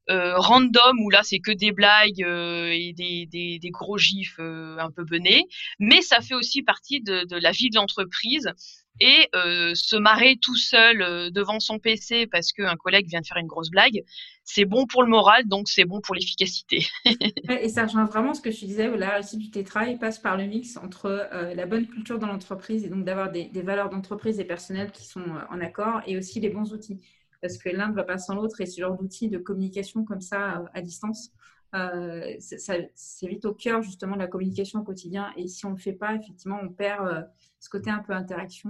euh, 0.10 0.38
random 0.38 0.99
où 0.99 1.10
là 1.10 1.21
c'est 1.23 1.39
que 1.39 1.51
des 1.51 1.71
blagues 1.71 2.23
euh, 2.23 2.67
et 2.69 2.91
des, 2.91 3.69
gros 3.71 3.97
gifs 3.97 4.38
un 4.39 4.91
peu 4.91 5.05
benés, 5.05 5.45
mais 5.79 6.01
ça 6.01 6.19
fait 6.19 6.34
aussi 6.34 6.62
partie 6.62 6.99
de 6.99 7.25
la 7.38 7.51
vie 7.51 7.69
de 7.69 7.77
l'entreprise 7.77 8.51
et 8.99 9.30
se 9.34 9.95
marrer 9.95 10.38
tout 10.41 10.56
seul 10.56 11.32
devant 11.32 11.60
son 11.60 11.80
PC 11.80 12.27
parce 12.27 12.51
qu'un 12.51 12.75
collègue 12.75 13.08
vient 13.08 13.21
de 13.21 13.25
faire 13.25 13.38
une 13.38 13.47
grosse 13.47 13.71
blague, 13.71 14.04
c'est 14.43 14.65
bon 14.65 14.86
pour 14.86 15.01
le 15.04 15.10
moral, 15.10 15.47
donc 15.47 15.69
c'est 15.69 15.86
bon 15.86 16.01
pour 16.01 16.13
l'efficacité. 16.13 16.86
et 17.49 17.69
ça 17.69 17.86
rejoint 17.86 18.06
vraiment 18.06 18.34
ce 18.34 18.41
que 18.41 18.51
je 18.51 18.65
disais, 18.65 18.95
la 18.95 19.15
réussite 19.15 19.39
du 19.39 19.49
télétravail 19.49 19.97
passe 19.97 20.19
par 20.19 20.38
le 20.38 20.45
mix 20.45 20.77
entre 20.77 21.30
la 21.56 21.65
bonne 21.65 21.88
culture 21.88 22.19
dans 22.19 22.27
l'entreprise 22.27 22.86
et 22.86 22.89
donc 22.89 23.06
d'avoir 23.06 23.32
des, 23.32 23.49
valeurs 23.63 23.89
d'entreprise 23.89 24.39
et 24.39 24.45
personnelles 24.45 24.91
qui 24.91 25.06
sont 25.06 25.23
en 25.49 25.62
accord 25.62 26.01
et 26.06 26.17
aussi 26.17 26.39
les 26.39 26.49
bons 26.49 26.73
outils 26.73 26.99
parce 27.41 27.58
que 27.58 27.69
l'un 27.69 27.89
ne 27.89 27.95
va 27.95 28.04
pas 28.04 28.17
sans 28.17 28.36
l'autre 28.36 28.62
et 28.62 28.65
ce 28.65 28.80
genre 28.80 28.95
d'outils 28.95 29.30
de 29.30 29.38
communication 29.38 30.06
comme 30.06 30.21
ça 30.21 30.63
à 30.73 30.82
distance, 30.82 31.32
euh, 31.73 32.36
c'est 32.39 33.27
vite 33.27 33.45
au 33.45 33.53
cœur 33.53 33.81
justement 33.81 34.15
de 34.15 34.21
la 34.21 34.27
communication 34.27 34.79
au 34.79 34.84
quotidien. 34.84 35.31
Et 35.38 35.47
si 35.47 35.65
on 35.65 35.69
ne 35.69 35.75
le 35.75 35.81
fait 35.81 35.93
pas, 35.93 36.15
effectivement, 36.15 36.60
on 36.62 36.69
perd 36.69 37.07
euh, 37.07 37.21
ce 37.60 37.69
côté 37.69 37.89
un 37.89 37.99
peu 37.99 38.13
interaction 38.13 38.69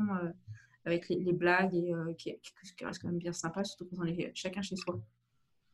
avec 0.85 1.09
les, 1.09 1.33
blagues 1.33 1.75
et 1.75 1.93
qui, 2.17 2.35
reste 2.83 3.01
quand 3.01 3.07
même 3.07 3.19
bien 3.19 3.33
sympa, 3.33 3.63
surtout 3.63 3.85
quand 3.85 4.03
on 4.03 4.05
est 4.05 4.31
chacun 4.33 4.61
chez 4.61 4.75
soi. 4.75 4.99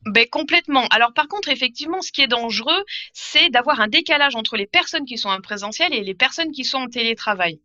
Ben, 0.06 0.26
complètement. 0.28 0.86
Alors 0.90 1.12
par 1.12 1.26
contre, 1.26 1.48
effectivement, 1.48 2.00
ce 2.02 2.12
qui 2.12 2.22
est 2.22 2.28
dangereux, 2.28 2.84
c'est 3.12 3.50
d'avoir 3.50 3.80
un 3.80 3.88
décalage 3.88 4.36
entre 4.36 4.56
les 4.56 4.66
personnes 4.66 5.04
qui 5.04 5.18
sont 5.18 5.28
en 5.28 5.40
présentiel 5.40 5.92
et 5.92 6.04
les 6.04 6.14
personnes 6.14 6.52
qui 6.52 6.64
sont 6.64 6.78
en 6.78 6.88
télétravail 6.88 7.60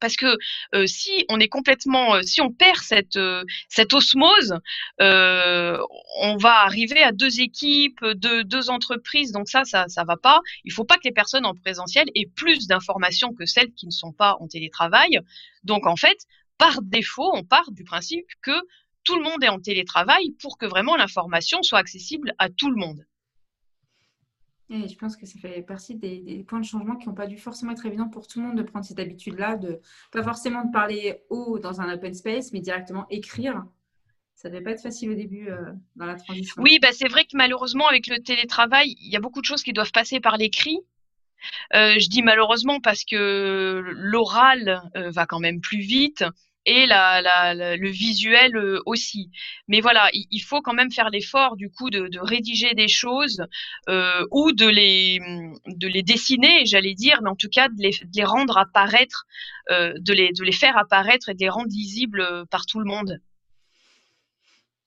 parce 0.00 0.16
que 0.16 0.36
euh, 0.74 0.86
si 0.86 1.24
on 1.28 1.40
est 1.40 1.48
complètement, 1.48 2.14
euh, 2.14 2.22
si 2.22 2.40
on 2.40 2.52
perd 2.52 2.78
cette 2.78 3.16
euh, 3.16 3.44
cette 3.68 3.92
osmose, 3.92 4.54
on 4.98 6.36
va 6.38 6.62
arriver 6.62 7.02
à 7.02 7.12
deux 7.12 7.40
équipes, 7.40 8.04
deux, 8.04 8.44
deux 8.44 8.70
entreprises. 8.70 9.32
Donc 9.32 9.48
ça, 9.48 9.64
ça, 9.64 9.88
ça 9.88 10.04
va 10.04 10.16
pas. 10.16 10.40
Il 10.64 10.72
faut 10.72 10.84
pas 10.84 10.96
que 10.96 11.04
les 11.04 11.12
personnes 11.12 11.46
en 11.46 11.54
présentiel 11.54 12.06
aient 12.14 12.30
plus 12.34 12.66
d'informations 12.66 13.32
que 13.34 13.46
celles 13.46 13.72
qui 13.72 13.86
ne 13.86 13.92
sont 13.92 14.12
pas 14.12 14.36
en 14.40 14.48
télétravail. 14.48 15.20
Donc 15.64 15.86
en 15.86 15.96
fait, 15.96 16.18
par 16.58 16.82
défaut, 16.82 17.30
on 17.34 17.44
part 17.44 17.70
du 17.70 17.84
principe 17.84 18.26
que 18.42 18.58
tout 19.04 19.16
le 19.16 19.22
monde 19.22 19.42
est 19.42 19.48
en 19.48 19.60
télétravail 19.60 20.32
pour 20.42 20.58
que 20.58 20.66
vraiment 20.66 20.96
l'information 20.96 21.62
soit 21.62 21.78
accessible 21.78 22.34
à 22.38 22.50
tout 22.50 22.70
le 22.70 22.76
monde. 22.76 23.06
Et 24.70 24.86
je 24.86 24.98
pense 24.98 25.16
que 25.16 25.24
ça 25.24 25.38
fait 25.38 25.62
partie 25.62 25.94
des, 25.94 26.44
points 26.46 26.60
de 26.60 26.64
changement 26.64 26.96
qui 26.96 27.08
n'ont 27.08 27.14
pas 27.14 27.26
dû 27.26 27.38
forcément 27.38 27.72
être 27.72 27.86
évidents 27.86 28.08
pour 28.08 28.26
tout 28.26 28.40
le 28.40 28.46
monde 28.46 28.58
de 28.58 28.62
prendre 28.62 28.84
cette 28.84 28.98
habitude-là, 28.98 29.56
de 29.56 29.80
pas 30.12 30.22
forcément 30.22 30.64
de 30.64 30.70
parler 30.70 31.22
haut 31.30 31.58
dans 31.58 31.80
un 31.80 31.92
open 31.92 32.12
space, 32.12 32.52
mais 32.52 32.60
directement 32.60 33.06
écrire. 33.08 33.64
Ça 34.34 34.48
ne 34.48 34.54
devait 34.54 34.64
pas 34.64 34.70
être 34.72 34.82
facile 34.82 35.10
au 35.10 35.14
début 35.14 35.48
euh, 35.48 35.72
dans 35.96 36.06
la 36.06 36.14
transition. 36.14 36.62
Oui, 36.62 36.78
bah 36.80 36.92
c'est 36.92 37.08
vrai 37.08 37.24
que 37.24 37.34
malheureusement, 37.34 37.88
avec 37.88 38.06
le 38.06 38.18
télétravail, 38.18 38.94
il 39.00 39.10
y 39.10 39.16
a 39.16 39.20
beaucoup 39.20 39.40
de 39.40 39.46
choses 39.46 39.62
qui 39.62 39.72
doivent 39.72 39.90
passer 39.90 40.20
par 40.20 40.36
l'écrit. 40.36 40.78
Euh, 41.74 41.98
je 41.98 42.08
dis 42.08 42.22
malheureusement 42.22 42.80
parce 42.80 43.04
que 43.04 43.82
l'oral 43.84 44.82
euh, 44.96 45.10
va 45.10 45.26
quand 45.26 45.40
même 45.40 45.60
plus 45.60 45.80
vite 45.80 46.24
et 46.68 46.86
le 46.86 47.88
visuel 47.88 48.52
aussi. 48.86 49.30
Mais 49.68 49.80
voilà, 49.80 50.08
il, 50.12 50.40
faut 50.40 50.60
quand 50.60 50.74
même 50.74 50.92
faire 50.92 51.10
l'effort 51.10 51.56
du 51.56 51.70
coup 51.70 51.90
de, 51.90 52.08
rédiger 52.20 52.74
des 52.74 52.88
choses 52.88 53.42
ou 54.30 54.52
de 54.52 54.66
les 54.66 55.20
de 55.66 55.88
les 55.88 56.02
dessiner, 56.02 56.66
j'allais 56.66 56.94
dire, 56.94 57.20
mais 57.22 57.30
en 57.30 57.36
tout 57.36 57.48
cas 57.50 57.68
de 57.68 57.80
les, 57.80 57.90
de 57.90 58.16
les 58.16 58.24
rendre 58.24 58.58
apparaître, 58.58 59.26
de 59.70 60.12
les 60.12 60.32
de 60.32 60.44
les 60.44 60.52
faire 60.52 60.76
apparaître 60.76 61.28
et 61.30 61.34
de 61.34 61.40
les 61.40 61.48
rendre 61.48 61.70
lisibles 61.70 62.24
par 62.50 62.66
tout 62.66 62.78
le 62.78 62.84
monde. 62.84 63.20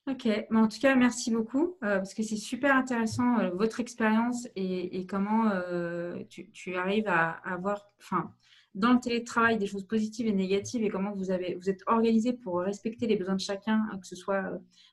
Ok, 0.07 0.25
mais 0.25 0.59
en 0.59 0.67
tout 0.67 0.79
cas, 0.79 0.95
merci 0.95 1.29
beaucoup 1.29 1.77
euh, 1.83 1.97
parce 1.97 2.15
que 2.15 2.23
c'est 2.23 2.35
super 2.35 2.75
intéressant 2.75 3.37
euh, 3.37 3.51
votre 3.51 3.79
expérience 3.79 4.47
et, 4.55 5.05
comment 5.05 5.49
euh, 5.51 6.23
tu, 6.27 6.75
arrives 6.75 7.07
à, 7.07 7.29
avoir, 7.45 7.87
enfin, 7.99 8.33
dans 8.73 8.93
le 8.93 8.99
télétravail, 8.99 9.57
des 9.57 9.67
choses 9.67 9.85
positives 9.85 10.27
et 10.27 10.33
négatives 10.33 10.83
et 10.83 10.89
comment 10.89 11.11
vous 11.11 11.31
êtes 11.31 11.83
organisé 11.87 12.33
pour 12.33 12.59
respecter 12.59 13.05
les 13.07 13.17
besoins 13.17 13.35
de 13.35 13.41
chacun, 13.41 13.81
que 13.99 14.07
ce 14.07 14.15
soit 14.15 14.43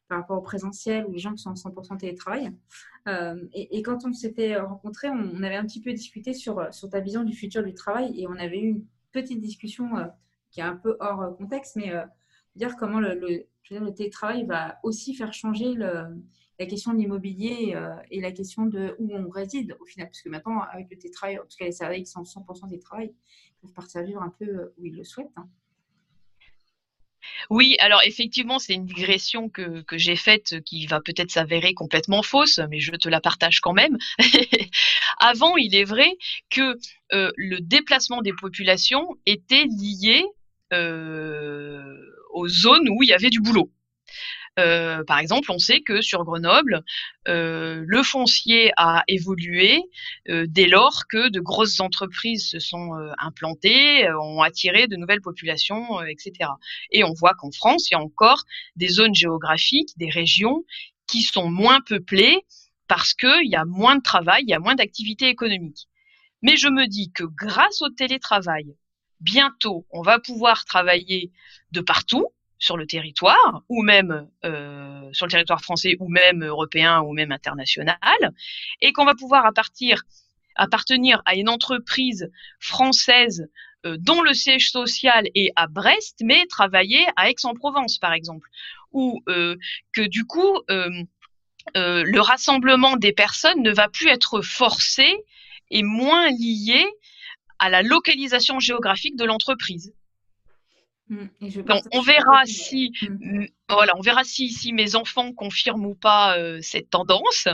par 0.08 0.18
rapport 0.18 0.38
au 0.38 0.42
présentiel 0.42 1.06
ou 1.06 1.12
les 1.12 1.18
gens 1.18 1.32
qui 1.32 1.42
sont 1.42 1.50
en 1.50 1.54
100% 1.54 1.98
télétravail. 1.98 2.52
Et, 3.52 3.82
quand 3.82 4.04
on 4.04 4.12
s'était 4.12 4.56
rencontrés, 4.56 5.08
on, 5.10 5.42
avait 5.42 5.56
un 5.56 5.64
petit 5.64 5.80
peu 5.80 5.92
discuté 5.92 6.34
sur, 6.34 6.60
ta 6.90 7.00
vision 7.00 7.22
du 7.22 7.34
futur 7.34 7.62
du 7.62 7.72
travail 7.72 8.20
et 8.20 8.26
on 8.26 8.32
avait 8.32 8.58
eu 8.58 8.68
une 8.68 8.84
petite 9.12 9.40
discussion 9.40 9.88
qui 10.50 10.60
est 10.60 10.64
un 10.64 10.76
peu 10.76 10.96
hors 10.98 11.36
contexte, 11.36 11.76
mais 11.76 11.92
dire 12.56 12.76
comment 12.76 12.98
le 12.98 13.46
le 13.70 13.92
télétravail 13.92 14.46
va 14.46 14.78
aussi 14.82 15.14
faire 15.14 15.32
changer 15.32 15.74
la 15.74 16.66
question 16.66 16.92
de 16.92 16.98
l'immobilier 16.98 17.74
euh, 17.76 17.94
et 18.10 18.20
la 18.20 18.32
question 18.32 18.66
de 18.66 18.96
où 18.98 19.14
on 19.14 19.28
réside 19.28 19.76
au 19.80 19.84
final. 19.84 20.08
Parce 20.08 20.22
que 20.22 20.28
maintenant, 20.28 20.60
avec 20.60 20.90
le 20.90 20.98
télétravail, 20.98 21.38
en 21.38 21.42
tout 21.42 21.56
cas 21.58 21.66
les 21.66 21.72
salariés 21.72 22.02
qui 22.02 22.10
sont 22.10 22.22
100% 22.22 22.68
télétravail, 22.68 23.14
peuvent 23.60 23.72
partir 23.72 24.00
un 24.20 24.32
peu 24.38 24.46
euh, 24.46 24.74
où 24.78 24.86
ils 24.86 24.96
le 24.96 25.04
souhaitent. 25.04 25.26
Hein. 25.36 25.48
Oui, 27.50 27.76
alors 27.78 28.00
effectivement, 28.04 28.58
c'est 28.58 28.74
une 28.74 28.86
digression 28.86 29.48
que, 29.48 29.84
j'ai 29.92 30.16
faite 30.16 30.60
qui 30.64 30.86
va 30.86 31.00
peut-être 31.00 31.30
s'avérer 31.30 31.74
complètement 31.74 32.22
fausse, 32.22 32.60
mais 32.70 32.80
je 32.80 32.92
te 32.92 33.08
la 33.08 33.20
partage 33.20 33.60
quand 33.60 33.72
même. 33.72 33.98
Avant, 35.18 35.56
il 35.56 35.74
est 35.74 35.84
vrai 35.84 36.16
que 36.50 36.76
euh, 37.12 37.30
le 37.36 37.60
déplacement 37.60 38.22
des 38.22 38.32
populations 38.32 39.16
était 39.26 39.64
lié 39.64 40.24
aux 40.70 42.48
zones 42.48 42.88
où 42.90 43.02
il 43.02 43.08
y 43.08 43.14
avait 43.14 43.30
du 43.30 43.40
boulot. 43.40 43.70
Euh, 44.58 45.04
par 45.04 45.18
exemple, 45.18 45.50
on 45.52 45.58
sait 45.58 45.80
que 45.80 46.00
sur 46.00 46.24
Grenoble, 46.24 46.82
euh, 47.28 47.84
le 47.86 48.02
foncier 48.02 48.72
a 48.76 49.04
évolué 49.06 49.82
euh, 50.28 50.46
dès 50.48 50.66
lors 50.66 51.06
que 51.08 51.28
de 51.28 51.40
grosses 51.40 51.80
entreprises 51.80 52.50
se 52.50 52.58
sont 52.58 52.90
implantées, 53.18 54.10
ont 54.12 54.42
attiré 54.42 54.88
de 54.88 54.96
nouvelles 54.96 55.20
populations, 55.20 56.02
etc. 56.02 56.50
Et 56.90 57.04
on 57.04 57.12
voit 57.12 57.34
qu'en 57.34 57.50
France, 57.52 57.90
il 57.90 57.94
y 57.94 57.96
a 57.96 58.00
encore 58.00 58.44
des 58.76 58.88
zones 58.88 59.14
géographiques, 59.14 59.90
des 59.96 60.10
régions 60.10 60.64
qui 61.06 61.22
sont 61.22 61.48
moins 61.50 61.80
peuplées 61.80 62.44
parce 62.88 63.14
qu'il 63.14 63.48
y 63.48 63.56
a 63.56 63.64
moins 63.64 63.96
de 63.96 64.02
travail, 64.02 64.42
il 64.42 64.50
y 64.50 64.54
a 64.54 64.58
moins 64.58 64.74
d'activité 64.74 65.28
économique. 65.28 65.88
Mais 66.42 66.56
je 66.56 66.68
me 66.68 66.86
dis 66.86 67.12
que 67.12 67.24
grâce 67.24 67.82
au 67.82 67.90
télétravail, 67.90 68.74
bientôt, 69.20 69.86
on 69.90 70.02
va 70.02 70.18
pouvoir 70.18 70.64
travailler 70.64 71.32
de 71.72 71.80
partout 71.80 72.26
sur 72.58 72.76
le 72.76 72.86
territoire, 72.86 73.62
ou 73.68 73.82
même 73.82 74.28
euh, 74.44 75.08
sur 75.12 75.26
le 75.26 75.30
territoire 75.30 75.60
français, 75.60 75.96
ou 76.00 76.08
même 76.08 76.44
européen, 76.44 77.00
ou 77.00 77.12
même 77.12 77.32
international, 77.32 78.32
et 78.80 78.92
qu'on 78.92 79.04
va 79.04 79.14
pouvoir 79.14 79.46
appartenir 79.46 81.22
à 81.24 81.34
une 81.34 81.48
entreprise 81.48 82.30
française 82.58 83.48
euh, 83.86 83.96
dont 83.98 84.22
le 84.22 84.34
siège 84.34 84.70
social 84.70 85.26
est 85.34 85.52
à 85.56 85.66
Brest, 85.68 86.20
mais 86.22 86.46
travailler 86.46 87.04
à 87.16 87.30
Aix-en-Provence, 87.30 87.98
par 87.98 88.12
exemple, 88.12 88.48
ou 88.92 89.22
euh, 89.28 89.56
que 89.92 90.02
du 90.02 90.24
coup 90.24 90.60
le 91.74 92.20
rassemblement 92.20 92.96
des 92.96 93.12
personnes 93.12 93.62
ne 93.62 93.70
va 93.70 93.88
plus 93.88 94.08
être 94.08 94.40
forcé 94.40 95.06
et 95.70 95.82
moins 95.82 96.30
lié 96.30 96.86
à 97.58 97.68
la 97.68 97.82
localisation 97.82 98.58
géographique 98.58 99.16
de 99.16 99.24
l'entreprise. 99.24 99.92
Mmh, 101.10 101.28
on 101.92 102.02
verra 102.02 102.44
si 102.44 102.90
mmh. 103.00 103.46
Voilà, 103.70 103.94
on 103.98 104.00
verra 104.00 104.24
si, 104.24 104.50
si 104.50 104.72
mes 104.72 104.94
enfants 104.94 105.34
confirment 105.34 105.84
ou 105.84 105.94
pas 105.94 106.38
euh, 106.38 106.58
cette 106.62 106.88
tendance. 106.88 107.48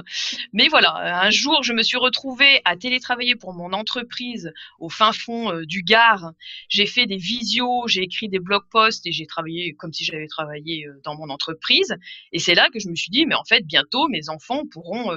Mais 0.52 0.68
voilà, 0.68 1.22
un 1.24 1.30
jour, 1.30 1.64
je 1.64 1.72
me 1.72 1.82
suis 1.82 1.96
retrouvée 1.96 2.60
à 2.64 2.76
télétravailler 2.76 3.34
pour 3.34 3.52
mon 3.52 3.72
entreprise 3.72 4.52
au 4.78 4.88
fin 4.88 5.12
fond 5.12 5.50
euh, 5.50 5.66
du 5.66 5.82
Gard. 5.82 6.30
J'ai 6.68 6.86
fait 6.86 7.06
des 7.06 7.16
visios, 7.16 7.88
j'ai 7.88 8.02
écrit 8.02 8.28
des 8.28 8.38
blog 8.38 8.62
posts 8.70 9.04
et 9.08 9.12
j'ai 9.12 9.26
travaillé 9.26 9.74
comme 9.74 9.92
si 9.92 10.04
j'avais 10.04 10.28
travaillé 10.28 10.86
euh, 10.86 11.00
dans 11.02 11.16
mon 11.16 11.30
entreprise. 11.30 11.96
Et 12.30 12.38
c'est 12.38 12.54
là 12.54 12.68
que 12.72 12.78
je 12.78 12.88
me 12.88 12.94
suis 12.94 13.10
dit, 13.10 13.26
mais 13.26 13.34
en 13.34 13.44
fait, 13.44 13.66
bientôt, 13.66 14.06
mes 14.06 14.28
enfants 14.28 14.62
pourront 14.70 15.10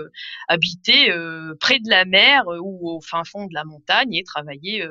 habiter 0.47 1.11
près 1.59 1.79
de 1.79 1.89
la 1.89 2.05
mer 2.05 2.43
ou 2.47 2.89
au 2.89 3.01
fin 3.01 3.23
fond 3.23 3.45
de 3.45 3.53
la 3.53 3.63
montagne 3.63 4.15
et 4.15 4.23
travailler 4.23 4.85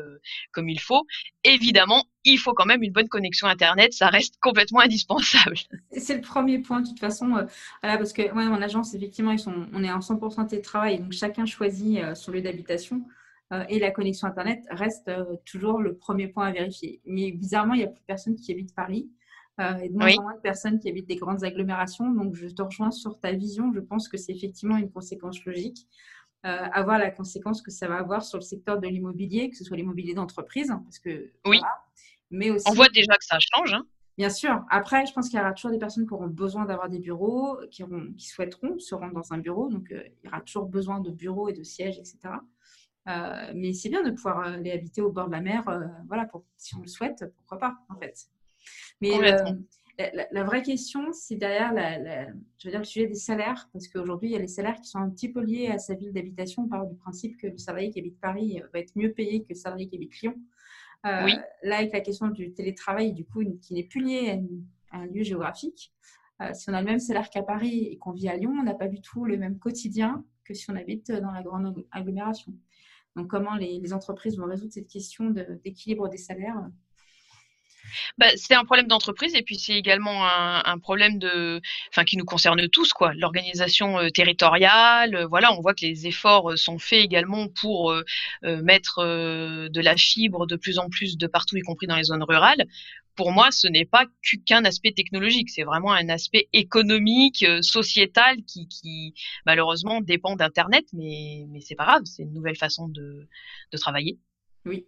comme 0.52 0.68
il 0.68 0.80
faut. 0.80 1.04
Évidemment, 1.42 2.04
il 2.24 2.38
faut 2.38 2.54
quand 2.54 2.66
même 2.66 2.82
une 2.82 2.92
bonne 2.92 3.08
connexion 3.08 3.46
Internet, 3.46 3.92
ça 3.92 4.08
reste 4.08 4.36
complètement 4.40 4.80
indispensable 4.80 5.56
c'est 5.98 6.14
le 6.14 6.20
premier 6.20 6.58
point 6.58 6.80
de 6.80 6.88
toute 6.88 7.00
façon. 7.00 7.36
Euh, 7.36 7.44
voilà, 7.82 7.98
parce 7.98 8.12
que 8.12 8.22
ouais, 8.22 8.44
mon 8.44 8.62
agence, 8.62 8.94
effectivement, 8.94 9.32
ils 9.32 9.38
sont, 9.38 9.66
on 9.72 9.82
est 9.82 9.90
en 9.90 10.00
100% 10.00 10.46
télétravail, 10.46 11.00
donc 11.00 11.12
chacun 11.12 11.46
choisit 11.46 11.98
euh, 11.98 12.14
son 12.14 12.32
lieu 12.32 12.42
d'habitation. 12.42 13.02
Euh, 13.52 13.64
et 13.68 13.78
la 13.78 13.92
connexion 13.92 14.26
Internet 14.26 14.64
reste 14.70 15.10
toujours 15.44 15.80
le 15.80 15.96
premier 15.96 16.26
point 16.26 16.46
à 16.46 16.52
vérifier. 16.52 17.00
Mais 17.04 17.30
bizarrement, 17.30 17.74
il 17.74 17.78
n'y 17.78 17.84
a 17.84 17.88
plus 17.88 18.02
personne 18.04 18.34
qui 18.34 18.50
habite 18.52 18.74
Paris. 18.74 19.08
et 19.60 19.88
de 19.88 19.94
moins 19.96 20.12
en 20.18 20.22
moins 20.22 20.34
de 20.34 20.40
personnes 20.40 20.80
qui 20.80 20.88
habitent 20.88 21.06
des 21.06 21.16
grandes 21.16 21.44
agglomérations. 21.44 22.10
Donc, 22.10 22.34
je 22.34 22.48
te 22.48 22.60
rejoins 22.60 22.90
sur 22.90 23.20
ta 23.20 23.32
vision. 23.32 23.72
Je 23.72 23.78
pense 23.78 24.08
que 24.08 24.16
c'est 24.16 24.32
effectivement 24.32 24.76
une 24.76 24.90
conséquence 24.90 25.44
logique. 25.44 25.86
avoir 26.42 26.98
la 26.98 27.12
conséquence 27.12 27.62
que 27.62 27.70
ça 27.70 27.86
va 27.86 27.98
avoir 27.98 28.24
sur 28.24 28.38
le 28.38 28.42
secteur 28.42 28.80
de 28.80 28.88
l'immobilier, 28.88 29.48
que 29.48 29.56
ce 29.56 29.62
soit 29.62 29.76
l'immobilier 29.76 30.14
d'entreprise, 30.14 30.70
hein, 30.72 30.80
parce 30.84 30.98
que 30.98 31.30
oui. 31.46 31.60
mais 32.32 32.50
aussi, 32.50 32.68
on 32.68 32.74
voit 32.74 32.88
déjà 32.88 33.14
que 33.14 33.24
ça 33.24 33.38
change. 33.38 33.74
Hein. 33.74 33.86
Bien 34.16 34.30
sûr. 34.30 34.64
Après, 34.70 35.04
je 35.04 35.12
pense 35.12 35.28
qu'il 35.28 35.38
y 35.38 35.42
aura 35.42 35.52
toujours 35.52 35.70
des 35.70 35.78
personnes 35.78 36.06
qui 36.06 36.14
auront 36.14 36.26
besoin 36.26 36.64
d'avoir 36.64 36.88
des 36.88 36.98
bureaux, 36.98 37.58
qui, 37.70 37.84
qui 38.16 38.26
souhaiteront 38.26 38.78
se 38.78 38.94
rendre 38.94 39.12
dans 39.12 39.32
un 39.32 39.38
bureau. 39.38 39.68
Donc, 39.68 39.92
euh, 39.92 40.02
il 40.06 40.26
y 40.26 40.28
aura 40.28 40.40
toujours 40.40 40.66
besoin 40.66 41.00
de 41.00 41.10
bureaux 41.10 41.48
et 41.48 41.52
de 41.52 41.62
sièges, 41.62 41.98
etc. 41.98 42.18
Euh, 43.08 43.52
mais 43.54 43.74
c'est 43.74 43.90
bien 43.90 44.02
de 44.02 44.10
pouvoir 44.10 44.46
euh, 44.46 44.56
les 44.56 44.72
habiter 44.72 45.02
au 45.02 45.12
bord 45.12 45.26
de 45.26 45.32
la 45.32 45.42
mer. 45.42 45.64
voilà, 46.08 46.24
pour, 46.24 46.44
si 46.56 46.74
on 46.76 46.80
le 46.80 46.86
souhaite, 46.86 47.24
pourquoi 47.36 47.58
pas, 47.58 47.76
en 47.90 47.98
fait. 47.98 48.26
Mais 49.02 49.18
la, 50.30 50.44
vraie 50.44 50.62
question, 50.62 51.12
c'est 51.12 51.36
derrière 51.36 51.72
je 52.58 52.68
veux 52.68 52.70
dire, 52.70 52.80
le 52.80 52.84
sujet 52.84 53.06
des 53.06 53.14
salaires, 53.14 53.68
parce 53.72 53.86
qu'aujourd'hui, 53.86 54.30
il 54.30 54.32
y 54.32 54.36
a 54.36 54.40
les 54.40 54.48
salaires 54.48 54.80
qui 54.80 54.88
sont 54.88 54.98
un 54.98 55.10
petit 55.10 55.30
peu 55.30 55.40
liés 55.40 55.68
à 55.68 55.78
sa 55.78 55.94
ville 55.94 56.12
d'habitation. 56.12 56.62
On 56.64 56.68
parle 56.68 56.88
du 56.88 56.96
principe 56.96 57.36
que 57.36 57.48
le 57.48 57.58
salarié 57.58 57.90
qui 57.90 57.98
habite 57.98 58.18
Paris 58.18 58.62
va 58.72 58.80
être 58.80 58.92
mieux 58.96 59.12
payé 59.12 59.42
que 59.42 59.50
le 59.50 59.54
salarié 59.54 59.88
qui 59.88 59.96
habite 59.96 60.20
Lyon. 60.20 60.34
Euh, 61.06 61.28
là, 61.62 61.78
avec 61.78 61.92
la 61.92 62.00
question 62.00 62.28
du 62.28 62.52
télétravail, 62.52 63.12
du 63.12 63.24
coup, 63.24 63.42
qui 63.62 63.74
n'est 63.74 63.84
plus 63.84 64.02
lié 64.02 64.42
à, 64.90 64.98
un 64.98 65.06
lieu 65.06 65.22
géographique, 65.22 65.92
euh, 66.42 66.52
si 66.52 66.68
on 66.68 66.74
a 66.74 66.80
le 66.80 66.86
même 66.86 66.98
salaire 66.98 67.30
qu'à 67.30 67.42
Paris 67.42 67.88
et 67.90 67.96
qu'on 67.96 68.12
vit 68.12 68.28
à 68.28 68.36
Lyon, 68.36 68.52
on 68.58 68.62
n'a 68.62 68.74
pas 68.74 68.88
du 68.88 69.00
tout 69.00 69.24
le 69.24 69.36
même 69.36 69.58
quotidien 69.58 70.24
que 70.44 70.54
si 70.54 70.70
on 70.70 70.74
habite 70.74 71.10
dans 71.12 71.30
la 71.30 71.42
grande 71.42 71.84
agglomération. 71.90 72.52
Donc, 73.14 73.28
comment 73.28 73.54
les, 73.54 73.92
entreprises 73.92 74.36
vont 74.36 74.46
résoudre 74.46 74.72
cette 74.72 74.88
question 74.88 75.30
d'équilibre 75.64 76.08
des 76.08 76.18
salaires 76.18 76.68
bah, 78.18 78.26
c'est 78.36 78.54
un 78.54 78.64
problème 78.64 78.86
d'entreprise 78.86 79.34
et 79.34 79.42
puis 79.42 79.58
c'est 79.58 79.74
également 79.74 80.26
un, 80.26 80.78
problème 80.78 81.18
de, 81.18 81.60
enfin, 81.90 82.04
qui 82.04 82.16
nous 82.16 82.24
concerne 82.24 82.68
tous, 82.68 82.92
quoi. 82.92 83.12
L'organisation 83.14 83.98
euh, 83.98 84.08
territoriale, 84.10 85.14
euh, 85.14 85.26
voilà, 85.26 85.52
on 85.52 85.60
voit 85.60 85.74
que 85.74 85.84
les 85.84 86.06
efforts 86.06 86.52
euh, 86.52 86.56
sont 86.56 86.78
faits 86.78 87.02
également 87.02 87.48
pour 87.48 87.94
mettre 88.42 89.02
de 89.02 89.80
la 89.80 89.96
fibre 89.96 90.46
de 90.46 90.56
plus 90.56 90.78
en 90.78 90.88
plus 90.88 91.16
de 91.16 91.26
partout, 91.26 91.56
y 91.56 91.60
compris 91.60 91.86
dans 91.86 91.96
les 91.96 92.04
zones 92.04 92.22
rurales. 92.22 92.64
Pour 93.14 93.32
moi, 93.32 93.50
ce 93.50 93.66
n'est 93.66 93.86
pas 93.86 94.04
qu'un 94.46 94.64
aspect 94.64 94.92
technologique, 94.92 95.48
c'est 95.50 95.62
vraiment 95.62 95.92
un 95.92 96.08
aspect 96.08 96.48
économique, 96.52 97.44
sociétal 97.62 98.36
qui, 98.44 99.14
malheureusement 99.46 100.00
dépend 100.00 100.36
d'Internet, 100.36 100.84
mais, 100.92 101.46
mais 101.48 101.60
c'est 101.60 101.74
pas 101.74 101.86
grave, 101.86 102.02
c'est 102.04 102.22
une 102.22 102.34
nouvelle 102.34 102.56
façon 102.56 102.88
de, 102.88 103.26
de 103.72 103.78
travailler. 103.78 104.18
Oui, 104.66 104.86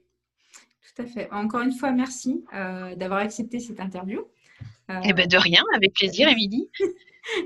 tout 0.95 1.03
à 1.03 1.07
fait. 1.07 1.30
Encore 1.32 1.61
une 1.62 1.72
fois, 1.72 1.93
merci 1.93 2.45
euh, 2.55 2.95
d'avoir 2.95 3.20
accepté 3.20 3.61
cette 3.61 3.80
interview. 3.80 4.20
Euh, 4.91 5.01
eh 5.05 5.12
ben 5.12 5.26
de 5.26 5.36
rien, 5.36 5.62
avec 5.74 5.93
plaisir, 5.93 6.28
Émilie. 6.30 6.68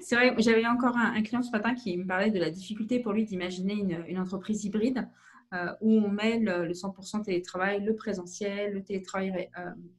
C'est 0.01 0.15
vrai, 0.15 0.35
j'avais 0.39 0.67
encore 0.67 0.97
un, 0.97 1.21
client 1.23 1.43
ce 1.43 1.51
matin 1.51 1.75
qui 1.75 1.97
me 1.97 2.07
parlait 2.07 2.31
de 2.31 2.39
la 2.39 2.51
difficulté 2.51 3.01
pour 3.01 3.13
lui 3.13 3.25
d'imaginer 3.25 3.75
une, 4.07 4.19
entreprise 4.19 4.65
hybride 4.65 5.09
euh, 5.53 5.73
où 5.81 5.93
on 5.99 6.09
mêle 6.09 6.45
le 6.45 6.73
100% 6.73 7.25
télétravail, 7.25 7.83
le 7.85 7.97
présentiel, 7.97 8.75
le 8.75 8.85
télétravail 8.85 9.51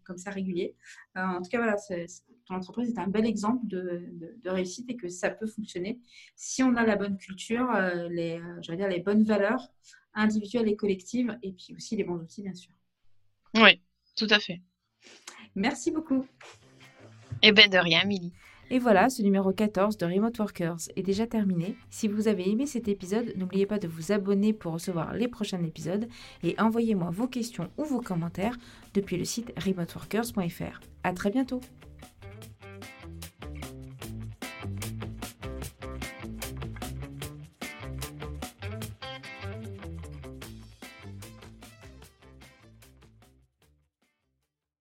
comme 0.05 0.17
ça 0.17 0.31
régulier. 0.31 0.73
en 1.15 1.41
tout 1.41 1.49
cas, 1.49 1.57
voilà, 1.57 1.75
ton 2.47 2.55
entreprise 2.55 2.89
est 2.89 2.99
un 2.99 3.07
bel 3.07 3.25
exemple 3.25 3.67
de, 3.67 4.05
réussite 4.45 4.89
et 4.89 4.95
que 4.95 5.09
ça 5.09 5.29
peut 5.29 5.47
fonctionner 5.47 5.99
si 6.37 6.63
on 6.63 6.77
a 6.77 6.85
la 6.85 6.95
bonne 6.95 7.17
culture, 7.17 7.69
les, 8.09 8.39
dire, 8.69 8.87
les 8.87 9.01
bonnes 9.01 9.23
valeurs 9.23 9.69
individuelles 10.13 10.69
et 10.69 10.77
collectives 10.77 11.37
et 11.43 11.51
puis 11.51 11.75
aussi 11.75 11.97
les 11.97 12.05
bons 12.05 12.19
outils, 12.19 12.41
bien 12.41 12.53
sûr. 12.53 12.71
Oui, 13.55 13.81
tout 14.15 14.27
à 14.29 14.39
fait. 14.39 14.61
Merci 15.55 15.91
beaucoup. 15.91 16.25
Eh 17.41 17.51
ben 17.51 17.69
de 17.69 17.77
rien, 17.77 18.03
Milly. 18.05 18.33
Et 18.69 18.79
voilà, 18.79 19.09
ce 19.09 19.21
numéro 19.21 19.51
14 19.51 19.97
de 19.97 20.05
Remote 20.05 20.39
Workers 20.39 20.77
est 20.95 21.03
déjà 21.03 21.27
terminé. 21.27 21.75
Si 21.91 22.07
vous 22.07 22.27
avez 22.27 22.49
aimé 22.49 22.65
cet 22.65 22.87
épisode, 22.87 23.33
n'oubliez 23.35 23.65
pas 23.65 23.77
de 23.77 23.87
vous 23.87 24.11
abonner 24.11 24.53
pour 24.53 24.73
recevoir 24.73 25.13
les 25.13 25.27
prochains 25.27 25.63
épisodes 25.63 26.07
et 26.41 26.55
envoyez-moi 26.59 27.09
vos 27.11 27.27
questions 27.27 27.69
ou 27.77 27.83
vos 27.83 28.01
commentaires 28.01 28.57
depuis 28.93 29.17
le 29.17 29.25
site 29.25 29.53
remoteworkers.fr. 29.63 30.79
À 31.03 31.13
très 31.13 31.29
bientôt! 31.29 31.61